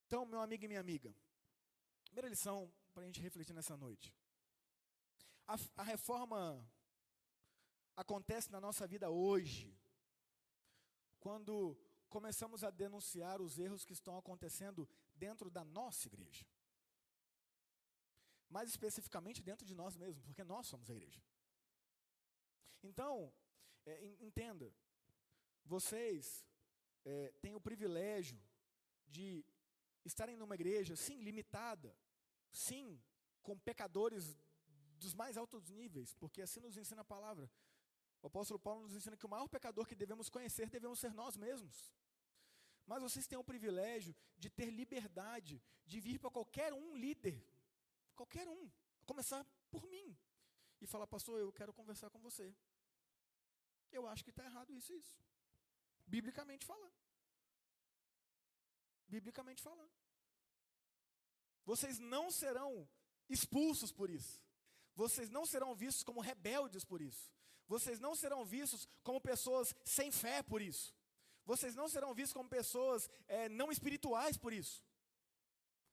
Então, 0.05 0.25
meu 0.25 0.41
amigo 0.41 0.63
e 0.63 0.67
minha 0.67 0.79
amiga, 0.79 1.13
primeira 2.05 2.29
lição 2.29 2.71
para 2.93 3.03
a 3.03 3.05
gente 3.07 3.19
refletir 3.19 3.53
nessa 3.53 3.75
noite. 3.75 4.15
A, 5.47 5.55
a 5.77 5.83
reforma 5.83 6.63
acontece 7.95 8.51
na 8.51 8.61
nossa 8.61 8.85
vida 8.87 9.09
hoje, 9.09 9.75
quando 11.19 11.77
começamos 12.09 12.63
a 12.63 12.69
denunciar 12.69 13.41
os 13.41 13.57
erros 13.57 13.83
que 13.83 13.93
estão 13.93 14.15
acontecendo 14.17 14.87
dentro 15.15 15.49
da 15.49 15.63
nossa 15.63 16.07
igreja. 16.07 16.45
Mais 18.47 18.69
especificamente 18.69 19.41
dentro 19.41 19.65
de 19.65 19.73
nós 19.73 19.95
mesmos, 19.95 20.23
porque 20.23 20.43
nós 20.43 20.67
somos 20.67 20.91
a 20.91 20.93
igreja. 20.93 21.19
Então, 22.83 23.33
é, 23.85 24.05
entenda, 24.19 24.71
vocês 25.63 26.45
é, 27.05 27.31
têm 27.41 27.55
o 27.55 27.61
privilégio 27.61 28.39
de 29.07 29.45
estarem 30.03 30.35
numa 30.35 30.55
igreja, 30.55 30.95
sim, 30.95 31.21
limitada, 31.21 31.95
sim, 32.51 33.01
com 33.41 33.57
pecadores 33.57 34.37
dos 34.97 35.13
mais 35.13 35.37
altos 35.37 35.69
níveis, 35.69 36.13
porque 36.13 36.41
assim 36.41 36.59
nos 36.59 36.77
ensina 36.77 37.01
a 37.01 37.05
palavra. 37.05 37.49
O 38.21 38.27
apóstolo 38.27 38.59
Paulo 38.59 38.83
nos 38.83 38.95
ensina 38.95 39.17
que 39.17 39.25
o 39.25 39.29
maior 39.29 39.47
pecador 39.47 39.85
que 39.85 39.95
devemos 39.95 40.29
conhecer 40.29 40.69
devemos 40.69 40.99
ser 40.99 41.13
nós 41.13 41.35
mesmos. 41.35 41.93
Mas 42.85 43.01
vocês 43.01 43.27
têm 43.27 43.37
o 43.37 43.43
privilégio 43.43 44.15
de 44.37 44.49
ter 44.49 44.69
liberdade, 44.69 45.61
de 45.85 45.99
vir 45.99 46.19
para 46.19 46.29
qualquer 46.29 46.73
um 46.73 46.95
líder, 46.95 47.41
qualquer 48.15 48.47
um, 48.47 48.69
começar 49.05 49.45
por 49.69 49.85
mim, 49.87 50.17
e 50.81 50.87
falar, 50.87 51.07
pastor, 51.07 51.39
eu 51.39 51.51
quero 51.51 51.73
conversar 51.73 52.09
com 52.09 52.19
você. 52.19 52.53
Eu 53.95 54.07
acho 54.07 54.23
que 54.23 54.29
está 54.29 54.43
errado 54.43 54.73
isso 54.73 54.91
e 54.93 54.97
isso. 54.97 55.17
Biblicamente 56.05 56.65
falando 56.65 57.03
biblicamente 59.13 59.61
falando. 59.61 59.95
Vocês 61.65 61.99
não 61.99 62.31
serão 62.31 62.71
expulsos 63.29 63.91
por 63.91 64.09
isso. 64.09 64.41
Vocês 64.95 65.29
não 65.29 65.45
serão 65.45 65.75
vistos 65.75 66.03
como 66.03 66.19
rebeldes 66.19 66.83
por 66.83 67.01
isso. 67.01 67.31
Vocês 67.67 67.99
não 67.99 68.15
serão 68.15 68.43
vistos 68.43 68.87
como 69.03 69.21
pessoas 69.21 69.75
sem 69.97 70.11
fé 70.11 70.41
por 70.43 70.61
isso. 70.61 70.87
Vocês 71.45 71.75
não 71.75 71.87
serão 71.93 72.13
vistos 72.13 72.33
como 72.33 72.49
pessoas 72.49 73.09
é, 73.27 73.49
não 73.49 73.71
espirituais 73.71 74.37
por 74.37 74.51
isso. 74.53 74.83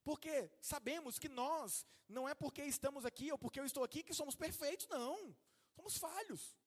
Porque 0.03 0.51
sabemos 0.59 1.19
que 1.19 1.29
nós, 1.29 1.85
não 2.07 2.27
é 2.27 2.33
porque 2.33 2.63
estamos 2.63 3.05
aqui 3.05 3.31
ou 3.31 3.37
porque 3.37 3.59
eu 3.59 3.65
estou 3.65 3.83
aqui 3.83 4.03
que 4.03 4.13
somos 4.13 4.35
perfeitos, 4.35 4.87
não. 4.87 5.35
Somos 5.75 5.97
falhos. 5.97 6.57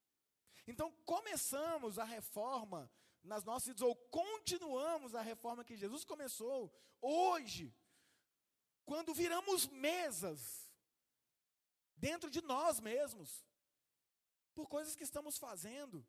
Então 0.66 0.90
começamos 1.04 1.98
a 1.98 2.04
reforma 2.04 2.90
nas 3.22 3.44
nossas 3.44 3.68
vidas, 3.68 3.82
ou 3.82 3.96
continuamos 4.10 5.14
a 5.14 5.22
reforma 5.22 5.64
que 5.64 5.76
Jesus 5.76 6.04
começou 6.04 6.72
hoje, 7.00 7.74
quando 8.84 9.14
viramos 9.14 9.66
mesas 9.66 10.70
dentro 11.96 12.30
de 12.30 12.42
nós 12.42 12.80
mesmos, 12.80 13.46
por 14.54 14.68
coisas 14.68 14.94
que 14.94 15.04
estamos 15.04 15.38
fazendo, 15.38 16.06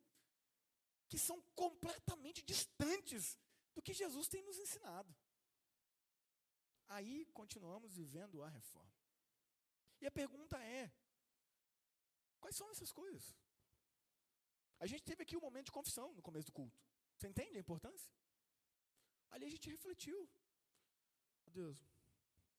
que 1.08 1.18
são 1.18 1.42
completamente 1.56 2.44
distantes 2.44 3.40
do 3.74 3.82
que 3.82 3.94
Jesus 3.94 4.28
tem 4.28 4.44
nos 4.44 4.58
ensinado. 4.58 5.14
Aí 6.88 7.26
continuamos 7.28 7.96
vivendo 7.96 8.44
a 8.44 8.50
reforma. 8.50 8.94
E 10.02 10.06
a 10.06 10.12
pergunta 10.12 10.58
é: 10.62 10.94
quais 12.40 12.56
são 12.56 12.70
essas 12.70 12.92
coisas? 12.92 13.36
A 14.80 14.86
gente 14.86 15.04
teve 15.04 15.24
aqui 15.24 15.36
um 15.38 15.42
momento 15.42 15.66
de 15.66 15.72
confissão 15.72 16.14
no 16.14 16.22
começo 16.22 16.48
do 16.48 16.52
culto. 16.52 16.78
Você 17.18 17.28
entende 17.28 17.58
a 17.58 17.60
importância? 17.60 18.12
Ali 19.32 19.46
a 19.46 19.50
gente 19.50 19.70
refletiu. 19.70 20.30
Deus, 21.56 21.78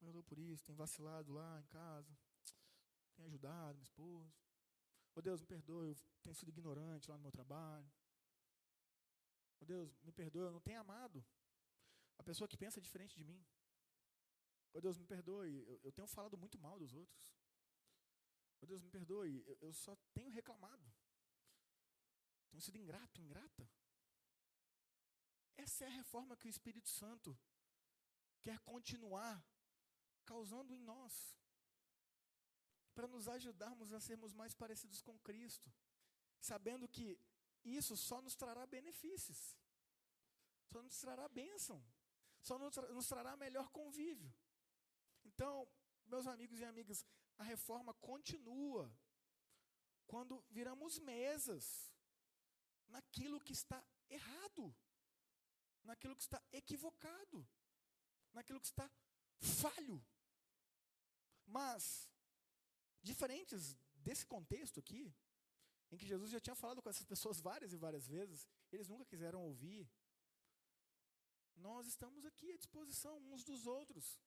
eu 0.00 0.12
dou 0.12 0.22
por 0.22 0.38
isso, 0.38 0.64
tem 0.64 0.74
vacilado 0.74 1.31
lá 1.33 1.61
em 1.61 1.66
casa, 1.66 2.16
tem 3.14 3.26
ajudado 3.26 3.76
minha 3.76 3.85
esposa. 3.85 4.35
Oh 5.14 5.20
Deus, 5.20 5.40
me 5.40 5.46
perdoe, 5.46 5.90
eu 5.90 5.96
tenho 6.22 6.35
sido 6.35 6.48
ignorante 6.48 7.11
lá 7.11 7.16
no 7.16 7.22
meu 7.22 7.31
trabalho. 7.31 7.90
Oh 9.61 9.66
Deus, 9.66 9.98
me 10.02 10.12
perdoe, 10.12 10.46
eu 10.46 10.52
não 10.52 10.61
tenho 10.61 10.81
amado 10.81 11.24
a 12.18 12.22
pessoa 12.22 12.48
que 12.48 12.57
pensa 12.57 12.81
diferente 12.81 13.14
de 13.16 13.24
mim. 13.24 13.44
Oh 14.72 14.81
Deus, 14.81 14.96
me 14.96 15.05
perdoe, 15.05 15.64
eu, 15.66 15.81
eu 15.85 15.92
tenho 15.92 16.07
falado 16.07 16.38
muito 16.38 16.59
mal 16.59 16.79
dos 16.79 16.94
outros. 16.94 17.20
Oh 18.62 18.66
Deus, 18.66 18.83
me 18.83 18.90
perdoe, 18.90 19.44
eu, 19.46 19.59
eu 19.61 19.72
só 19.74 19.94
tenho 20.14 20.31
reclamado. 20.31 20.87
Tenho 22.57 22.64
sido 22.64 22.79
ingrato, 22.79 23.21
ingrata. 23.21 23.69
Essa 25.59 25.85
é 25.85 25.88
a 25.88 25.90
reforma 25.90 26.38
que 26.38 26.47
o 26.47 26.49
Espírito 26.49 26.88
Santo 26.88 27.38
quer 28.40 28.59
continuar 28.61 29.47
causando 30.25 30.73
em 30.73 30.81
nós, 30.81 31.37
para 32.95 33.07
nos 33.07 33.29
ajudarmos 33.29 33.92
a 33.92 34.01
sermos 34.01 34.33
mais 34.33 34.55
parecidos 34.55 35.03
com 35.03 35.19
Cristo, 35.19 35.71
sabendo 36.40 36.88
que 36.88 37.21
isso 37.62 37.95
só 37.95 38.23
nos 38.23 38.35
trará 38.35 38.66
benefícios, 38.66 39.59
só 40.73 40.81
nos 40.81 40.99
trará 40.99 41.29
bênção, 41.29 41.85
só 42.40 42.59
nos 42.59 43.07
trará 43.07 43.37
melhor 43.37 43.69
convívio. 43.69 44.35
Então, 45.27 45.69
meus 46.07 46.27
amigos 46.27 46.59
e 46.61 46.64
amigas, 46.64 47.05
a 47.37 47.45
reforma 47.45 47.92
continua 47.92 48.90
quando 50.07 50.42
viramos 50.49 50.99
mesas 50.99 51.95
naquilo 52.88 53.40
que 53.40 53.53
está 53.53 53.85
errado, 54.09 54.75
naquilo 55.83 56.16
que 56.16 56.22
está 56.22 56.42
equivocado, 56.53 57.46
naquilo 58.33 58.61
que 58.61 58.66
está 58.66 58.90
falho. 59.38 60.05
Mas, 61.46 62.09
diferentes 63.03 63.77
desse 63.94 64.27
contexto 64.27 64.81
aqui, 64.81 65.14
em 65.90 65.96
que 65.96 66.07
Jesus 66.07 66.31
já 66.31 66.40
tinha 66.40 66.55
falado 66.55 66.83
com 66.83 66.90
essas 66.90 67.07
pessoas 67.07 67.40
várias 67.40 67.72
e 67.72 67.77
várias 67.77 68.07
vezes, 68.07 68.49
eles 68.72 68.88
nunca 68.88 69.05
quiseram 69.05 69.40
ouvir. 69.42 69.88
Nós 71.55 71.87
estamos 71.87 72.25
aqui 72.25 72.53
à 72.53 72.57
disposição 72.57 73.18
uns 73.33 73.44
dos 73.44 73.66
outros, 73.66 74.18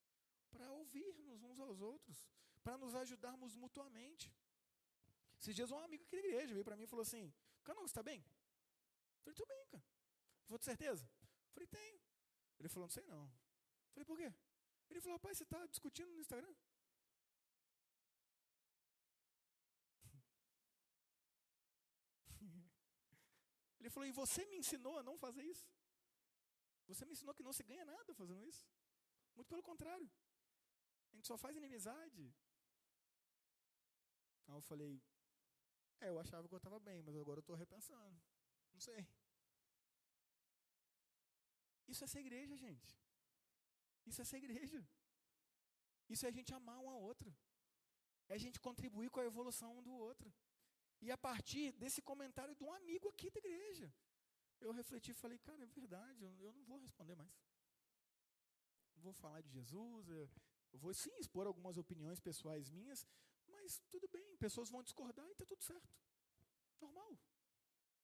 para 0.50 0.72
ouvirmos 0.72 1.44
uns 1.44 1.60
aos 1.60 1.82
outros, 1.82 2.28
para 2.64 2.78
nos 2.78 2.96
ajudarmos 2.96 3.56
mutuamente. 3.56 4.34
Esses 5.40 5.56
dias 5.56 5.72
um 5.72 5.80
amigo 5.80 6.04
aqui 6.04 6.16
da 6.16 6.28
igreja 6.28 6.54
veio 6.54 6.66
para 6.66 6.76
mim 6.76 6.84
e 6.84 6.88
falou 6.88 7.04
assim, 7.04 7.34
Canão, 7.64 7.84
você 7.84 7.92
está 7.92 8.04
bem? 8.04 8.24
Falei, 9.30 9.34
estou 9.34 9.48
bem, 9.48 9.66
cara. 9.68 9.84
Vou 10.48 10.60
certeza? 10.60 11.10
Falei, 11.54 11.68
tenho. 11.68 12.02
Ele 12.60 12.70
falou, 12.70 12.88
não 12.88 12.90
sei 12.90 13.06
não. 13.06 13.32
Falei, 13.94 14.06
por 14.06 14.18
quê? 14.18 14.34
Ele 14.90 15.02
falou, 15.02 15.18
rapaz, 15.18 15.38
você 15.38 15.44
está 15.44 15.66
discutindo 15.68 16.12
no 16.12 16.20
Instagram? 16.20 16.56
Ele 23.80 23.90
falou: 23.90 24.08
E 24.08 24.12
você 24.12 24.46
me 24.46 24.58
ensinou 24.58 24.98
a 24.98 25.04
não 25.04 25.18
fazer 25.18 25.44
isso? 25.44 25.68
Você 26.88 27.06
me 27.06 27.14
ensinou 27.14 27.36
que 27.36 27.44
não 27.44 27.54
se 27.54 27.64
ganha 27.64 27.86
nada 27.86 28.14
fazendo 28.16 28.44
isso? 28.44 28.68
Muito 29.36 29.48
pelo 29.48 29.64
contrário. 29.64 30.10
A 31.12 31.16
gente 31.16 31.28
só 31.28 31.38
faz 31.38 31.56
inimizade. 31.56 32.34
Aí 34.48 34.56
eu 34.56 34.62
falei: 34.62 35.02
É, 36.02 36.10
eu 36.10 36.20
achava 36.20 36.48
que 36.48 36.54
eu 36.54 36.58
estava 36.58 36.80
bem, 36.80 37.02
mas 37.04 37.16
agora 37.16 37.38
eu 37.40 37.42
estou 37.42 37.56
repensando. 37.56 38.20
Não 38.74 38.80
sei. 38.80 39.08
Isso 41.92 42.04
é 42.04 42.08
ser 42.08 42.20
igreja, 42.26 42.56
gente. 42.66 42.90
Isso 44.10 44.22
é 44.22 44.26
ser 44.32 44.38
igreja. 44.38 44.82
Isso 46.14 46.26
é 46.26 46.30
a 46.30 46.36
gente 46.38 46.54
amar 46.54 46.80
um 46.80 46.90
ao 46.90 47.02
outro. 47.02 47.30
É 48.28 48.36
a 48.36 48.42
gente 48.46 48.60
contribuir 48.68 49.10
com 49.10 49.20
a 49.20 49.26
evolução 49.32 49.78
um 49.78 49.84
do 49.88 49.94
outro. 49.94 50.32
E 51.02 51.12
a 51.12 51.18
partir 51.18 51.72
desse 51.82 52.02
comentário 52.02 52.56
de 52.56 52.64
um 52.64 52.74
amigo 52.74 53.08
aqui 53.10 53.30
da 53.32 53.40
igreja, 53.40 53.88
eu 54.60 54.72
refleti 54.72 55.12
e 55.12 55.22
falei, 55.24 55.38
cara, 55.40 55.64
é 55.64 55.68
verdade, 55.68 56.24
eu, 56.24 56.54
não 56.54 56.64
vou 56.66 56.78
responder 56.78 57.16
mais. 57.16 57.34
Vou 58.98 59.14
falar 59.14 59.42
de 59.42 59.50
Jesus, 59.50 60.10
eu 60.10 60.30
vou 60.74 60.94
sim 60.94 61.16
expor 61.18 61.48
algumas 61.48 61.78
opiniões 61.78 62.20
pessoais 62.20 62.70
minhas, 62.70 63.08
mas 63.48 63.80
tudo 63.90 64.08
bem, 64.10 64.36
pessoas 64.38 64.70
vão 64.70 64.84
discordar 64.84 65.26
e 65.28 65.32
está 65.32 65.46
tudo 65.46 65.64
certo. 65.64 65.90
Normal. 66.82 67.18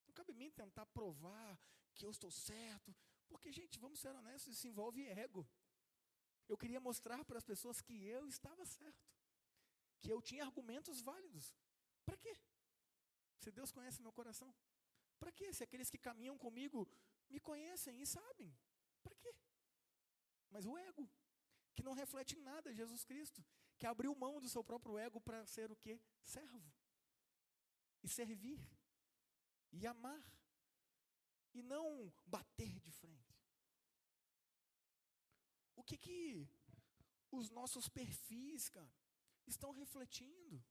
Não 0.07 0.13
cabe 0.13 0.31
a 0.31 0.35
mim 0.35 0.49
tentar 0.51 0.85
provar 0.85 1.59
que 1.93 2.05
eu 2.05 2.11
estou 2.11 2.31
certo, 2.31 2.95
porque, 3.25 3.51
gente, 3.51 3.79
vamos 3.79 3.99
ser 3.99 4.13
honestos, 4.15 4.53
isso 4.55 4.67
envolve 4.67 5.05
ego. 5.07 5.47
Eu 6.47 6.57
queria 6.57 6.79
mostrar 6.79 7.23
para 7.25 7.37
as 7.37 7.43
pessoas 7.43 7.81
que 7.81 8.05
eu 8.05 8.27
estava 8.27 8.65
certo, 8.65 9.11
que 10.01 10.11
eu 10.11 10.21
tinha 10.21 10.43
argumentos 10.43 11.01
válidos. 11.01 11.55
Para 12.05 12.17
quê? 12.17 12.37
Se 13.39 13.51
Deus 13.51 13.71
conhece 13.71 14.01
meu 14.01 14.13
coração, 14.13 14.53
para 15.19 15.31
quê? 15.31 15.51
Se 15.53 15.63
aqueles 15.63 15.89
que 15.89 15.97
caminham 15.97 16.37
comigo 16.37 16.87
me 17.29 17.39
conhecem 17.39 18.01
e 18.01 18.05
sabem, 18.05 18.55
para 19.03 19.15
quê? 19.15 19.35
Mas 20.49 20.65
o 20.65 20.77
ego, 20.77 21.09
que 21.73 21.83
não 21.83 21.93
reflete 21.93 22.37
em 22.37 22.41
nada 22.41 22.73
Jesus 22.73 23.03
Cristo, 23.03 23.43
que 23.77 23.85
abriu 23.85 24.15
mão 24.15 24.39
do 24.39 24.47
seu 24.47 24.63
próprio 24.63 24.97
ego 24.97 25.19
para 25.19 25.45
ser 25.45 25.71
o 25.71 25.75
quê? 25.75 25.99
Servo. 26.23 26.63
E 28.03 28.07
servir. 28.07 28.59
E 29.71 29.85
amar. 29.85 30.23
E 31.57 31.61
não 31.63 32.13
bater 32.35 32.73
de 32.85 32.91
frente. 33.01 33.33
O 35.75 35.83
que 35.83 35.97
que 36.05 36.47
os 37.31 37.49
nossos 37.57 37.87
perfis, 37.99 38.69
cara, 38.77 38.93
estão 39.53 39.71
refletindo? 39.71 40.63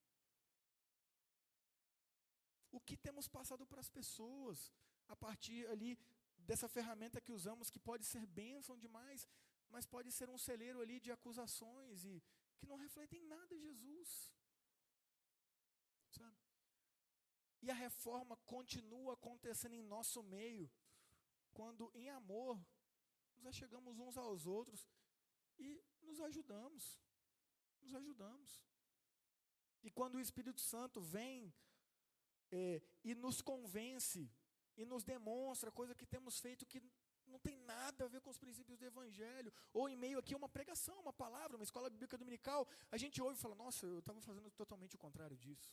o 2.76 2.80
que 2.80 2.96
temos 3.06 3.26
passado 3.28 3.64
para 3.70 3.80
as 3.84 3.90
pessoas, 3.98 4.58
a 5.14 5.16
partir 5.24 5.60
ali 5.74 5.90
dessa 6.48 6.68
ferramenta 6.76 7.20
que 7.24 7.34
usamos, 7.38 7.70
que 7.70 7.78
pode 7.78 8.04
ser 8.12 8.26
bênção 8.26 8.76
demais, 8.84 9.28
mas 9.70 9.86
pode 9.86 10.10
ser 10.10 10.28
um 10.28 10.40
celeiro 10.46 10.80
ali 10.80 10.98
de 11.04 11.12
acusações 11.12 12.04
e 12.04 12.14
que 12.58 12.66
não 12.66 12.76
refletem 12.76 13.22
nada 13.34 13.62
Jesus. 13.66 14.10
Sabe? 16.18 16.36
E 17.64 17.70
a 17.70 17.74
reforma 17.86 18.36
continua 18.54 19.14
acontecendo 19.14 19.74
em 19.74 19.82
nosso 19.82 20.22
meio, 20.22 20.70
quando 21.58 21.90
em 21.94 22.10
amor 22.10 22.54
nos 23.34 23.46
achegamos 23.46 23.98
uns 23.98 24.18
aos 24.18 24.46
outros 24.46 24.86
e 25.58 25.82
nos 26.02 26.20
ajudamos. 26.20 27.00
Nos 27.80 27.94
ajudamos. 27.94 28.50
E 29.82 29.90
quando 29.90 30.16
o 30.16 30.20
Espírito 30.26 30.60
Santo 30.60 31.00
vem 31.00 31.54
é, 32.50 32.82
e 33.02 33.14
nos 33.14 33.40
convence 33.40 34.30
e 34.76 34.84
nos 34.84 35.02
demonstra 35.02 35.72
coisa 35.80 35.94
que 35.94 36.04
temos 36.04 36.38
feito 36.38 36.66
que 36.66 36.82
não 37.26 37.38
tem 37.38 37.56
nada 37.72 38.04
a 38.04 38.08
ver 38.08 38.20
com 38.20 38.28
os 38.28 38.42
princípios 38.44 38.78
do 38.78 38.84
Evangelho, 38.84 39.50
ou 39.72 39.88
em 39.88 39.96
meio 39.96 40.18
aqui 40.18 40.34
uma 40.34 40.50
pregação, 40.50 41.00
uma 41.00 41.14
palavra, 41.14 41.56
uma 41.56 41.64
escola 41.64 41.88
bíblica 41.88 42.18
dominical, 42.18 42.68
a 42.90 42.98
gente 42.98 43.22
ouve 43.22 43.38
e 43.38 43.40
fala, 43.40 43.54
nossa, 43.54 43.86
eu 43.86 44.00
estava 44.00 44.20
fazendo 44.20 44.50
totalmente 44.50 44.96
o 44.96 44.98
contrário 44.98 45.38
disso. 45.38 45.72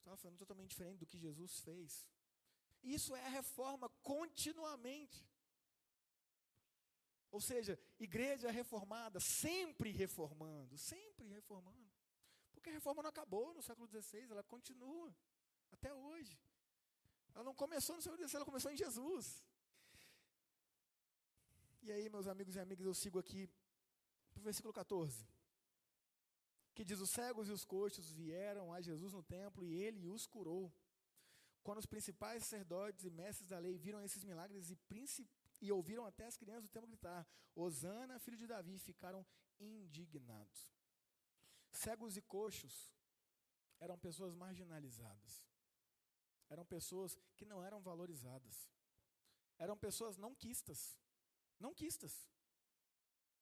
Estava 0.00 0.16
fazendo 0.16 0.38
totalmente 0.38 0.70
diferente 0.70 0.98
do 0.98 1.06
que 1.06 1.18
Jesus 1.18 1.60
fez. 1.60 2.06
Isso 2.82 3.14
é 3.14 3.24
a 3.24 3.28
reforma 3.28 3.88
continuamente. 4.02 5.24
Ou 7.30 7.40
seja, 7.40 7.78
igreja 7.98 8.50
reformada, 8.50 9.20
sempre 9.20 9.90
reformando, 9.90 10.76
sempre 10.76 11.28
reformando. 11.28 11.90
Porque 12.52 12.70
a 12.70 12.72
reforma 12.72 13.02
não 13.02 13.10
acabou 13.10 13.54
no 13.54 13.62
século 13.62 13.86
XVI, 13.86 14.26
ela 14.30 14.42
continua. 14.42 15.14
Até 15.70 15.94
hoje. 15.94 16.36
Ela 17.34 17.44
não 17.44 17.54
começou 17.54 17.94
no 17.96 18.02
Senhor 18.02 18.18
ela 18.34 18.44
começou 18.44 18.70
em 18.72 18.76
Jesus. 18.76 19.46
E 21.82 21.92
aí, 21.92 22.08
meus 22.08 22.26
amigos 22.26 22.56
e 22.56 22.60
amigas, 22.60 22.84
eu 22.84 22.94
sigo 22.94 23.18
aqui 23.18 23.48
para 24.32 24.40
o 24.40 24.42
versículo 24.42 24.74
14. 24.74 25.26
Que 26.74 26.84
diz: 26.84 27.00
Os 27.00 27.10
cegos 27.10 27.48
e 27.48 27.52
os 27.52 27.64
coxos 27.64 28.10
vieram 28.12 28.72
a 28.72 28.80
Jesus 28.80 29.12
no 29.12 29.22
templo 29.22 29.64
e 29.64 29.74
ele 29.74 30.06
os 30.06 30.26
curou. 30.26 30.72
Quando 31.62 31.78
os 31.78 31.86
principais 31.86 32.42
sacerdotes 32.44 33.04
e 33.04 33.10
mestres 33.10 33.48
da 33.48 33.58
lei 33.58 33.76
viram 33.76 34.02
esses 34.02 34.24
milagres 34.24 34.70
e, 34.70 34.78
e 35.60 35.70
ouviram 35.70 36.06
até 36.06 36.24
as 36.26 36.36
crianças 36.36 36.64
do 36.68 36.72
templo 36.72 36.88
gritar: 36.88 37.26
Osana, 37.54 38.18
filho 38.18 38.36
de 38.36 38.46
Davi, 38.46 38.78
ficaram 38.78 39.26
indignados. 39.58 40.72
Cegos 41.72 42.16
e 42.16 42.22
coxos 42.22 42.92
eram 43.78 43.98
pessoas 43.98 44.34
marginalizadas. 44.34 45.44
Eram 46.48 46.64
pessoas 46.64 47.16
que 47.36 47.44
não 47.44 47.62
eram 47.62 47.80
valorizadas. 47.80 48.68
Eram 49.58 49.76
pessoas 49.76 50.16
não 50.16 50.34
quistas. 50.34 50.96
Não 51.58 51.72
quistas. 51.72 52.26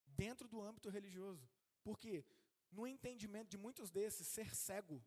Dentro 0.06 0.46
do 0.48 0.60
âmbito 0.60 0.90
religioso. 0.90 1.48
Porque 1.82 2.24
no 2.70 2.87
entendimento 2.87 3.48
de 3.48 3.59
muitos 3.59 3.90
desses, 3.90 4.26
ser 4.26 4.54
cego 4.54 5.02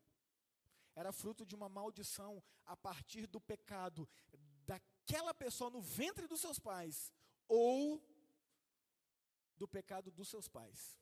era 0.95 1.12
fruto 1.12 1.45
de 1.45 1.56
uma 1.56 1.69
maldição 1.69 2.43
a 2.65 2.76
partir 2.76 3.28
do 3.28 3.39
pecado 3.39 4.08
daquela 4.65 5.34
pessoa 5.34 5.69
no 5.69 5.82
ventre 5.82 6.28
dos 6.28 6.41
seus 6.41 6.60
pais 6.60 7.13
ou 7.47 8.02
do 9.56 9.67
pecado 9.67 10.12
dos 10.12 10.28
seus 10.28 10.47
pais. 10.47 11.00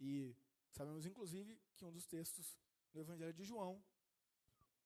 E 0.00 0.36
sabemos, 0.70 1.06
inclusive, 1.06 1.58
que 1.76 1.84
um 1.84 1.92
dos 1.92 2.06
textos 2.06 2.58
do 2.92 3.00
Evangelho 3.00 3.32
de 3.32 3.44
João, 3.44 3.82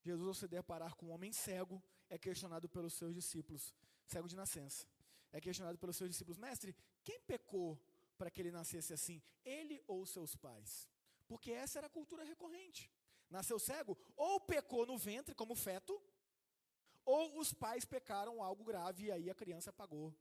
Jesus, 0.03 0.29
ao 0.29 0.35
se 0.35 0.49
deparar 0.49 0.95
com 0.95 1.07
um 1.07 1.11
homem 1.11 1.33
cego, 1.33 1.83
é 2.09 2.19
questionado 2.19 2.69
pelos 2.69 2.95
seus 2.95 3.15
discípulos, 3.15 3.75
cego 4.07 4.29
de 4.29 4.37
nascença. 4.37 4.87
É 5.33 5.41
questionado 5.41 5.77
pelos 5.79 5.97
seus 5.97 6.11
discípulos, 6.11 6.39
mestre, 6.39 6.75
quem 7.05 7.21
pecou 7.21 7.79
para 8.19 8.31
que 8.31 8.41
ele 8.43 8.51
nascesse 8.51 8.93
assim? 8.93 9.23
Ele 9.45 9.83
ou 9.87 10.05
seus 10.05 10.35
pais? 10.35 10.89
Porque 11.27 11.51
essa 11.53 11.79
era 11.79 11.87
a 11.87 11.91
cultura 11.99 12.25
recorrente. 12.25 12.91
Nasceu 13.31 13.59
cego, 13.59 13.97
ou 14.17 14.41
pecou 14.41 14.85
no 14.87 14.99
ventre 14.99 15.35
como 15.35 15.55
feto, 15.55 16.03
ou 17.05 17.39
os 17.39 17.53
pais 17.53 17.85
pecaram 17.85 18.43
algo 18.43 18.65
grave 18.65 19.05
e 19.05 19.13
aí 19.13 19.31
a 19.31 19.35
criança 19.35 19.73
pagou. 19.73 20.15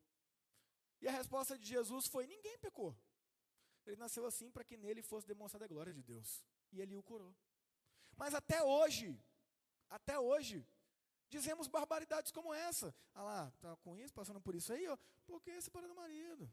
E 1.02 1.08
a 1.08 1.12
resposta 1.12 1.58
de 1.58 1.66
Jesus 1.66 2.08
foi: 2.08 2.28
ninguém 2.28 2.58
pecou. 2.60 2.96
Ele 3.86 3.96
nasceu 3.96 4.26
assim 4.26 4.52
para 4.52 4.64
que 4.64 4.76
nele 4.76 5.02
fosse 5.02 5.26
demonstrada 5.26 5.66
a 5.66 5.68
glória 5.68 5.94
de 5.94 6.04
Deus. 6.04 6.44
E 6.72 6.82
ele 6.82 6.96
o 6.96 7.04
curou. 7.04 7.34
Mas 8.18 8.34
até 8.34 8.62
hoje, 8.62 9.18
até 9.90 10.20
hoje, 10.20 10.66
dizemos 11.30 11.68
barbaridades 11.68 12.32
como 12.32 12.54
essa. 12.54 12.94
Ah 13.14 13.24
lá, 13.24 13.52
tá 13.62 13.76
com 13.78 13.96
isso, 13.96 14.14
passando 14.14 14.42
por 14.42 14.56
isso 14.56 14.74
aí, 14.74 14.88
ó, 14.88 14.98
porque 15.26 15.62
separou 15.62 15.88
do 15.88 15.96
marido. 15.96 16.50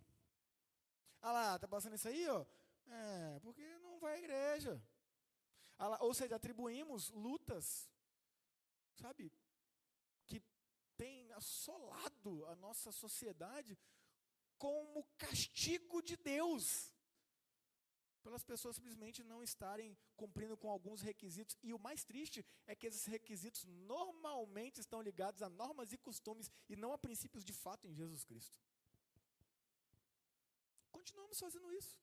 Ah 1.26 1.32
lá, 1.32 1.58
tá 1.58 1.66
passando 1.66 1.94
isso 1.94 2.06
aí, 2.06 2.28
ó, 2.28 2.44
é, 2.86 3.40
porque 3.40 3.66
não 3.78 3.98
vai 3.98 4.12
à 4.16 4.18
igreja. 4.18 4.78
Ah 5.78 5.88
lá, 5.88 5.98
ou 6.02 6.12
seja, 6.12 6.36
atribuímos 6.36 7.08
lutas, 7.12 7.90
sabe, 8.92 9.32
que 10.26 10.42
tem 10.98 11.32
assolado 11.32 12.44
a 12.44 12.54
nossa 12.56 12.92
sociedade 12.92 13.78
como 14.58 15.02
castigo 15.16 16.02
de 16.02 16.14
Deus 16.18 16.92
pelas 18.22 18.44
pessoas 18.44 18.76
simplesmente 18.76 19.22
não 19.22 19.42
estarem 19.42 19.96
cumprindo 20.16 20.58
com 20.58 20.70
alguns 20.70 21.00
requisitos. 21.00 21.56
E 21.62 21.72
o 21.72 21.78
mais 21.78 22.04
triste 22.04 22.44
é 22.66 22.76
que 22.76 22.86
esses 22.86 23.06
requisitos 23.06 23.64
normalmente 23.64 24.78
estão 24.78 25.00
ligados 25.00 25.40
a 25.40 25.48
normas 25.48 25.90
e 25.94 25.96
costumes 25.96 26.50
e 26.68 26.76
não 26.76 26.92
a 26.92 26.98
princípios 26.98 27.44
de 27.44 27.54
fato 27.54 27.88
em 27.88 27.94
Jesus 27.94 28.24
Cristo. 28.24 28.58
Continuamos 31.04 31.38
fazendo 31.38 31.70
isso. 31.72 32.00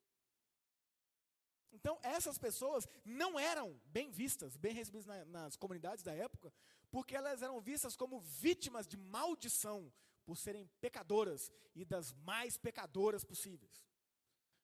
Então, 1.71 1.97
essas 2.03 2.37
pessoas 2.37 2.87
não 3.03 3.39
eram 3.39 3.81
bem 3.85 4.11
vistas, 4.11 4.55
bem 4.57 4.73
recebidas 4.73 5.07
na, 5.07 5.25
nas 5.25 5.55
comunidades 5.55 6.03
da 6.03 6.13
época, 6.13 6.53
porque 6.91 7.15
elas 7.15 7.41
eram 7.41 7.59
vistas 7.59 7.95
como 7.95 8.19
vítimas 8.19 8.87
de 8.87 8.97
maldição, 8.97 9.91
por 10.23 10.37
serem 10.37 10.67
pecadoras 10.79 11.51
e 11.73 11.83
das 11.83 12.13
mais 12.13 12.57
pecadoras 12.57 13.23
possíveis. 13.23 13.89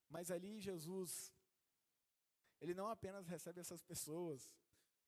Mas 0.07 0.29
ali 0.29 0.61
Jesus 0.61 1.33
ele 2.61 2.75
não 2.75 2.87
apenas 2.87 3.25
recebe 3.25 3.59
essas 3.59 3.81
pessoas, 3.81 4.51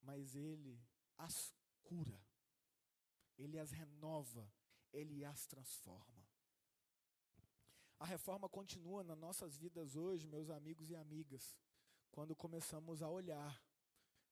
mas 0.02 0.36
ele 0.36 0.82
as 1.18 1.54
cura. 1.84 2.20
Ele 3.38 3.60
as 3.60 3.72
renova, 3.72 4.52
ele 4.92 5.24
as 5.24 5.46
transforma. 5.46 6.29
A 7.99 8.05
reforma 8.05 8.47
continua 8.47 9.03
nas 9.03 9.17
nossas 9.17 9.57
vidas 9.57 9.95
hoje, 9.95 10.27
meus 10.27 10.49
amigos 10.49 10.89
e 10.89 10.95
amigas, 10.95 11.57
quando 12.12 12.35
começamos 12.35 13.01
a 13.01 13.09
olhar 13.09 13.62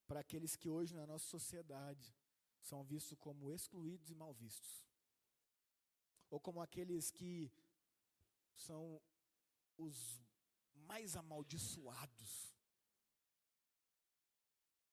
para 0.08 0.22
aqueles 0.22 0.56
que 0.56 0.70
hoje 0.70 0.96
na 0.96 1.06
nossa 1.06 1.26
sociedade 1.26 2.16
são 2.62 2.84
vistos 2.84 3.18
como 3.18 3.52
excluídos 3.52 4.10
e 4.10 4.16
mal 4.16 4.34
vistos. 4.34 4.86
Ou 6.30 6.40
como 6.40 6.62
aqueles 6.62 7.12
que 7.12 7.52
são 8.56 9.02
os 9.78 10.22
mais 10.74 11.16
amaldiçoados 11.16 12.58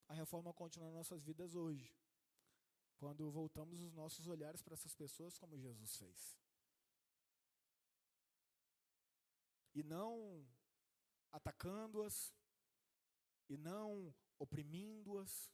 a 0.07 0.13
reforma 0.13 0.53
continua 0.53 0.87
nas 0.87 0.97
nossas 0.97 1.23
vidas 1.23 1.55
hoje, 1.55 1.91
quando 2.97 3.29
voltamos 3.31 3.81
os 3.81 3.93
nossos 3.93 4.27
olhares 4.27 4.61
para 4.61 4.75
essas 4.75 4.93
pessoas 4.93 5.37
como 5.37 5.57
Jesus 5.57 5.97
fez. 5.97 6.44
E 9.75 9.83
não 9.83 10.43
atacando-as, 11.31 12.33
e 13.47 13.57
não 13.57 14.15
oprimindo-as, 14.39 15.51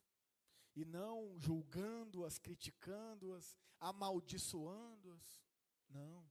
e 0.74 0.86
não 0.86 1.38
julgando-as, 1.38 2.38
criticando-as, 2.38 3.58
amaldiçoando-as. 3.80 5.44
Não. 5.90 6.26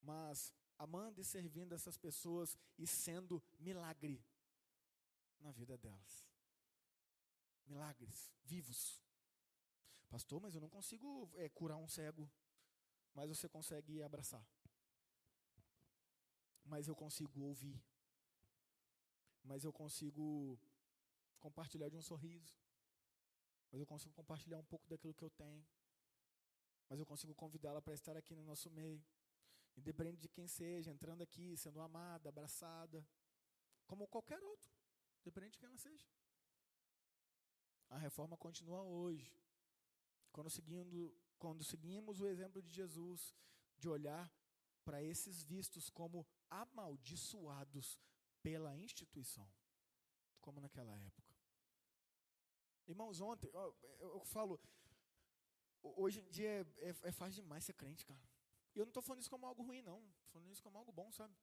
Mas 0.00 0.52
amando 0.76 1.20
e 1.20 1.24
servindo 1.24 1.74
essas 1.74 1.96
pessoas 1.96 2.58
e 2.76 2.86
sendo 2.88 3.40
milagre 3.60 4.24
na 5.38 5.52
vida 5.52 5.78
delas 5.78 6.32
milagres 7.66 8.32
vivos. 8.44 9.02
Pastor, 10.08 10.40
mas 10.40 10.54
eu 10.54 10.60
não 10.60 10.68
consigo 10.68 11.30
é, 11.36 11.48
curar 11.48 11.76
um 11.76 11.88
cego. 11.88 12.30
Mas 13.14 13.28
você 13.28 13.48
consegue 13.48 14.02
abraçar. 14.02 14.46
Mas 16.64 16.88
eu 16.88 16.94
consigo 16.94 17.40
ouvir. 17.42 17.82
Mas 19.42 19.64
eu 19.64 19.72
consigo 19.72 20.58
compartilhar 21.40 21.88
de 21.88 21.96
um 21.96 22.02
sorriso. 22.02 22.54
Mas 23.70 23.80
eu 23.80 23.86
consigo 23.86 24.14
compartilhar 24.14 24.58
um 24.58 24.64
pouco 24.64 24.86
daquilo 24.88 25.14
que 25.14 25.24
eu 25.24 25.30
tenho. 25.30 25.66
Mas 26.88 26.98
eu 26.98 27.06
consigo 27.06 27.34
convidá-la 27.34 27.80
para 27.80 27.94
estar 27.94 28.16
aqui 28.16 28.34
no 28.34 28.44
nosso 28.44 28.70
meio. 28.70 29.02
Independente 29.76 30.20
de 30.20 30.28
quem 30.28 30.46
seja, 30.46 30.90
entrando 30.90 31.22
aqui, 31.22 31.56
sendo 31.56 31.80
amada, 31.80 32.28
abraçada. 32.28 33.06
Como 33.86 34.06
qualquer 34.06 34.42
outro. 34.42 34.70
Independente 35.22 35.52
de 35.52 35.58
quem 35.58 35.68
ela 35.68 35.78
seja. 35.78 36.06
A 37.88 37.98
reforma 37.98 38.36
continua 38.36 38.82
hoje. 38.82 39.34
Quando, 40.30 40.50
seguindo, 40.50 41.14
quando 41.38 41.64
seguimos 41.64 42.20
o 42.20 42.26
exemplo 42.26 42.62
de 42.62 42.70
Jesus, 42.70 43.34
de 43.78 43.88
olhar 43.88 44.32
para 44.84 45.02
esses 45.02 45.42
vistos 45.42 45.90
como 45.90 46.26
amaldiçoados 46.60 47.98
pela 48.42 48.76
instituição, 48.76 49.48
como 50.40 50.60
naquela 50.60 50.96
época. 50.98 51.32
Irmãos, 52.86 53.20
ontem, 53.20 53.50
eu, 53.52 53.76
eu, 54.00 54.24
falo, 54.24 54.60
hoje 55.82 56.20
em 56.20 56.28
dia 56.28 56.48
é, 56.48 56.88
é, 56.88 56.88
é, 56.88 57.12
fácil 57.12 57.42
demais 57.42 57.64
ser 57.64 57.72
crente, 57.74 58.04
cara. 58.04 58.20
E 58.74 58.78
eu 58.78 58.84
não 58.84 58.90
estou 58.90 59.02
falando 59.02 59.20
isso 59.20 59.30
como 59.30 59.46
algo 59.46 59.62
ruim, 59.62 59.82
não. 59.82 59.98
Estou 59.98 60.32
falando 60.32 60.52
isso 60.52 60.62
como 60.62 60.78
algo 60.78 60.92
bom, 60.92 61.10
sabe? 61.12 61.34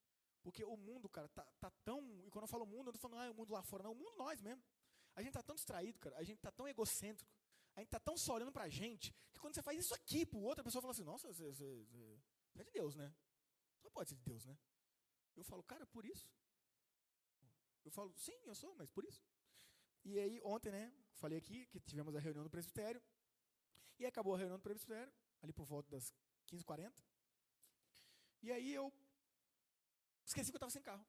Porque 0.42 0.64
o 0.64 0.76
mundo, 0.76 1.08
cara, 1.10 1.28
tá, 1.30 1.46
tá 1.60 1.72
tão. 1.84 2.02
E 2.26 2.30
quando 2.30 2.44
eu 2.44 2.48
falo 2.48 2.66
mundo, 2.66 2.80
eu 2.80 2.84
não 2.86 2.96
estou 2.96 3.10
falando, 3.10 3.22
ah, 3.22 3.26
é 3.28 3.32
o 3.32 3.36
mundo 3.36 3.54
lá 3.54 3.64
fora, 3.64 3.84
não. 3.84 3.92
O 3.92 3.96
mundo 3.96 4.16
nós 4.18 4.42
mesmo. 4.42 4.64
A 5.16 5.22
gente 5.22 5.30
está 5.30 5.44
tão 5.44 5.56
distraído, 5.56 6.00
cara. 6.00 6.18
A 6.18 6.24
gente 6.24 6.38
está 6.38 6.52
tão 6.52 6.68
egocêntrico. 6.68 7.32
A 7.76 7.82
gente 7.82 7.88
está 7.88 8.00
tão 8.00 8.18
só 8.18 8.34
olhando 8.34 8.58
a 8.58 8.68
gente, 8.68 9.14
que 9.32 9.40
quando 9.40 9.56
você 9.56 9.62
faz 9.62 9.80
isso 9.80 9.94
aqui 9.94 10.26
para 10.26 10.38
outra 10.40 10.64
pessoa 10.64 10.82
fala 10.82 10.92
assim, 10.92 11.04
nossa, 11.04 11.32
você, 11.32 11.46
você, 11.46 11.86
você 11.86 12.62
é 12.62 12.64
de 12.64 12.72
Deus, 12.72 12.96
né? 12.96 13.14
Só 13.82 13.90
pode 13.90 14.10
ser 14.10 14.16
de 14.16 14.24
Deus, 14.24 14.46
né? 14.46 14.58
Eu 15.36 15.44
falo, 15.44 15.64
cara, 15.64 15.86
por 15.88 16.06
isso? 16.06 16.30
Eu 17.84 17.92
falo, 17.92 18.14
sim, 18.18 18.38
eu 18.46 18.56
sou, 18.56 18.76
mas 18.76 18.90
por 18.90 19.04
isso. 19.04 19.24
E 20.04 20.20
aí, 20.20 20.42
ontem, 20.44 20.72
né, 20.72 20.94
falei 21.14 21.38
aqui 21.38 21.66
que 21.68 21.80
tivemos 21.80 22.16
a 22.16 22.20
reunião 22.20 22.44
do 22.44 22.50
presbitério. 22.50 23.02
E 23.98 24.06
acabou 24.06 24.34
a 24.34 24.38
reunião 24.38 24.58
do 24.58 24.64
presbitério, 24.64 25.12
ali 25.42 25.52
por 25.52 25.66
volta 25.66 25.90
das 25.90 26.14
15h40. 26.48 26.94
E 28.42 28.52
aí 28.52 28.74
eu 28.74 28.94
esqueci 30.26 30.52
que 30.52 30.56
eu 30.56 30.60
estava 30.60 30.72
sem 30.72 30.82
carro. 30.82 31.06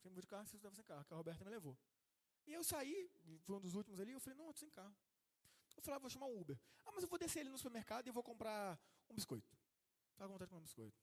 Fui 0.00 0.10
de 0.10 0.26
carro, 0.26 0.44
esqueci 0.44 0.60
que 0.60 0.66
eu 0.66 0.70
estava 0.70 0.76
sem 0.76 0.84
carro, 0.84 1.04
que 1.04 1.12
a 1.12 1.16
Roberta 1.16 1.44
me 1.44 1.50
levou. 1.50 1.76
E 2.46 2.52
eu 2.52 2.62
saí, 2.62 3.10
foi 3.42 3.56
um 3.56 3.60
dos 3.60 3.74
últimos 3.74 3.98
ali, 4.00 4.12
eu 4.12 4.20
falei, 4.20 4.38
não, 4.38 4.46
eu 4.46 4.54
tô 4.54 4.60
sem 4.60 4.70
carro. 4.70 4.96
Eu 5.76 5.82
falei, 5.82 5.96
ah, 5.96 5.98
vou 5.98 6.10
chamar 6.10 6.26
um 6.26 6.40
Uber. 6.40 6.58
Ah, 6.84 6.92
mas 6.92 7.02
eu 7.02 7.08
vou 7.08 7.18
descer 7.18 7.40
ali 7.40 7.50
no 7.50 7.58
supermercado 7.58 8.06
e 8.06 8.10
vou 8.10 8.22
comprar 8.22 8.78
um 9.08 9.14
biscoito. 9.14 9.56
Estava 10.12 10.28
com 10.28 10.34
vontade 10.34 10.48
de 10.48 10.50
comer 10.50 10.60
um 10.60 10.64
biscoito. 10.64 11.02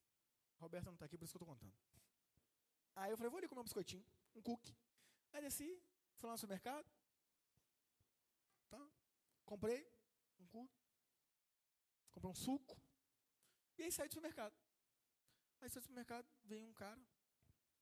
A 0.60 0.62
Roberta 0.62 0.90
não 0.90 0.94
está 0.96 1.06
aqui, 1.06 1.18
por 1.18 1.26
isso 1.26 1.34
que 1.34 1.44
eu 1.44 1.52
estou 1.52 1.56
contando. 1.56 1.76
Aí 2.98 3.12
eu 3.12 3.18
falei, 3.18 3.30
vou 3.30 3.38
ali 3.38 3.48
comer 3.48 3.62
um 3.62 3.64
biscoitinho, 3.64 4.04
um 4.36 4.42
cookie. 4.42 4.76
Aí 5.32 5.42
desci, 5.42 5.70
fui 6.18 6.28
lá 6.28 6.34
no 6.34 6.38
supermercado. 6.38 6.90
Tá? 8.70 8.90
Comprei 9.46 9.88
um 10.40 10.48
cookie. 10.48 10.82
Comprei 12.12 12.32
um 12.32 12.36
suco. 12.36 12.76
E 13.78 13.84
aí 13.84 13.92
saí 13.92 14.08
do 14.08 14.16
supermercado. 14.16 14.56
Aí 15.62 15.70
saí 15.70 15.80
do 15.80 15.84
supermercado, 15.84 16.28
veio 16.44 16.66
um 16.66 16.74
cara. 16.74 17.00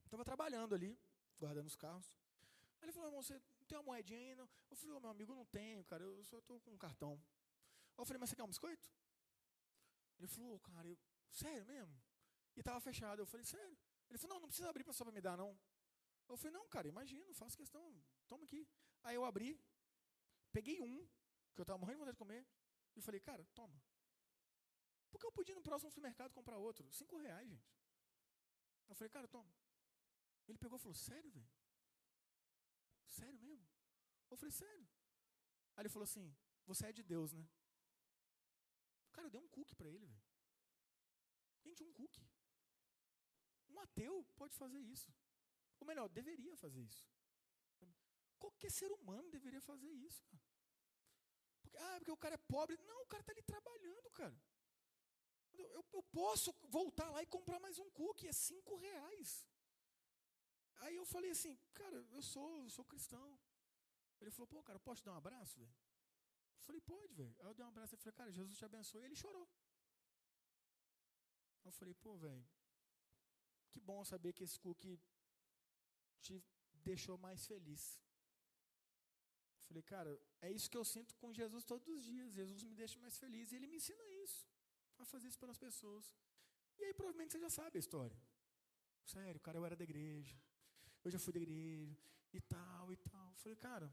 Estava 0.04 0.22
trabalhando 0.22 0.74
ali, 0.74 0.98
guardando 1.38 1.66
os 1.66 1.76
carros. 1.76 2.18
Aí 2.80 2.84
ele 2.84 2.92
falou, 2.92 3.08
irmão, 3.08 3.22
você 3.22 3.40
tem 3.66 3.78
uma 3.78 3.84
moedinha 3.84 4.20
aí? 4.20 4.34
Não? 4.34 4.48
Eu 4.70 4.76
falei, 4.76 4.96
oh, 4.96 5.00
meu 5.00 5.10
amigo, 5.10 5.34
não 5.34 5.46
tenho, 5.46 5.82
cara, 5.84 6.04
eu 6.04 6.24
só 6.24 6.38
estou 6.38 6.60
com 6.60 6.72
um 6.72 6.78
cartão. 6.78 7.14
Aí 7.14 8.02
eu 8.02 8.04
falei, 8.04 8.20
mas 8.20 8.28
você 8.28 8.36
quer 8.36 8.44
um 8.44 8.48
biscoito? 8.48 8.86
Ele 10.18 10.28
falou, 10.28 10.60
cara, 10.60 10.86
eu, 10.86 10.98
sério 11.30 11.64
mesmo? 11.64 11.98
E 12.54 12.60
estava 12.60 12.78
fechado. 12.80 13.20
Eu 13.20 13.26
falei, 13.26 13.46
sério? 13.46 13.78
Ele 14.08 14.18
falou, 14.18 14.34
não, 14.34 14.40
não 14.42 14.48
precisa 14.48 14.68
abrir 14.68 14.84
só 14.92 15.04
para 15.04 15.12
me 15.12 15.20
dar, 15.20 15.36
não. 15.36 15.58
Eu 16.28 16.36
falei, 16.36 16.52
não, 16.52 16.68
cara, 16.68 16.88
imagina, 16.88 17.32
faço 17.34 17.56
questão, 17.56 17.84
toma 18.28 18.44
aqui. 18.44 18.68
Aí 19.02 19.14
eu 19.14 19.24
abri, 19.24 19.60
peguei 20.52 20.80
um, 20.80 21.06
que 21.54 21.60
eu 21.60 21.62
estava 21.62 21.78
morrendo 21.78 21.98
de 21.98 22.00
vontade 22.00 22.16
de 22.16 22.18
comer, 22.18 22.46
e 22.96 23.00
falei, 23.00 23.20
cara, 23.20 23.44
toma. 23.54 23.80
Porque 25.10 25.26
eu 25.26 25.32
podia 25.32 25.52
ir 25.52 25.56
no 25.56 25.62
próximo 25.62 25.90
supermercado 25.90 26.32
comprar 26.32 26.58
outro. 26.58 26.90
Cinco 26.92 27.16
reais, 27.16 27.48
gente. 27.48 27.70
Eu 28.88 28.94
falei, 28.94 29.10
cara, 29.10 29.28
toma. 29.28 29.52
Ele 30.48 30.58
pegou 30.58 30.76
e 30.78 30.80
falou, 30.80 30.94
sério, 30.94 31.30
velho? 31.30 31.48
Sério 33.06 33.38
mesmo? 33.40 33.66
Eu 34.30 34.36
falei, 34.36 34.52
sério. 34.52 34.88
Aí 35.76 35.82
ele 35.82 35.88
falou 35.88 36.04
assim, 36.04 36.34
você 36.66 36.86
é 36.86 36.92
de 36.92 37.02
Deus, 37.02 37.32
né? 37.32 37.46
Cara, 39.12 39.26
eu 39.26 39.30
dei 39.30 39.40
um 39.40 39.48
cookie 39.48 39.74
para 39.74 39.88
ele, 39.88 40.06
velho. 40.06 40.22
Gente, 41.64 41.82
um 41.82 41.92
cookie. 41.92 42.24
Um 43.76 43.80
ateu 43.80 44.24
pode 44.36 44.54
fazer 44.56 44.78
isso. 44.78 45.12
Ou 45.80 45.86
melhor, 45.86 46.08
deveria 46.08 46.56
fazer 46.56 46.80
isso. 46.80 47.06
Qualquer 48.38 48.70
ser 48.70 48.90
humano 48.90 49.30
deveria 49.30 49.60
fazer 49.60 49.92
isso, 50.08 50.22
cara. 50.24 50.44
Porque, 51.62 51.76
ah, 51.78 51.96
porque 51.98 52.10
o 52.10 52.16
cara 52.16 52.34
é 52.36 52.42
pobre. 52.54 52.76
Não, 52.90 53.02
o 53.02 53.06
cara 53.06 53.22
está 53.22 53.32
ali 53.32 53.42
trabalhando, 53.42 54.10
cara. 54.20 54.36
Eu, 55.52 55.68
eu, 55.78 55.84
eu, 55.92 56.02
posso 56.20 56.54
voltar 56.78 57.10
lá 57.10 57.22
e 57.22 57.26
comprar 57.26 57.58
mais 57.60 57.78
um 57.78 57.90
cookie, 57.90 58.28
é 58.28 58.32
cinco 58.32 58.76
reais. 58.76 59.46
Aí 60.76 60.94
eu 60.96 61.06
falei 61.06 61.30
assim, 61.30 61.58
cara, 61.74 61.96
eu 62.12 62.22
sou, 62.22 62.62
eu 62.62 62.70
sou 62.70 62.84
cristão. 62.84 63.28
Ele 64.20 64.30
falou, 64.30 64.46
pô, 64.46 64.62
cara, 64.62 64.78
posso 64.78 65.02
te 65.02 65.06
dar 65.06 65.12
um 65.12 65.22
abraço, 65.24 65.58
velho? 65.58 65.74
Eu 66.58 66.62
falei, 66.66 66.80
pode, 66.80 67.14
velho. 67.14 67.36
Aí 67.40 67.46
eu 67.46 67.54
dei 67.54 67.64
um 67.64 67.68
abraço 67.68 67.94
e 67.94 67.98
falei, 67.98 68.12
cara, 68.12 68.32
Jesus 68.32 68.56
te 68.56 68.64
abençoe. 68.64 69.02
E 69.02 69.06
ele 69.06 69.16
chorou. 69.16 69.48
Eu 71.64 71.72
falei, 71.72 71.94
pô, 71.94 72.16
velho, 72.16 72.46
que 73.76 73.80
bom 73.90 74.02
saber 74.12 74.32
que 74.36 74.44
esse 74.46 74.58
cookie 74.64 74.98
te 76.24 76.34
deixou 76.90 77.16
mais 77.26 77.40
feliz. 77.52 77.82
Eu 79.58 79.64
falei, 79.68 79.82
cara, 79.94 80.10
é 80.46 80.50
isso 80.56 80.70
que 80.70 80.78
eu 80.80 80.84
sinto 80.94 81.14
com 81.20 81.32
Jesus 81.40 81.62
todos 81.72 81.86
os 81.94 82.02
dias. 82.10 82.32
Jesus 82.40 82.62
me 82.70 82.74
deixa 82.82 82.98
mais 83.04 83.16
feliz 83.22 83.52
e 83.52 83.56
ele 83.56 83.66
me 83.72 83.76
ensina 83.80 84.04
isso, 84.24 84.40
a 84.98 85.04
fazer 85.12 85.28
isso 85.28 85.38
pelas 85.44 85.58
pessoas. 85.66 86.14
E 86.78 86.84
aí 86.84 86.94
provavelmente 86.94 87.32
você 87.32 87.40
já 87.46 87.50
sabe 87.50 87.76
a 87.78 87.84
história. 87.84 88.18
Sério, 89.04 89.40
cara, 89.40 89.58
eu 89.58 89.66
era 89.68 89.76
da 89.76 89.84
igreja. 89.84 90.36
Eu 91.04 91.10
já 91.14 91.18
fui 91.18 91.32
da 91.32 91.40
igreja 91.40 91.96
e 92.32 92.40
tal 92.40 92.92
e 92.92 92.96
tal. 92.96 93.28
Eu 93.30 93.36
falei, 93.42 93.56
cara, 93.56 93.92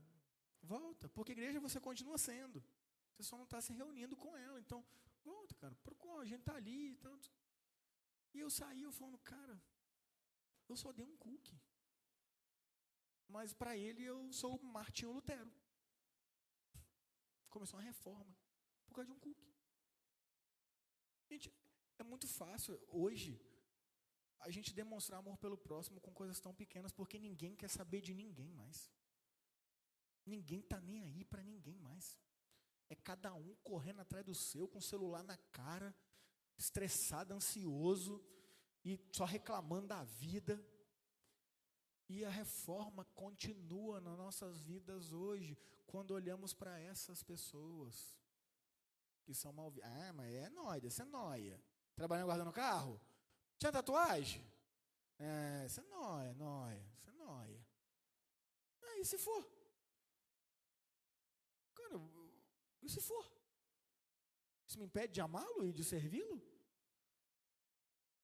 volta, 0.62 1.10
porque 1.10 1.34
igreja 1.34 1.60
você 1.60 1.80
continua 1.90 2.18
sendo. 2.18 2.64
Você 3.12 3.24
só 3.24 3.36
não 3.38 3.48
está 3.50 3.60
se 3.62 3.74
reunindo 3.74 4.16
com 4.16 4.36
ela. 4.48 4.60
Então, 4.60 4.80
volta, 5.24 5.54
cara. 5.56 5.76
Procura, 5.88 6.24
a 6.24 6.30
gente 6.32 6.40
está 6.40 6.56
ali 6.56 6.92
e 6.92 6.96
tanto. 6.96 7.32
E 8.34 8.40
eu 8.40 8.50
saí, 8.50 8.82
eu 8.84 8.92
falando, 8.92 9.20
cara, 9.20 9.62
eu 10.70 10.76
só 10.76 10.92
dei 10.92 11.06
um 11.06 11.18
cookie. 11.18 11.60
Mas 13.28 13.54
para 13.54 13.76
ele 13.78 14.04
eu 14.04 14.32
sou 14.32 14.62
Martinho 14.62 15.12
Lutero. 15.12 15.52
Começou 17.50 17.80
uma 17.80 17.86
reforma 17.86 18.36
por 18.86 18.96
causa 18.96 19.10
de 19.10 19.16
um 19.16 19.20
cookie. 19.20 19.52
Gente, 21.30 21.54
é 21.98 22.04
muito 22.04 22.28
fácil 22.28 22.80
hoje 22.88 23.40
a 24.40 24.50
gente 24.50 24.74
demonstrar 24.74 25.20
amor 25.20 25.38
pelo 25.38 25.58
próximo 25.58 26.02
com 26.02 26.14
coisas 26.14 26.40
tão 26.40 26.54
pequenas 26.54 26.92
porque 26.92 27.18
ninguém 27.18 27.56
quer 27.56 27.70
saber 27.70 28.02
de 28.02 28.14
ninguém 28.14 28.52
mais. 28.52 28.92
Ninguém 30.26 30.60
está 30.60 30.80
nem 30.80 31.02
aí 31.02 31.24
para 31.26 31.44
ninguém 31.44 31.78
mais. 31.78 32.20
É 32.90 32.96
cada 32.96 33.34
um 33.34 33.56
correndo 33.64 34.02
atrás 34.02 34.26
do 34.26 34.36
seu, 34.36 34.68
com 34.68 34.80
o 34.80 34.82
celular 34.82 35.24
na 35.24 35.38
cara, 35.52 35.96
estressado, 36.58 37.34
ansioso 37.34 38.24
e 38.84 39.00
só 39.12 39.26
reclamando 39.26 39.88
da 39.88 40.04
vida. 40.04 40.64
E 42.10 42.26
a 42.26 42.30
reforma 42.30 43.06
continua 43.16 44.00
nas 44.02 44.18
nossas 44.18 44.60
vidas 44.60 45.14
hoje, 45.14 45.58
quando 45.88 46.12
olhamos 46.12 46.54
para 46.54 46.80
essas 46.80 47.24
pessoas 47.24 48.18
que 49.24 49.34
são 49.34 49.54
mal 49.54 49.74
Ah, 49.82 50.14
mas 50.14 50.34
é 50.34 50.50
nóia, 50.50 50.90
você 50.90 51.02
é 51.02 51.06
nóia. 51.06 51.64
Trabalhando 51.96 52.26
guardando 52.26 52.52
carro? 52.52 53.00
Tinha 53.58 53.72
tatuagem? 53.72 54.46
É, 55.18 55.68
você 55.68 55.80
é 55.80 55.84
nóia, 55.84 56.34
nóia, 56.34 56.86
você 56.98 57.10
é 57.10 57.14
nóia. 57.14 57.68
Aí 58.82 59.06
se 59.06 59.18
for? 59.18 59.50
Cara, 61.74 61.96
e 62.82 62.90
se 62.90 63.00
for? 63.02 63.32
Isso 64.68 64.78
me 64.78 64.86
impede 64.86 65.14
de 65.14 65.22
amá-lo 65.22 65.66
e 65.66 65.72
de 65.72 65.84
servi-lo? 65.84 66.42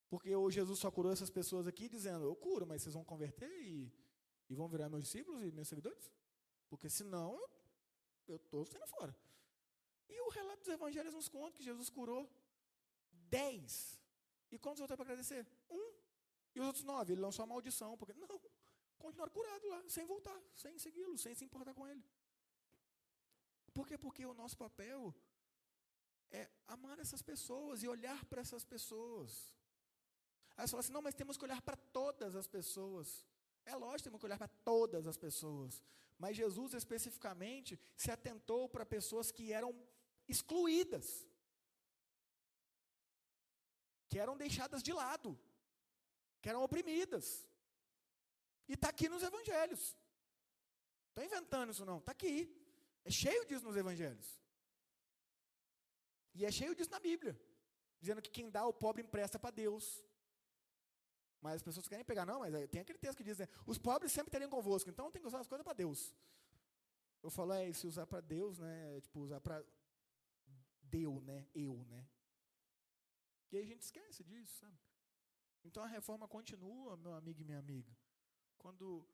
Porque 0.10 0.36
o 0.36 0.50
Jesus 0.50 0.80
só 0.80 0.90
curou 0.90 1.12
essas 1.12 1.30
pessoas 1.30 1.68
aqui 1.68 1.88
dizendo, 1.88 2.26
eu 2.26 2.36
curo, 2.36 2.66
mas 2.66 2.82
vocês 2.82 2.96
vão 2.96 3.04
converter 3.04 3.52
e, 3.62 3.94
e 4.50 4.56
vão 4.56 4.68
virar 4.68 4.90
meus 4.90 5.04
discípulos 5.04 5.44
e 5.44 5.52
meus 5.52 5.68
seguidores? 5.68 6.12
Porque 6.68 6.90
senão 6.90 7.40
eu 8.28 8.38
estou 8.38 8.66
saindo 8.66 8.88
fora. 8.88 9.16
E 10.10 10.20
o 10.22 10.30
relato 10.30 10.62
dos 10.62 10.74
evangelhos 10.74 11.14
nos 11.14 11.28
conta 11.28 11.58
que 11.58 11.64
Jesus 11.64 11.90
curou 11.90 12.28
dez. 13.12 14.00
E 14.52 14.58
quantos 14.58 14.80
voltaram 14.80 14.98
para 14.98 15.06
agradecer? 15.06 15.48
Um. 15.70 15.94
E 16.56 16.60
os 16.60 16.66
outros 16.66 16.84
nove, 16.84 17.14
ele 17.14 17.22
lançou 17.22 17.44
a 17.44 17.48
maldição. 17.48 17.96
Porque, 17.96 18.14
não, 18.14 18.42
continuaram 18.98 19.32
curados 19.32 19.70
lá, 19.70 19.84
sem 19.88 20.06
voltar, 20.06 20.42
sem 20.56 20.78
segui-lo, 20.80 21.18
sem 21.18 21.36
se 21.36 21.46
importar 21.46 21.76
com 21.76 21.88
ele. 21.88 22.04
Por 23.74 23.88
quê? 23.88 23.98
Porque 23.98 24.26
o 24.26 24.34
nosso 24.34 24.58
papel 24.58 25.14
é 26.32 26.50
amar 26.68 26.98
essas 27.00 27.22
pessoas 27.22 27.84
e 27.84 27.88
olhar 27.88 28.26
para 28.26 28.42
essas 28.42 28.64
pessoas. 28.64 29.54
Aí 30.60 30.68
você 30.68 30.72
fala 30.72 30.82
assim, 30.82 30.92
não, 30.92 31.02
mas 31.02 31.16
temos 31.16 31.38
que 31.38 31.46
olhar 31.46 31.62
para 31.62 31.78
todas 31.78 32.36
as 32.36 32.46
pessoas. 32.46 33.26
É 33.66 33.74
lógico, 33.76 34.04
temos 34.08 34.20
que 34.20 34.26
olhar 34.26 34.38
para 34.38 34.50
todas 34.72 35.08
as 35.08 35.16
pessoas. 35.16 35.82
Mas 36.18 36.36
Jesus 36.36 36.74
especificamente 36.74 37.80
se 37.96 38.12
atentou 38.12 38.68
para 38.68 38.86
pessoas 38.86 39.32
que 39.32 39.54
eram 39.54 39.74
excluídas, 40.28 41.26
que 44.10 44.20
eram 44.20 44.36
deixadas 44.36 44.84
de 44.84 44.92
lado, 44.92 45.40
que 46.42 46.50
eram 46.50 46.62
oprimidas. 46.62 47.48
E 48.68 48.74
está 48.74 48.90
aqui 48.90 49.08
nos 49.08 49.24
evangelhos. 49.24 49.96
Estou 51.08 51.24
inventando 51.24 51.72
isso 51.72 51.86
não, 51.86 52.00
está 52.00 52.12
aqui. 52.12 52.54
É 53.06 53.10
cheio 53.10 53.46
disso 53.46 53.64
nos 53.64 53.78
evangelhos. 53.78 54.28
E 56.36 56.46
é 56.46 56.52
cheio 56.52 56.76
disso 56.76 56.92
na 56.92 57.00
Bíblia. 57.00 57.40
Dizendo 58.02 58.22
que 58.22 58.30
quem 58.30 58.50
dá 58.50 58.60
ao 58.60 58.74
pobre 58.74 59.02
empresta 59.04 59.40
para 59.40 59.52
Deus. 59.52 60.04
Mas 61.42 61.56
as 61.56 61.64
pessoas 61.64 61.88
querem 61.88 62.04
pegar, 62.04 62.26
não, 62.26 62.40
mas 62.40 62.54
tem 62.70 62.82
aquele 62.82 62.98
texto 63.00 63.18
que 63.18 63.24
diz, 63.24 63.38
né, 63.40 63.48
os 63.66 63.78
pobres 63.78 64.12
sempre 64.12 64.32
teriam 64.32 64.50
convosco, 64.50 64.90
então 64.90 65.12
tem 65.12 65.22
que 65.22 65.28
usar 65.28 65.40
as 65.40 65.48
coisas 65.48 65.64
para 65.64 65.74
Deus. 65.74 66.14
Eu 67.24 67.30
falo, 67.30 67.54
é, 67.54 67.72
se 67.72 67.88
usar 67.88 68.06
para 68.06 68.22
Deus, 68.22 68.60
né, 68.60 68.98
é, 68.98 69.02
tipo, 69.02 69.20
usar 69.20 69.40
para 69.40 69.64
Deu, 70.82 71.22
né, 71.22 71.48
eu, 71.54 71.86
né. 71.86 72.08
E 73.52 73.58
aí 73.58 73.64
a 73.64 73.68
gente 73.68 73.82
esquece 73.82 74.24
disso, 74.24 74.58
sabe? 74.60 74.78
Então 75.64 75.84
a 75.84 75.88
reforma 75.88 76.28
continua, 76.28 76.96
meu 76.98 77.14
amigo 77.14 77.42
e 77.42 77.44
minha 77.44 77.60
amiga. 77.60 77.96
Quando 78.58 79.08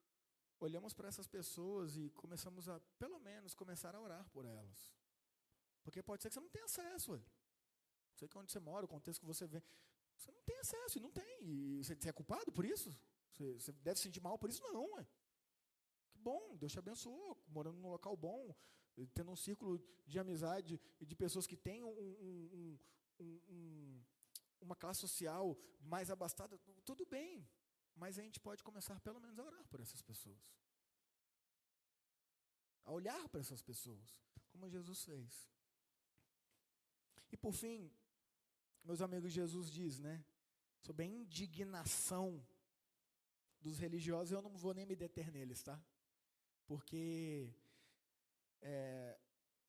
olhamos 0.60 0.94
para 0.94 1.08
essas 1.08 1.28
pessoas 1.28 1.98
e 1.98 2.10
começamos 2.12 2.68
a, 2.68 2.80
pelo 3.00 3.20
menos, 3.20 3.54
começar 3.54 3.96
a 3.96 4.00
orar 4.00 4.28
por 4.30 4.46
elas. 4.46 4.94
Porque 5.84 6.02
pode 6.02 6.22
ser 6.22 6.30
que 6.30 6.34
você 6.34 6.40
não 6.40 6.50
tenha 6.50 6.66
acesso. 6.66 7.12
Ué. 7.14 7.22
Sei 8.16 8.28
que 8.28 8.38
onde 8.38 8.52
você 8.52 8.60
mora, 8.60 8.86
o 8.86 8.90
contexto 8.90 9.20
que 9.20 9.26
você 9.26 9.46
vê. 9.46 9.62
Você 10.26 10.32
não 10.32 10.44
tem 10.44 10.58
acesso, 10.58 10.98
e 10.98 11.02
não 11.02 11.12
tem. 11.12 11.38
E 11.44 11.84
você, 11.84 12.10
é 12.10 12.12
culpado 12.12 12.52
por 12.52 12.66
isso? 12.66 12.90
Você, 13.38 13.72
deve 13.72 13.98
se 13.98 14.04
sentir 14.04 14.22
mal 14.22 14.38
por 14.40 14.50
isso? 14.50 14.62
Não, 14.64 14.92
ué. 14.94 15.08
Que 16.10 16.18
bom, 16.18 16.56
Deus 16.58 16.72
te 16.72 16.80
abençoou, 16.80 17.44
morando 17.48 17.78
num 17.78 17.90
local 17.90 18.18
bom, 18.18 18.56
tendo 19.14 19.32
um 19.32 19.36
círculo 19.36 19.80
de 20.08 20.18
amizade 20.18 20.82
e 21.00 21.06
de 21.06 21.16
pessoas 21.16 21.46
que 21.46 21.56
têm 21.56 21.84
um, 21.84 21.90
um, 21.90 22.80
um, 23.20 24.04
uma 24.62 24.76
classe 24.76 25.02
social 25.02 25.56
mais 25.80 26.10
abastada. 26.10 26.58
Tudo 26.84 27.06
bem, 27.06 27.48
mas 27.96 28.18
a 28.18 28.24
gente 28.24 28.40
pode 28.40 28.64
começar 28.64 29.00
pelo 29.02 29.20
menos 29.20 29.38
a 29.38 29.44
orar 29.44 29.68
por 29.68 29.80
essas 29.80 30.02
pessoas. 30.02 30.56
A 32.84 32.92
olhar 32.92 33.30
para 33.30 33.42
essas 33.42 33.62
pessoas, 33.62 34.18
como 34.50 34.70
Jesus 34.70 35.04
fez. 35.04 35.52
E 37.32 37.38
por 37.38 37.54
fim, 37.54 37.92
meus 38.86 39.02
amigos, 39.02 39.32
Jesus 39.32 39.72
diz, 39.72 40.00
né? 40.00 40.24
Sobre 40.80 41.04
a 41.04 41.08
indignação 41.08 42.46
dos 43.60 43.80
religiosos, 43.80 44.32
eu 44.32 44.42
não 44.42 44.56
vou 44.56 44.74
nem 44.74 44.86
me 44.86 44.96
deter 44.96 45.32
neles, 45.32 45.64
tá? 45.64 45.84
Porque 46.68 47.52
é, 48.62 49.18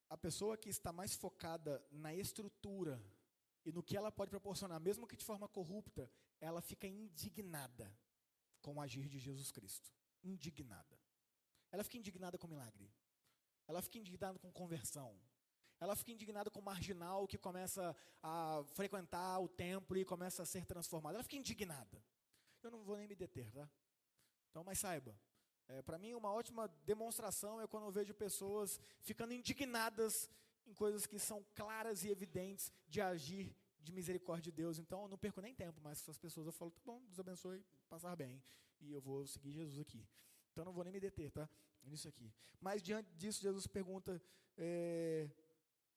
a 0.09 0.17
pessoa 0.17 0.57
que 0.57 0.69
está 0.69 0.93
mais 0.93 1.15
focada 1.15 1.85
na 1.91 2.15
estrutura 2.15 3.03
e 3.65 3.73
no 3.73 3.83
que 3.83 3.97
ela 3.97 4.13
pode 4.13 4.31
proporcionar, 4.31 4.79
mesmo 4.81 5.07
que 5.07 5.17
de 5.17 5.25
forma 5.25 5.49
corrupta, 5.49 6.11
ela 6.41 6.61
fica 6.61 6.87
indignada 6.87 7.91
com 8.61 8.75
o 8.75 8.81
agir 8.81 9.09
de 9.09 9.19
Jesus 9.19 9.51
Cristo. 9.51 9.93
Indignada. 10.23 11.01
Ela 11.73 11.83
fica 11.83 11.99
indignada 11.99 12.39
com 12.39 12.47
milagre. 12.47 12.93
Ela 13.67 13.83
fica 13.83 13.99
indignada 13.99 14.39
com 14.39 14.53
conversão. 14.53 15.19
Ela 15.79 15.95
fica 15.95 16.13
indignada 16.13 16.51
com 16.51 16.61
o 16.61 16.63
marginal 16.63 17.27
que 17.27 17.37
começa 17.37 17.95
a 18.23 18.65
frequentar 18.75 19.39
o 19.41 19.49
templo 19.49 19.97
e 19.97 20.05
começa 20.05 20.43
a 20.43 20.47
ser 20.47 20.65
transformado. 20.65 21.15
Ela 21.15 21.23
fica 21.23 21.37
indignada. 21.37 22.03
Eu 22.63 22.71
não 22.71 22.83
vou 22.83 22.97
nem 22.97 23.07
me 23.07 23.15
deter, 23.15 23.51
tá? 23.53 23.69
Então, 24.51 24.65
mas 24.65 24.79
saiba, 24.79 25.15
é, 25.69 25.83
para 25.83 25.99
mim 25.99 26.15
uma 26.15 26.33
ótima 26.33 26.69
demonstração 26.85 27.61
é 27.61 27.67
quando 27.67 27.85
eu 27.85 27.91
vejo 27.91 28.15
pessoas 28.15 28.81
ficando 29.03 29.35
indignadas 29.35 30.31
em 30.67 30.73
coisas 30.75 31.07
que 31.07 31.19
são 31.19 31.45
claras 31.55 32.05
e 32.05 32.09
evidentes 32.09 32.73
de 32.89 33.01
agir 33.01 33.55
de 33.87 33.93
misericórdia 33.93 34.51
de 34.51 34.57
Deus. 34.57 34.79
Então, 34.79 35.03
eu 35.03 35.09
não 35.09 35.17
perco 35.17 35.41
nem 35.41 35.55
tempo, 35.55 35.81
mas 35.81 36.01
essas 36.01 36.19
pessoas 36.19 36.47
eu 36.47 36.53
falo, 36.53 36.73
tá 36.73 36.81
bom, 36.85 37.01
Deus 37.07 37.21
abençoe, 37.21 37.65
passar 37.89 38.17
bem. 38.17 38.43
E 38.81 38.93
eu 38.93 39.01
vou 39.01 39.27
seguir 39.27 39.53
Jesus 39.53 39.79
aqui. 39.79 40.05
Então, 40.51 40.65
não 40.65 40.73
vou 40.73 40.83
nem 40.83 40.93
me 40.93 40.99
deter, 40.99 41.31
tá? 41.31 41.49
Nisso 41.85 42.09
aqui. 42.09 42.33
Mas, 42.61 42.83
diante 42.83 43.15
disso, 43.15 43.41
Jesus 43.41 43.67
pergunta, 43.67 44.21
é, 44.59 45.31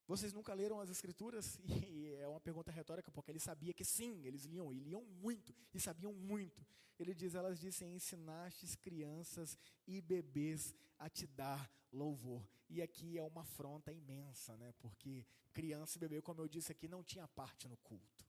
vocês 0.10 0.34
nunca 0.34 0.55
leram 0.55 0.80
as 0.80 0.89
Escrituras? 0.89 1.60
E 1.88 2.16
é 2.16 2.28
uma 2.28 2.39
pergunta 2.39 2.72
retórica, 2.72 3.12
porque 3.12 3.30
ele 3.30 3.39
sabia 3.39 3.72
que 3.72 3.86
sim, 3.86 4.26
eles 4.26 4.43
liam, 4.43 4.74
e 4.74 4.80
liam 4.80 5.03
muito, 5.03 5.53
e 5.72 5.80
sabiam 5.80 6.12
muito. 6.12 6.66
Ele 6.97 7.14
diz, 7.14 7.36
elas 7.36 7.60
dizem, 7.60 7.93
ensinastes 7.93 8.76
crianças 8.76 9.55
e 9.86 10.01
bebês 10.01 10.74
a 10.97 11.07
te 11.10 11.28
dar 11.28 11.72
louvor. 11.91 12.43
E 12.68 12.82
aqui 12.82 13.20
é 13.20 13.24
uma 13.24 13.41
afronta 13.41 13.93
imensa, 13.93 14.57
né? 14.57 14.74
porque 14.80 15.24
criança 15.53 15.99
e 15.99 15.99
bebê, 15.99 16.24
como 16.24 16.41
eu 16.41 16.47
disse 16.47 16.72
aqui, 16.72 16.88
não 16.88 17.03
tinha 17.03 17.28
parte 17.28 17.68
no 17.68 17.78
culto. 17.78 18.26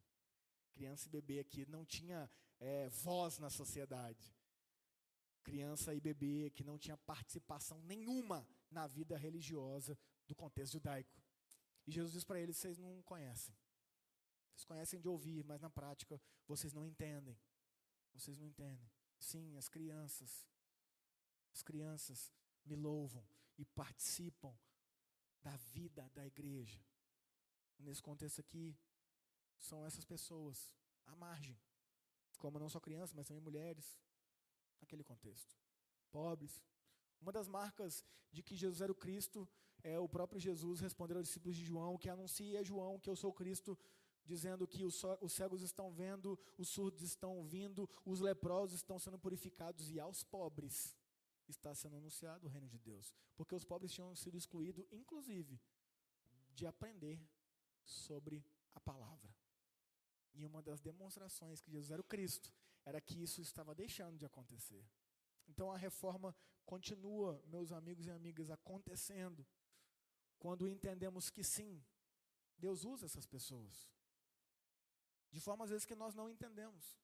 Criança 0.72 1.08
e 1.08 1.10
bebê 1.10 1.38
aqui 1.40 1.64
não 1.64 1.86
tinha 1.86 2.30
é, 2.58 2.90
voz 2.90 3.38
na 3.38 3.48
sociedade. 3.48 4.36
Criança 5.42 5.94
e 5.94 6.00
bebê 6.00 6.50
que 6.50 6.62
não 6.62 6.76
tinha 6.78 6.98
participação 6.98 7.80
nenhuma 7.84 8.46
na 8.70 8.86
vida 8.86 9.16
religiosa 9.16 9.98
do 10.26 10.34
contexto 10.34 10.74
judaico. 10.74 11.29
E 11.86 11.90
Jesus 11.90 12.12
diz 12.12 12.24
para 12.24 12.40
eles: 12.40 12.56
vocês 12.56 12.78
não 12.78 13.02
conhecem. 13.02 13.56
Vocês 14.52 14.64
conhecem 14.64 15.00
de 15.00 15.08
ouvir, 15.08 15.44
mas 15.44 15.60
na 15.60 15.70
prática 15.70 16.20
vocês 16.46 16.72
não 16.72 16.84
entendem. 16.84 17.38
Vocês 18.12 18.36
não 18.38 18.46
entendem. 18.46 18.90
Sim, 19.18 19.56
as 19.56 19.68
crianças. 19.68 20.46
As 21.52 21.62
crianças 21.62 22.32
me 22.64 22.76
louvam 22.76 23.26
e 23.58 23.64
participam 23.64 24.56
da 25.42 25.56
vida 25.56 26.08
da 26.14 26.26
igreja. 26.26 26.82
Nesse 27.78 28.02
contexto 28.02 28.40
aqui, 28.40 28.76
são 29.58 29.84
essas 29.84 30.04
pessoas, 30.04 30.74
à 31.06 31.16
margem. 31.16 31.58
Como 32.38 32.58
não 32.58 32.68
só 32.68 32.80
crianças, 32.80 33.14
mas 33.14 33.26
também 33.26 33.42
mulheres, 33.42 33.98
naquele 34.80 35.04
contexto. 35.04 35.56
Pobres. 36.10 36.62
Uma 37.20 37.32
das 37.32 37.48
marcas 37.48 38.04
de 38.32 38.42
que 38.42 38.56
Jesus 38.56 38.80
era 38.80 38.92
o 38.92 38.94
Cristo 38.94 39.48
é 39.82 39.98
o 39.98 40.08
próprio 40.08 40.40
Jesus 40.40 40.80
responder 40.80 41.16
aos 41.16 41.26
discípulos 41.26 41.56
de 41.56 41.64
João, 41.64 41.98
que 41.98 42.08
anuncia 42.08 42.60
a 42.60 42.62
João 42.62 42.98
que 42.98 43.08
eu 43.08 43.16
sou 43.16 43.32
Cristo, 43.32 43.78
dizendo 44.24 44.66
que 44.66 44.84
os, 44.84 45.02
os 45.20 45.32
cegos 45.32 45.62
estão 45.62 45.90
vendo, 45.90 46.38
os 46.56 46.68
surdos 46.68 47.02
estão 47.02 47.36
ouvindo, 47.36 47.88
os 48.04 48.20
leprosos 48.20 48.76
estão 48.76 48.98
sendo 48.98 49.18
purificados 49.18 49.90
e 49.90 49.98
aos 49.98 50.22
pobres 50.22 50.96
está 51.48 51.74
sendo 51.74 51.96
anunciado 51.96 52.46
o 52.46 52.50
reino 52.50 52.68
de 52.68 52.78
Deus. 52.78 53.14
Porque 53.36 53.54
os 53.54 53.64
pobres 53.64 53.92
tinham 53.92 54.14
sido 54.14 54.36
excluídos, 54.36 54.86
inclusive, 54.92 55.60
de 56.54 56.66
aprender 56.66 57.20
sobre 57.84 58.44
a 58.74 58.80
palavra. 58.80 59.34
E 60.32 60.44
uma 60.44 60.62
das 60.62 60.80
demonstrações 60.80 61.60
que 61.60 61.70
Jesus 61.70 61.90
era 61.90 62.00
o 62.00 62.04
Cristo 62.04 62.52
era 62.84 63.00
que 63.00 63.22
isso 63.22 63.40
estava 63.40 63.74
deixando 63.74 64.16
de 64.16 64.24
acontecer. 64.24 64.84
Então 65.48 65.72
a 65.72 65.76
reforma 65.76 66.34
continua, 66.64 67.42
meus 67.46 67.72
amigos 67.72 68.06
e 68.06 68.10
amigas, 68.10 68.50
acontecendo 68.50 69.44
quando 70.40 70.66
entendemos 70.66 71.30
que 71.30 71.44
sim, 71.44 71.72
Deus 72.58 72.84
usa 72.84 73.06
essas 73.06 73.26
pessoas. 73.26 73.88
De 75.30 75.40
forma 75.40 75.64
às 75.64 75.70
vezes 75.70 75.86
que 75.86 75.94
nós 75.94 76.14
não 76.14 76.28
entendemos. 76.28 76.98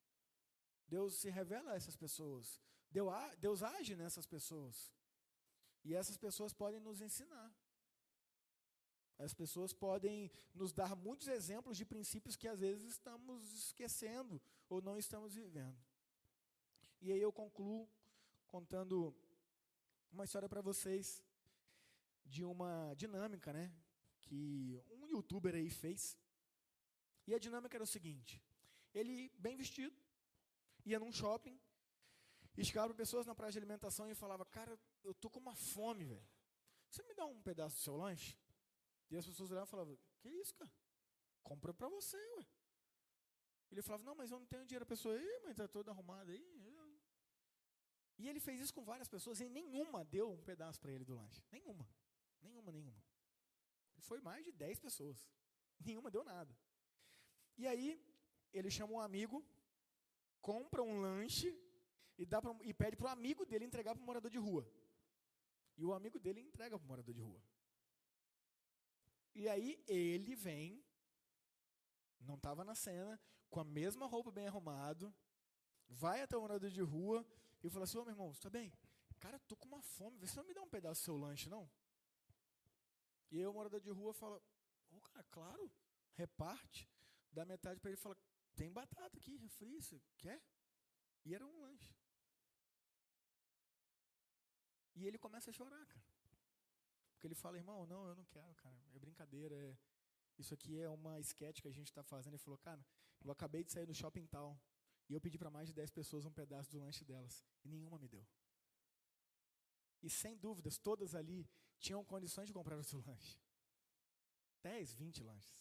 Deus 0.88 1.14
se 1.20 1.30
revela 1.30 1.72
a 1.72 1.76
essas 1.76 1.96
pessoas. 1.96 2.60
Deus 3.38 3.62
age 3.62 3.94
nessas 3.94 4.26
pessoas. 4.26 4.92
E 5.84 5.94
essas 5.94 6.16
pessoas 6.16 6.52
podem 6.52 6.80
nos 6.80 7.00
ensinar. 7.00 7.54
As 9.18 9.32
pessoas 9.32 9.72
podem 9.72 10.30
nos 10.54 10.72
dar 10.72 10.94
muitos 10.96 11.28
exemplos 11.28 11.76
de 11.76 11.84
princípios 11.84 12.36
que 12.36 12.48
às 12.48 12.60
vezes 12.60 12.92
estamos 12.92 13.52
esquecendo 13.54 14.40
ou 14.68 14.80
não 14.80 14.98
estamos 14.98 15.34
vivendo. 15.34 15.78
E 17.00 17.12
aí 17.12 17.20
eu 17.20 17.32
concluo 17.32 17.88
contando 18.46 19.14
uma 20.10 20.24
história 20.24 20.48
para 20.48 20.60
vocês 20.60 21.22
de 22.26 22.44
uma 22.44 22.94
dinâmica, 22.94 23.52
né, 23.52 23.72
que 24.22 24.80
um 24.90 25.06
youtuber 25.08 25.54
aí 25.54 25.70
fez. 25.70 26.18
E 27.26 27.34
a 27.34 27.38
dinâmica 27.38 27.76
era 27.76 27.84
o 27.84 27.86
seguinte: 27.86 28.42
ele 28.92 29.30
bem 29.38 29.56
vestido, 29.56 29.96
ia 30.84 30.98
num 30.98 31.12
shopping, 31.12 31.58
e 32.56 32.72
para 32.72 32.94
pessoas 32.94 33.26
na 33.26 33.34
praia 33.34 33.52
de 33.52 33.58
alimentação 33.58 34.08
e 34.10 34.14
falava: 34.14 34.44
"Cara, 34.44 34.78
eu 35.04 35.14
tô 35.14 35.28
com 35.30 35.40
uma 35.40 35.54
fome, 35.54 36.04
velho. 36.04 36.28
Você 36.90 37.02
me 37.02 37.14
dá 37.14 37.24
um 37.26 37.40
pedaço 37.42 37.76
do 37.76 37.82
seu 37.82 37.96
lanche?" 37.96 38.38
E 39.10 39.16
as 39.16 39.26
pessoas 39.26 39.50
olhavam 39.50 39.68
e 39.68 39.70
falavam: 39.70 39.98
"Que 40.20 40.28
isso, 40.28 40.54
cara? 40.54 40.72
Compra 41.42 41.72
para 41.72 41.88
você, 41.88 42.16
ué." 42.38 42.46
Ele 43.70 43.82
falava: 43.82 44.04
"Não, 44.04 44.14
mas 44.14 44.30
eu 44.30 44.38
não 44.38 44.46
tenho 44.46 44.64
dinheiro." 44.64 44.84
A 44.84 44.86
pessoa: 44.86 45.16
"Ih, 45.16 45.40
mas 45.44 45.56
tá 45.56 45.68
toda 45.68 45.90
arrumada 45.90 46.32
aí." 46.32 46.66
E 48.18 48.28
ele 48.28 48.40
fez 48.40 48.60
isso 48.60 48.72
com 48.72 48.82
várias 48.82 49.08
pessoas 49.08 49.40
e 49.40 49.48
nenhuma 49.48 50.04
deu 50.04 50.30
um 50.32 50.42
pedaço 50.42 50.80
para 50.80 50.90
ele 50.90 51.04
do 51.04 51.14
lanche. 51.14 51.42
Nenhuma. 51.52 51.86
Nenhuma, 52.42 52.72
nenhuma. 52.72 53.02
Foi 53.98 54.20
mais 54.20 54.44
de 54.44 54.52
10 54.52 54.78
pessoas. 54.78 55.28
Nenhuma 55.84 56.10
deu 56.10 56.24
nada. 56.24 56.56
E 57.58 57.66
aí, 57.66 58.00
ele 58.52 58.70
chama 58.70 58.92
um 58.92 59.00
amigo, 59.00 59.44
compra 60.40 60.82
um 60.82 61.00
lanche 61.00 61.58
e, 62.18 62.24
dá 62.24 62.40
pra, 62.40 62.54
e 62.62 62.72
pede 62.72 62.96
para 62.96 63.06
o 63.06 63.08
amigo 63.08 63.44
dele 63.44 63.64
entregar 63.64 63.94
para 63.94 64.02
o 64.02 64.06
morador 64.06 64.30
de 64.30 64.38
rua. 64.38 64.66
E 65.76 65.84
o 65.84 65.92
amigo 65.92 66.18
dele 66.18 66.40
entrega 66.40 66.78
para 66.78 66.84
o 66.84 66.88
morador 66.88 67.14
de 67.14 67.20
rua. 67.20 67.42
E 69.34 69.48
aí 69.48 69.82
ele 69.86 70.34
vem, 70.34 70.82
não 72.20 72.36
estava 72.36 72.64
na 72.64 72.74
cena, 72.74 73.20
com 73.50 73.60
a 73.60 73.64
mesma 73.64 74.06
roupa 74.06 74.30
bem 74.30 74.46
arrumado, 74.46 75.14
vai 75.88 76.22
até 76.22 76.36
o 76.36 76.40
morador 76.40 76.70
de 76.70 76.80
rua 76.80 77.26
e 77.62 77.68
fala 77.68 77.84
assim, 77.84 77.98
ô 77.98 78.04
meu 78.04 78.12
irmão, 78.12 78.30
está 78.30 78.48
bem? 78.48 78.72
Cara, 79.18 79.38
tô 79.40 79.54
com 79.56 79.68
uma 79.68 79.82
fome, 79.82 80.18
vê 80.18 80.26
se 80.26 80.36
não 80.36 80.44
me 80.44 80.54
dá 80.54 80.62
um 80.62 80.68
pedaço 80.68 81.02
do 81.02 81.04
seu 81.04 81.16
lanche, 81.16 81.50
não? 81.50 81.70
E 83.30 83.38
aí 83.38 83.46
o 83.46 83.52
morador 83.52 83.80
de 83.80 83.90
rua 83.90 84.12
fala, 84.12 84.36
ô 84.90 84.96
oh, 84.96 85.00
cara, 85.00 85.24
claro, 85.30 85.72
reparte, 86.14 86.88
dá 87.32 87.44
metade 87.44 87.80
para 87.80 87.90
ele 87.90 87.98
e 87.98 88.02
fala, 88.02 88.16
tem 88.54 88.72
batata 88.72 89.16
aqui, 89.18 89.36
refri, 89.36 89.82
você 89.82 90.00
quer? 90.16 90.42
E 91.24 91.34
era 91.34 91.44
um 91.44 91.60
lanche. 91.60 91.94
E 94.94 95.06
ele 95.06 95.18
começa 95.18 95.50
a 95.50 95.52
chorar, 95.52 95.84
cara. 95.86 96.06
Porque 97.12 97.26
ele 97.26 97.34
fala, 97.34 97.56
irmão, 97.56 97.86
não, 97.86 98.06
eu 98.06 98.14
não 98.14 98.24
quero, 98.26 98.54
cara. 98.54 98.78
É 98.94 98.98
brincadeira, 98.98 99.54
é... 99.54 99.76
Isso 100.38 100.52
aqui 100.52 100.78
é 100.78 100.88
uma 100.88 101.18
sketch 101.20 101.60
que 101.60 101.68
a 101.68 101.72
gente 101.72 101.88
está 101.88 102.02
fazendo. 102.02 102.34
Ele 102.34 102.42
falou, 102.42 102.58
cara, 102.58 102.84
eu 103.22 103.30
acabei 103.30 103.64
de 103.64 103.72
sair 103.72 103.86
do 103.86 103.94
shopping 103.94 104.26
tal. 104.26 104.60
E 105.08 105.14
eu 105.14 105.20
pedi 105.20 105.38
para 105.38 105.50
mais 105.50 105.68
de 105.68 105.74
10 105.74 105.90
pessoas 105.90 106.24
um 106.24 106.32
pedaço 106.32 106.70
do 106.70 106.78
lanche 106.78 107.04
delas. 107.04 107.44
E 107.64 107.68
nenhuma 107.68 107.98
me 107.98 108.08
deu. 108.08 108.26
E 110.02 110.10
sem 110.10 110.36
dúvidas, 110.36 110.78
todas 110.78 111.14
ali 111.14 111.48
tinham 111.78 112.04
condições 112.04 112.46
de 112.46 112.52
comprar 112.52 112.76
o 112.76 112.84
seu 112.84 113.02
lanche. 113.06 113.38
10, 114.62 114.94
20 114.94 115.22
lanches. 115.22 115.56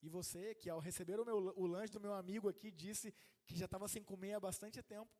E 0.00 0.08
você, 0.08 0.54
que 0.54 0.70
ao 0.70 0.78
receber 0.78 1.18
o, 1.18 1.24
meu, 1.24 1.36
o 1.36 1.66
lanche 1.66 1.92
do 1.92 2.00
meu 2.00 2.14
amigo 2.14 2.48
aqui, 2.48 2.70
disse 2.70 3.12
que 3.46 3.56
já 3.56 3.64
estava 3.64 3.88
sem 3.88 4.02
comer 4.02 4.34
há 4.34 4.40
bastante 4.40 4.80
tempo. 4.82 5.10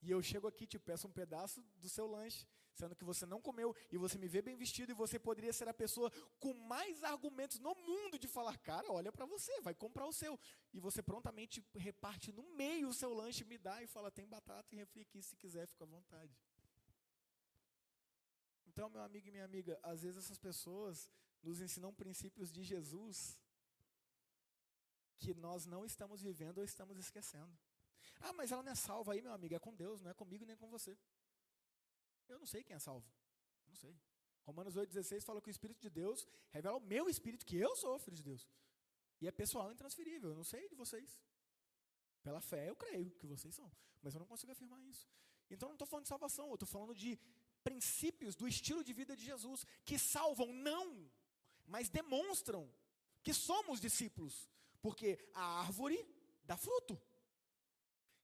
E 0.00 0.10
eu 0.10 0.22
chego 0.22 0.46
aqui 0.46 0.66
te 0.66 0.78
peço 0.78 1.08
um 1.08 1.12
pedaço 1.12 1.62
do 1.76 1.88
seu 1.88 2.06
lanche, 2.06 2.46
sendo 2.72 2.94
que 2.94 3.04
você 3.04 3.26
não 3.26 3.40
comeu 3.40 3.74
e 3.90 3.98
você 3.98 4.16
me 4.16 4.28
vê 4.28 4.40
bem 4.40 4.56
vestido 4.56 4.92
e 4.92 4.94
você 4.94 5.18
poderia 5.18 5.52
ser 5.52 5.68
a 5.68 5.74
pessoa 5.74 6.10
com 6.38 6.54
mais 6.54 7.02
argumentos 7.02 7.58
no 7.58 7.74
mundo 7.74 8.18
de 8.18 8.28
falar, 8.28 8.56
cara, 8.58 8.90
olha 8.92 9.10
para 9.10 9.26
você, 9.26 9.60
vai 9.60 9.74
comprar 9.74 10.06
o 10.06 10.12
seu. 10.12 10.38
E 10.72 10.78
você 10.78 11.02
prontamente 11.02 11.64
reparte 11.74 12.32
no 12.32 12.44
meio 12.54 12.88
o 12.88 12.94
seu 12.94 13.12
lanche, 13.12 13.44
me 13.44 13.58
dá 13.58 13.82
e 13.82 13.88
fala, 13.88 14.10
tem 14.10 14.26
batata 14.26 14.72
e 14.74 14.78
refri 14.78 15.02
aqui, 15.02 15.20
se 15.20 15.36
quiser, 15.36 15.66
fica 15.66 15.84
à 15.84 15.88
vontade. 15.88 16.36
Então, 18.78 18.88
meu 18.88 19.02
amigo 19.02 19.26
e 19.26 19.32
minha 19.32 19.44
amiga, 19.44 19.76
às 19.82 20.02
vezes 20.02 20.18
essas 20.18 20.38
pessoas 20.38 21.10
nos 21.42 21.60
ensinam 21.60 21.92
princípios 21.92 22.52
de 22.52 22.62
Jesus 22.62 23.36
que 25.18 25.34
nós 25.34 25.66
não 25.66 25.84
estamos 25.84 26.22
vivendo 26.22 26.58
ou 26.58 26.64
estamos 26.64 26.96
esquecendo. 26.96 27.52
Ah, 28.20 28.32
mas 28.34 28.52
ela 28.52 28.62
não 28.62 28.70
é 28.70 28.76
salva 28.76 29.14
aí, 29.14 29.20
meu 29.20 29.32
amigo, 29.32 29.52
é 29.52 29.58
com 29.58 29.74
Deus, 29.74 30.00
não 30.00 30.12
é 30.12 30.14
comigo 30.14 30.44
nem 30.44 30.56
com 30.56 30.68
você. 30.68 30.96
Eu 32.28 32.38
não 32.38 32.46
sei 32.46 32.62
quem 32.62 32.76
é 32.76 32.78
salvo. 32.78 33.04
Não 33.66 33.74
sei. 33.74 33.98
Romanos 34.44 34.76
8,16 34.76 35.24
fala 35.24 35.42
que 35.42 35.50
o 35.50 35.56
Espírito 35.56 35.80
de 35.80 35.90
Deus 35.90 36.24
revela 36.50 36.76
o 36.76 36.80
meu 36.80 37.08
Espírito 37.08 37.44
que 37.44 37.56
eu 37.56 37.74
sou 37.74 37.98
filho 37.98 38.16
de 38.16 38.22
Deus. 38.22 38.48
E 39.20 39.26
é 39.26 39.32
pessoal 39.32 39.72
intransferível, 39.72 40.30
eu 40.30 40.36
não 40.36 40.44
sei 40.44 40.68
de 40.68 40.76
vocês. 40.76 41.20
Pela 42.22 42.40
fé 42.40 42.68
eu 42.68 42.76
creio 42.76 43.10
que 43.10 43.26
vocês 43.26 43.52
são, 43.56 43.68
mas 44.00 44.14
eu 44.14 44.20
não 44.20 44.26
consigo 44.28 44.52
afirmar 44.52 44.80
isso. 44.84 45.10
Então 45.50 45.68
não 45.68 45.74
estou 45.74 45.88
falando 45.88 46.04
de 46.04 46.10
salvação, 46.10 46.46
eu 46.46 46.54
estou 46.54 46.68
falando 46.68 46.94
de 46.94 47.18
princípios 47.68 48.34
do 48.34 48.48
estilo 48.48 48.82
de 48.82 48.92
vida 49.00 49.14
de 49.14 49.24
Jesus, 49.30 49.66
que 49.84 49.98
salvam 49.98 50.50
não, 50.52 50.86
mas 51.66 51.90
demonstram 52.00 52.62
que 53.22 53.34
somos 53.34 53.80
discípulos, 53.86 54.34
porque 54.80 55.08
a 55.34 55.60
árvore 55.60 55.98
dá 56.44 56.56
fruto. 56.56 56.94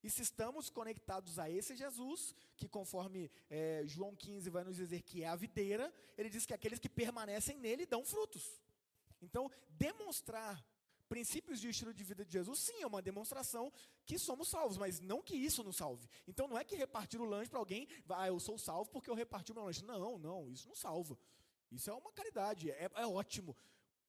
E 0.03 0.09
se 0.11 0.23
estamos 0.23 0.69
conectados 0.71 1.39
a 1.39 1.49
esse 1.51 1.75
Jesus, 1.75 2.35
que 2.57 2.69
conforme 2.69 3.31
é, 3.51 3.83
João 3.87 4.15
15 4.15 4.51
vai 4.51 4.65
nos 4.65 4.77
dizer 4.77 5.03
que 5.03 5.23
é 5.23 5.29
a 5.29 5.37
videira, 5.37 5.93
ele 6.17 6.31
diz 6.31 6.45
que 6.47 6.55
aqueles 6.55 6.79
que 6.79 6.89
permanecem 6.89 7.59
nele 7.59 7.87
dão 7.87 8.05
frutos. 8.05 8.45
Então, 9.21 9.51
demonstrar 9.71 10.63
princípios 11.15 11.61
de 11.61 11.69
estilo 11.69 11.95
de 11.95 12.03
vida 12.03 12.25
de 12.25 12.33
Jesus, 12.33 12.59
sim, 12.59 12.79
é 12.83 12.87
uma 12.93 13.01
demonstração 13.01 13.73
que 14.05 14.19
somos 14.19 14.49
salvos, 14.49 14.77
mas 14.77 14.99
não 14.99 15.23
que 15.23 15.37
isso 15.49 15.63
nos 15.63 15.77
salve. 15.77 16.09
Então, 16.27 16.49
não 16.49 16.59
é 16.59 16.65
que 16.65 16.75
repartir 16.75 17.21
o 17.21 17.25
lanche 17.25 17.49
para 17.49 17.61
alguém, 17.61 17.87
ah, 18.09 18.27
eu 18.27 18.41
sou 18.41 18.59
salvo 18.59 18.91
porque 18.91 19.09
eu 19.09 19.15
reparti 19.15 19.53
o 19.53 19.55
meu 19.55 19.65
lanche. 19.65 19.85
Não, 19.85 20.19
não, 20.19 20.51
isso 20.51 20.67
não 20.67 20.75
salva. 20.75 21.17
Isso 21.71 21.89
é 21.89 21.95
uma 21.95 22.13
caridade, 22.13 22.69
é, 22.69 22.91
é 22.97 23.07
ótimo. 23.07 23.57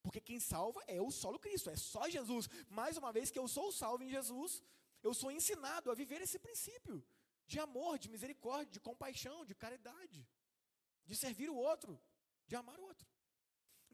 Porque 0.02 0.20
quem 0.20 0.40
salva 0.40 0.82
é 0.88 1.00
o 1.00 1.12
solo 1.12 1.38
Cristo, 1.38 1.70
é 1.70 1.76
só 1.76 2.10
Jesus. 2.10 2.50
Mais 2.70 2.98
uma 2.98 3.12
vez 3.12 3.30
que 3.30 3.38
eu 3.38 3.48
sou 3.48 3.72
salvo 3.72 4.04
em 4.04 4.10
Jesus, 4.10 4.64
eu 5.04 5.14
sou 5.14 5.32
ensinado 5.32 5.92
a 5.92 5.94
viver 5.94 6.22
esse 6.22 6.40
princípio 6.40 7.06
de 7.46 7.60
amor, 7.60 8.00
de 8.00 8.10
misericórdia, 8.10 8.72
de 8.72 8.80
compaixão, 8.80 9.46
de 9.46 9.54
caridade, 9.54 10.28
de 11.06 11.16
servir 11.16 11.52
o 11.52 11.56
outro, 11.56 12.02
de 12.48 12.56
amar 12.56 12.80
o 12.80 12.86
outro. 12.86 13.08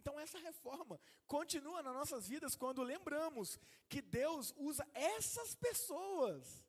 Então, 0.02 0.20
essa 0.20 0.40
reforma 0.40 1.00
continua 1.28 1.84
nas 1.84 1.94
nossas 1.94 2.28
vidas 2.28 2.56
quando 2.56 2.82
lembramos 2.82 3.60
que 3.88 4.02
Deus 4.02 4.52
usa 4.58 4.84
essas 4.96 5.54
pessoas 5.54 6.66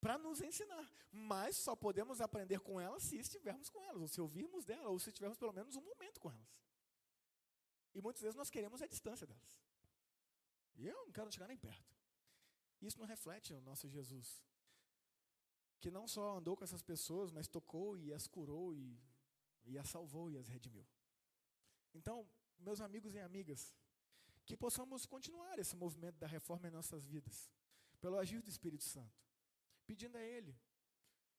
para 0.00 0.18
nos 0.18 0.40
ensinar. 0.40 0.84
Mas 1.12 1.56
só 1.56 1.76
podemos 1.76 2.20
aprender 2.20 2.58
com 2.58 2.80
elas 2.80 3.04
se 3.04 3.16
estivermos 3.16 3.70
com 3.70 3.80
elas, 3.84 4.02
ou 4.02 4.08
se 4.08 4.20
ouvirmos 4.20 4.64
delas, 4.64 4.86
ou 4.86 4.98
se 4.98 5.12
tivermos 5.12 5.38
pelo 5.38 5.52
menos 5.52 5.76
um 5.76 5.80
momento 5.80 6.18
com 6.18 6.32
elas. 6.32 6.60
E 7.94 8.00
muitas 8.00 8.22
vezes 8.22 8.34
nós 8.34 8.50
queremos 8.50 8.82
a 8.82 8.88
distância 8.88 9.24
delas. 9.24 9.62
E 10.74 10.84
eu 10.84 11.06
não 11.06 11.12
quero 11.12 11.30
chegar 11.30 11.46
nem 11.46 11.56
perto. 11.56 11.96
Isso 12.80 12.98
não 12.98 13.06
reflete 13.06 13.54
o 13.54 13.60
nosso 13.60 13.88
Jesus, 13.88 14.44
que 15.78 15.92
não 15.92 16.08
só 16.08 16.38
andou 16.38 16.56
com 16.56 16.64
essas 16.64 16.82
pessoas, 16.82 17.30
mas 17.30 17.46
tocou 17.46 17.96
e 17.96 18.12
as 18.12 18.26
curou 18.26 18.74
e, 18.74 19.00
e 19.64 19.78
as 19.78 19.88
salvou 19.88 20.28
e 20.28 20.36
as 20.36 20.48
redimiu. 20.48 20.86
Então, 21.94 22.28
meus 22.58 22.80
amigos 22.80 23.14
e 23.14 23.18
amigas, 23.18 23.74
que 24.44 24.56
possamos 24.56 25.04
continuar 25.04 25.58
esse 25.58 25.76
movimento 25.76 26.16
da 26.16 26.26
reforma 26.26 26.68
em 26.68 26.70
nossas 26.70 27.06
vidas, 27.06 27.50
pelo 28.00 28.18
agir 28.18 28.40
do 28.40 28.48
Espírito 28.48 28.84
Santo, 28.84 29.20
pedindo 29.86 30.16
a 30.16 30.22
Ele 30.22 30.56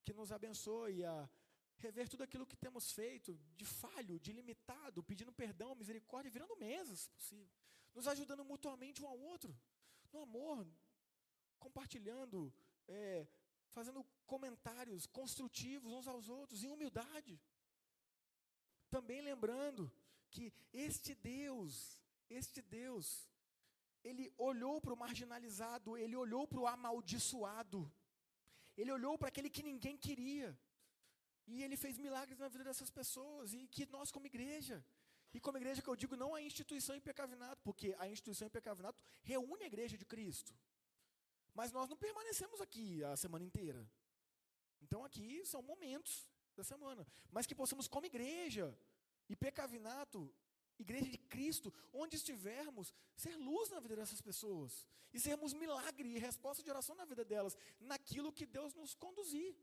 que 0.03 0.13
nos 0.13 0.31
abençoe 0.31 1.03
a 1.05 1.29
rever 1.77 2.09
tudo 2.09 2.23
aquilo 2.23 2.45
que 2.45 2.57
temos 2.57 2.91
feito 2.91 3.39
de 3.55 3.65
falho, 3.65 4.19
de 4.19 4.31
limitado, 4.33 5.03
pedindo 5.03 5.31
perdão, 5.31 5.75
misericórdia, 5.75 6.31
virando 6.31 6.55
mesas, 6.57 6.99
se 6.99 7.09
possível, 7.09 7.49
nos 7.93 8.07
ajudando 8.07 8.43
mutuamente 8.43 9.01
um 9.01 9.07
ao 9.07 9.19
outro, 9.19 9.57
no 10.11 10.21
amor, 10.21 10.67
compartilhando, 11.57 12.53
é, 12.87 13.27
fazendo 13.71 14.05
comentários 14.25 15.05
construtivos 15.05 15.93
uns 15.93 16.07
aos 16.07 16.27
outros, 16.27 16.63
em 16.63 16.69
humildade. 16.69 17.39
Também 18.89 19.21
lembrando 19.21 19.91
que 20.30 20.53
este 20.73 21.13
Deus, 21.15 21.99
este 22.30 22.61
Deus, 22.61 23.30
ele 24.03 24.32
olhou 24.38 24.80
para 24.82 24.93
o 24.93 24.97
marginalizado, 24.97 25.97
ele 25.97 26.15
olhou 26.15 26.47
para 26.47 26.59
o 26.59 26.67
amaldiçoado, 26.67 27.91
ele 28.77 28.91
olhou 28.91 29.17
para 29.17 29.27
aquele 29.27 29.49
que 29.49 29.63
ninguém 29.63 29.97
queria, 29.97 30.57
e 31.47 31.63
ele 31.63 31.75
fez 31.75 31.97
milagres 31.97 32.38
na 32.38 32.47
vida 32.47 32.63
dessas 32.63 32.89
pessoas, 32.89 33.53
e 33.53 33.67
que 33.67 33.86
nós, 33.88 34.11
como 34.11 34.27
igreja, 34.27 34.86
e 35.34 35.39
como 35.39 35.57
igreja 35.57 35.82
que 35.82 35.88
eu 35.88 35.95
digo, 35.95 36.15
não 36.15 36.34
a 36.34 36.41
instituição 36.41 36.95
Impecavinato, 36.95 37.61
porque 37.63 37.95
a 37.99 38.07
instituição 38.07 38.47
Impecavinato 38.47 39.03
reúne 39.21 39.63
a 39.63 39.67
igreja 39.67 39.97
de 39.97 40.05
Cristo. 40.05 40.53
Mas 41.53 41.71
nós 41.71 41.89
não 41.89 41.97
permanecemos 41.97 42.61
aqui 42.61 43.03
a 43.03 43.15
semana 43.15 43.43
inteira. 43.43 43.88
Então 44.82 45.03
aqui 45.03 45.45
são 45.45 45.61
momentos 45.61 46.27
da 46.55 46.63
semana. 46.63 47.05
Mas 47.32 47.45
que 47.45 47.53
possamos, 47.53 47.88
como 47.88 48.05
igreja, 48.05 48.75
e 49.30 49.36
pecavinato, 49.36 50.34
igreja 50.77 51.09
de 51.09 51.17
Cristo, 51.17 51.73
onde 51.93 52.15
estivermos, 52.15 52.93
ser 53.15 53.36
luz 53.36 53.69
na 53.69 53.80
vida 53.80 53.95
dessas 53.95 54.21
pessoas. 54.21 54.86
E 55.13 55.19
sermos 55.19 55.53
milagre 55.53 56.07
e 56.09 56.19
resposta 56.19 56.63
de 56.63 56.69
oração 56.69 56.95
na 56.95 57.05
vida 57.05 57.23
delas, 57.23 57.57
naquilo 57.80 58.34
que 58.34 58.45
Deus 58.45 58.73
nos 58.73 58.93
conduzir. 58.95 59.55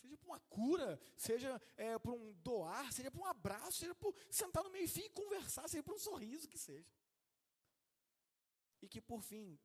Seja 0.00 0.16
por 0.16 0.26
uma 0.26 0.40
cura, 0.40 1.00
seja 1.16 1.62
é, 1.76 1.98
por 1.98 2.14
um 2.14 2.32
doar, 2.42 2.92
seja 2.92 3.10
por 3.10 3.20
um 3.20 3.26
abraço, 3.26 3.78
seja 3.78 3.94
por 3.94 4.14
sentar 4.30 4.64
no 4.64 4.70
meio 4.70 4.88
fio 4.88 5.06
e 5.06 5.10
conversar, 5.10 5.68
seja 5.68 5.82
por 5.82 5.94
um 5.94 5.98
sorriso 5.98 6.48
que 6.48 6.58
seja. 6.58 6.92
E 8.80 8.88
que 8.88 9.00
por 9.00 9.22
fim 9.22 9.58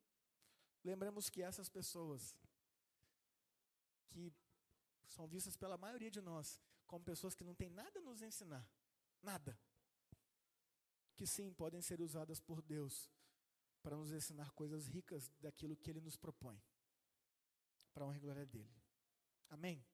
Lembramos 0.84 1.28
que 1.28 1.42
essas 1.42 1.68
pessoas, 1.68 2.36
que 4.10 4.32
são 5.06 5.26
vistas 5.26 5.56
pela 5.56 5.76
maioria 5.76 6.10
de 6.10 6.20
nós 6.20 6.60
como 6.86 7.04
pessoas 7.04 7.34
que 7.34 7.44
não 7.44 7.54
têm 7.54 7.68
nada 7.68 7.98
a 7.98 8.02
nos 8.02 8.22
ensinar, 8.22 8.66
nada, 9.22 9.58
que 11.16 11.26
sim, 11.26 11.52
podem 11.52 11.80
ser 11.80 12.00
usadas 12.00 12.40
por 12.40 12.62
Deus 12.62 13.10
para 13.82 13.96
nos 13.96 14.12
ensinar 14.12 14.50
coisas 14.52 14.86
ricas 14.86 15.30
daquilo 15.40 15.76
que 15.76 15.90
Ele 15.90 16.00
nos 16.00 16.16
propõe, 16.16 16.60
para 17.92 18.04
a 18.04 18.06
honra 18.08 18.16
e 18.16 18.20
glória 18.20 18.46
dEle. 18.46 18.76
Amém? 19.48 19.84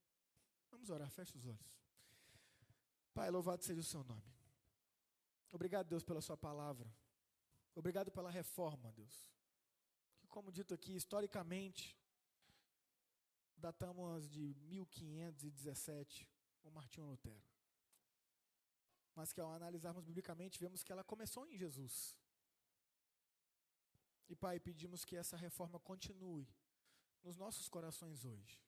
Vamos 0.71 0.91
orar, 0.91 1.11
feche 1.11 1.37
os 1.37 1.47
olhos. 1.47 1.79
Pai, 3.13 3.31
louvado 3.31 3.63
seja 3.63 3.81
o 3.81 3.85
seu 3.85 4.03
nome. 4.05 4.35
Obrigado, 5.51 5.89
Deus, 5.89 6.03
pela 6.03 6.21
sua 6.21 6.37
palavra. 6.37 6.93
Obrigado 7.75 8.11
pela 8.11 8.31
reforma, 8.31 8.93
Deus 8.93 9.35
como 10.35 10.51
dito 10.51 10.75
aqui, 10.75 10.97
historicamente, 10.97 11.97
datamos 13.57 14.29
de 14.29 14.53
1517 14.63 16.29
com 16.59 16.73
Martinho 16.73 17.07
Lutero. 17.07 17.54
Mas 19.15 19.33
que 19.33 19.41
ao 19.41 19.53
analisarmos 19.53 20.05
biblicamente, 20.05 20.59
vemos 20.59 20.83
que 20.83 20.93
ela 20.93 21.05
começou 21.05 21.47
em 21.47 21.57
Jesus. 21.57 22.17
E 24.29 24.35
Pai, 24.35 24.59
pedimos 24.59 25.05
que 25.05 25.17
essa 25.17 25.37
reforma 25.37 25.79
continue 25.79 26.49
nos 27.23 27.37
nossos 27.37 27.69
corações 27.69 28.25
hoje. 28.25 28.61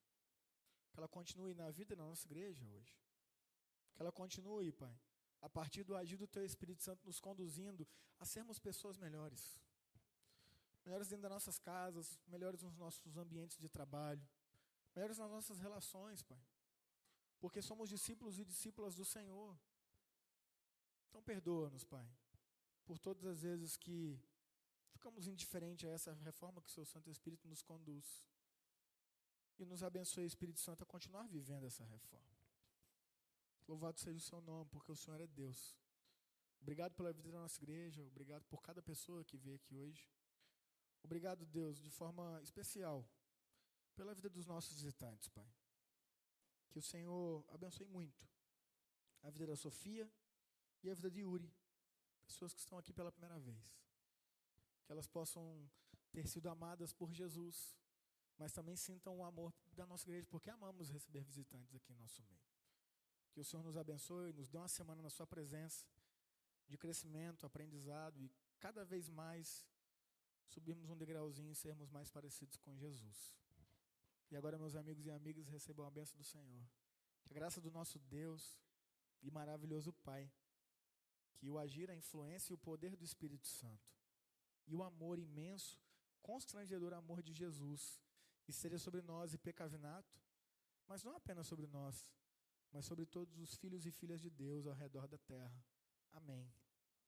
Que 0.92 0.98
ela 1.00 1.08
continue 1.08 1.54
na 1.54 1.70
vida 1.70 1.96
da 1.96 2.04
nossa 2.04 2.26
igreja 2.26 2.64
hoje. 2.66 2.96
Que 3.94 4.02
ela 4.02 4.12
continue, 4.12 4.72
Pai, 4.72 4.96
a 5.40 5.48
partir 5.48 5.82
do 5.82 5.96
agir 5.96 6.16
do 6.16 6.26
Teu 6.26 6.44
Espírito 6.44 6.82
Santo 6.82 7.04
nos 7.04 7.18
conduzindo 7.18 7.86
a 8.18 8.24
sermos 8.24 8.58
pessoas 8.58 8.96
melhores 8.96 9.58
melhores 10.86 11.08
dentro 11.08 11.22
das 11.24 11.32
nossas 11.32 11.58
casas, 11.58 12.20
melhores 12.28 12.62
nos 12.62 12.76
nossos 12.76 13.16
ambientes 13.16 13.58
de 13.58 13.68
trabalho, 13.68 14.24
melhores 14.94 15.18
nas 15.18 15.30
nossas 15.30 15.58
relações, 15.58 16.22
Pai. 16.22 16.40
Porque 17.40 17.60
somos 17.60 17.90
discípulos 17.90 18.38
e 18.38 18.44
discípulas 18.44 18.94
do 18.94 19.04
Senhor. 19.04 19.58
Então 21.16 21.24
perdoa-nos, 21.24 21.82
Pai, 21.82 22.06
por 22.84 22.98
todas 22.98 23.24
as 23.24 23.40
vezes 23.40 23.74
que 23.74 24.20
ficamos 24.90 25.26
indiferentes 25.26 25.88
a 25.88 25.88
essa 25.88 26.12
reforma 26.12 26.60
que 26.60 26.68
o 26.68 26.70
Seu 26.70 26.84
Santo 26.84 27.08
Espírito 27.08 27.48
nos 27.48 27.62
conduz. 27.62 28.22
E 29.58 29.64
nos 29.64 29.82
abençoe, 29.82 30.26
Espírito 30.26 30.60
Santo, 30.60 30.82
a 30.82 30.86
continuar 30.86 31.26
vivendo 31.26 31.64
essa 31.64 31.82
reforma. 31.84 32.36
Louvado 33.66 33.98
seja 33.98 34.18
o 34.18 34.20
seu 34.20 34.42
nome, 34.42 34.68
porque 34.68 34.92
o 34.92 34.94
Senhor 34.94 35.18
é 35.18 35.26
Deus. 35.26 35.74
Obrigado 36.60 36.92
pela 36.94 37.14
vida 37.14 37.32
da 37.32 37.38
nossa 37.38 37.58
igreja, 37.62 38.06
obrigado 38.08 38.44
por 38.44 38.60
cada 38.60 38.82
pessoa 38.82 39.24
que 39.24 39.38
veio 39.38 39.56
aqui 39.56 39.74
hoje. 39.74 40.06
Obrigado, 41.02 41.46
Deus, 41.46 41.80
de 41.80 41.88
forma 41.88 42.42
especial, 42.42 43.08
pela 43.94 44.12
vida 44.14 44.28
dos 44.28 44.44
nossos 44.44 44.82
visitantes, 44.82 45.28
Pai. 45.30 45.50
Que 46.68 46.78
o 46.78 46.82
Senhor 46.82 47.42
abençoe 47.48 47.86
muito 47.86 48.28
a 49.22 49.30
vida 49.30 49.46
da 49.46 49.56
Sofia 49.56 50.06
e 50.82 50.90
a 50.90 50.94
vida 50.94 51.10
de 51.10 51.20
Yuri, 51.20 51.52
pessoas 52.26 52.52
que 52.52 52.60
estão 52.60 52.78
aqui 52.78 52.92
pela 52.92 53.10
primeira 53.10 53.38
vez. 53.38 53.64
Que 54.84 54.92
elas 54.92 55.06
possam 55.06 55.68
ter 56.12 56.26
sido 56.26 56.48
amadas 56.48 56.92
por 56.92 57.12
Jesus, 57.12 57.76
mas 58.38 58.52
também 58.52 58.76
sintam 58.76 59.16
o 59.18 59.24
amor 59.24 59.52
da 59.72 59.86
nossa 59.86 60.08
igreja, 60.08 60.26
porque 60.30 60.50
amamos 60.50 60.90
receber 60.90 61.24
visitantes 61.24 61.74
aqui 61.74 61.92
em 61.92 61.96
nosso 61.96 62.22
meio. 62.22 62.46
Que 63.32 63.40
o 63.40 63.44
Senhor 63.44 63.62
nos 63.62 63.76
abençoe, 63.76 64.32
nos 64.32 64.48
dê 64.48 64.58
uma 64.58 64.68
semana 64.68 65.02
na 65.02 65.10
Sua 65.10 65.26
presença, 65.26 65.86
de 66.68 66.76
crescimento, 66.76 67.46
aprendizado 67.46 68.20
e 68.20 68.30
cada 68.58 68.84
vez 68.84 69.08
mais 69.08 69.66
subirmos 70.46 70.90
um 70.90 70.96
degrauzinho 70.96 71.50
e 71.50 71.54
sermos 71.54 71.90
mais 71.90 72.10
parecidos 72.10 72.56
com 72.56 72.76
Jesus. 72.76 73.36
E 74.30 74.36
agora, 74.36 74.58
meus 74.58 74.74
amigos 74.74 75.06
e 75.06 75.10
amigas, 75.10 75.46
recebam 75.46 75.86
a 75.86 75.90
bênção 75.90 76.16
do 76.16 76.24
Senhor. 76.24 76.66
Que 77.24 77.32
a 77.32 77.34
graça 77.34 77.60
do 77.60 77.70
nosso 77.70 77.98
Deus 77.98 78.60
e 79.22 79.30
maravilhoso 79.30 79.92
Pai, 79.92 80.30
que 81.36 81.48
o 81.48 81.58
agir, 81.58 81.90
a 81.90 81.96
influência 81.96 82.52
e 82.52 82.54
o 82.54 82.58
poder 82.58 82.96
do 82.96 83.04
Espírito 83.04 83.46
Santo, 83.46 83.88
e 84.66 84.74
o 84.74 84.82
amor 84.82 85.18
imenso, 85.18 85.78
constrangedor 86.22 86.92
amor 86.92 87.22
de 87.22 87.32
Jesus, 87.32 88.00
esteja 88.48 88.78
sobre 88.78 89.02
nós 89.02 89.34
e 89.34 89.38
pecavinato, 89.38 90.18
mas 90.88 91.04
não 91.04 91.14
apenas 91.14 91.46
sobre 91.46 91.66
nós, 91.66 92.08
mas 92.72 92.84
sobre 92.84 93.06
todos 93.06 93.38
os 93.38 93.54
filhos 93.54 93.86
e 93.86 93.92
filhas 93.92 94.20
de 94.20 94.30
Deus 94.30 94.66
ao 94.66 94.74
redor 94.74 95.06
da 95.06 95.18
terra. 95.18 95.64
Amém. 96.12 96.52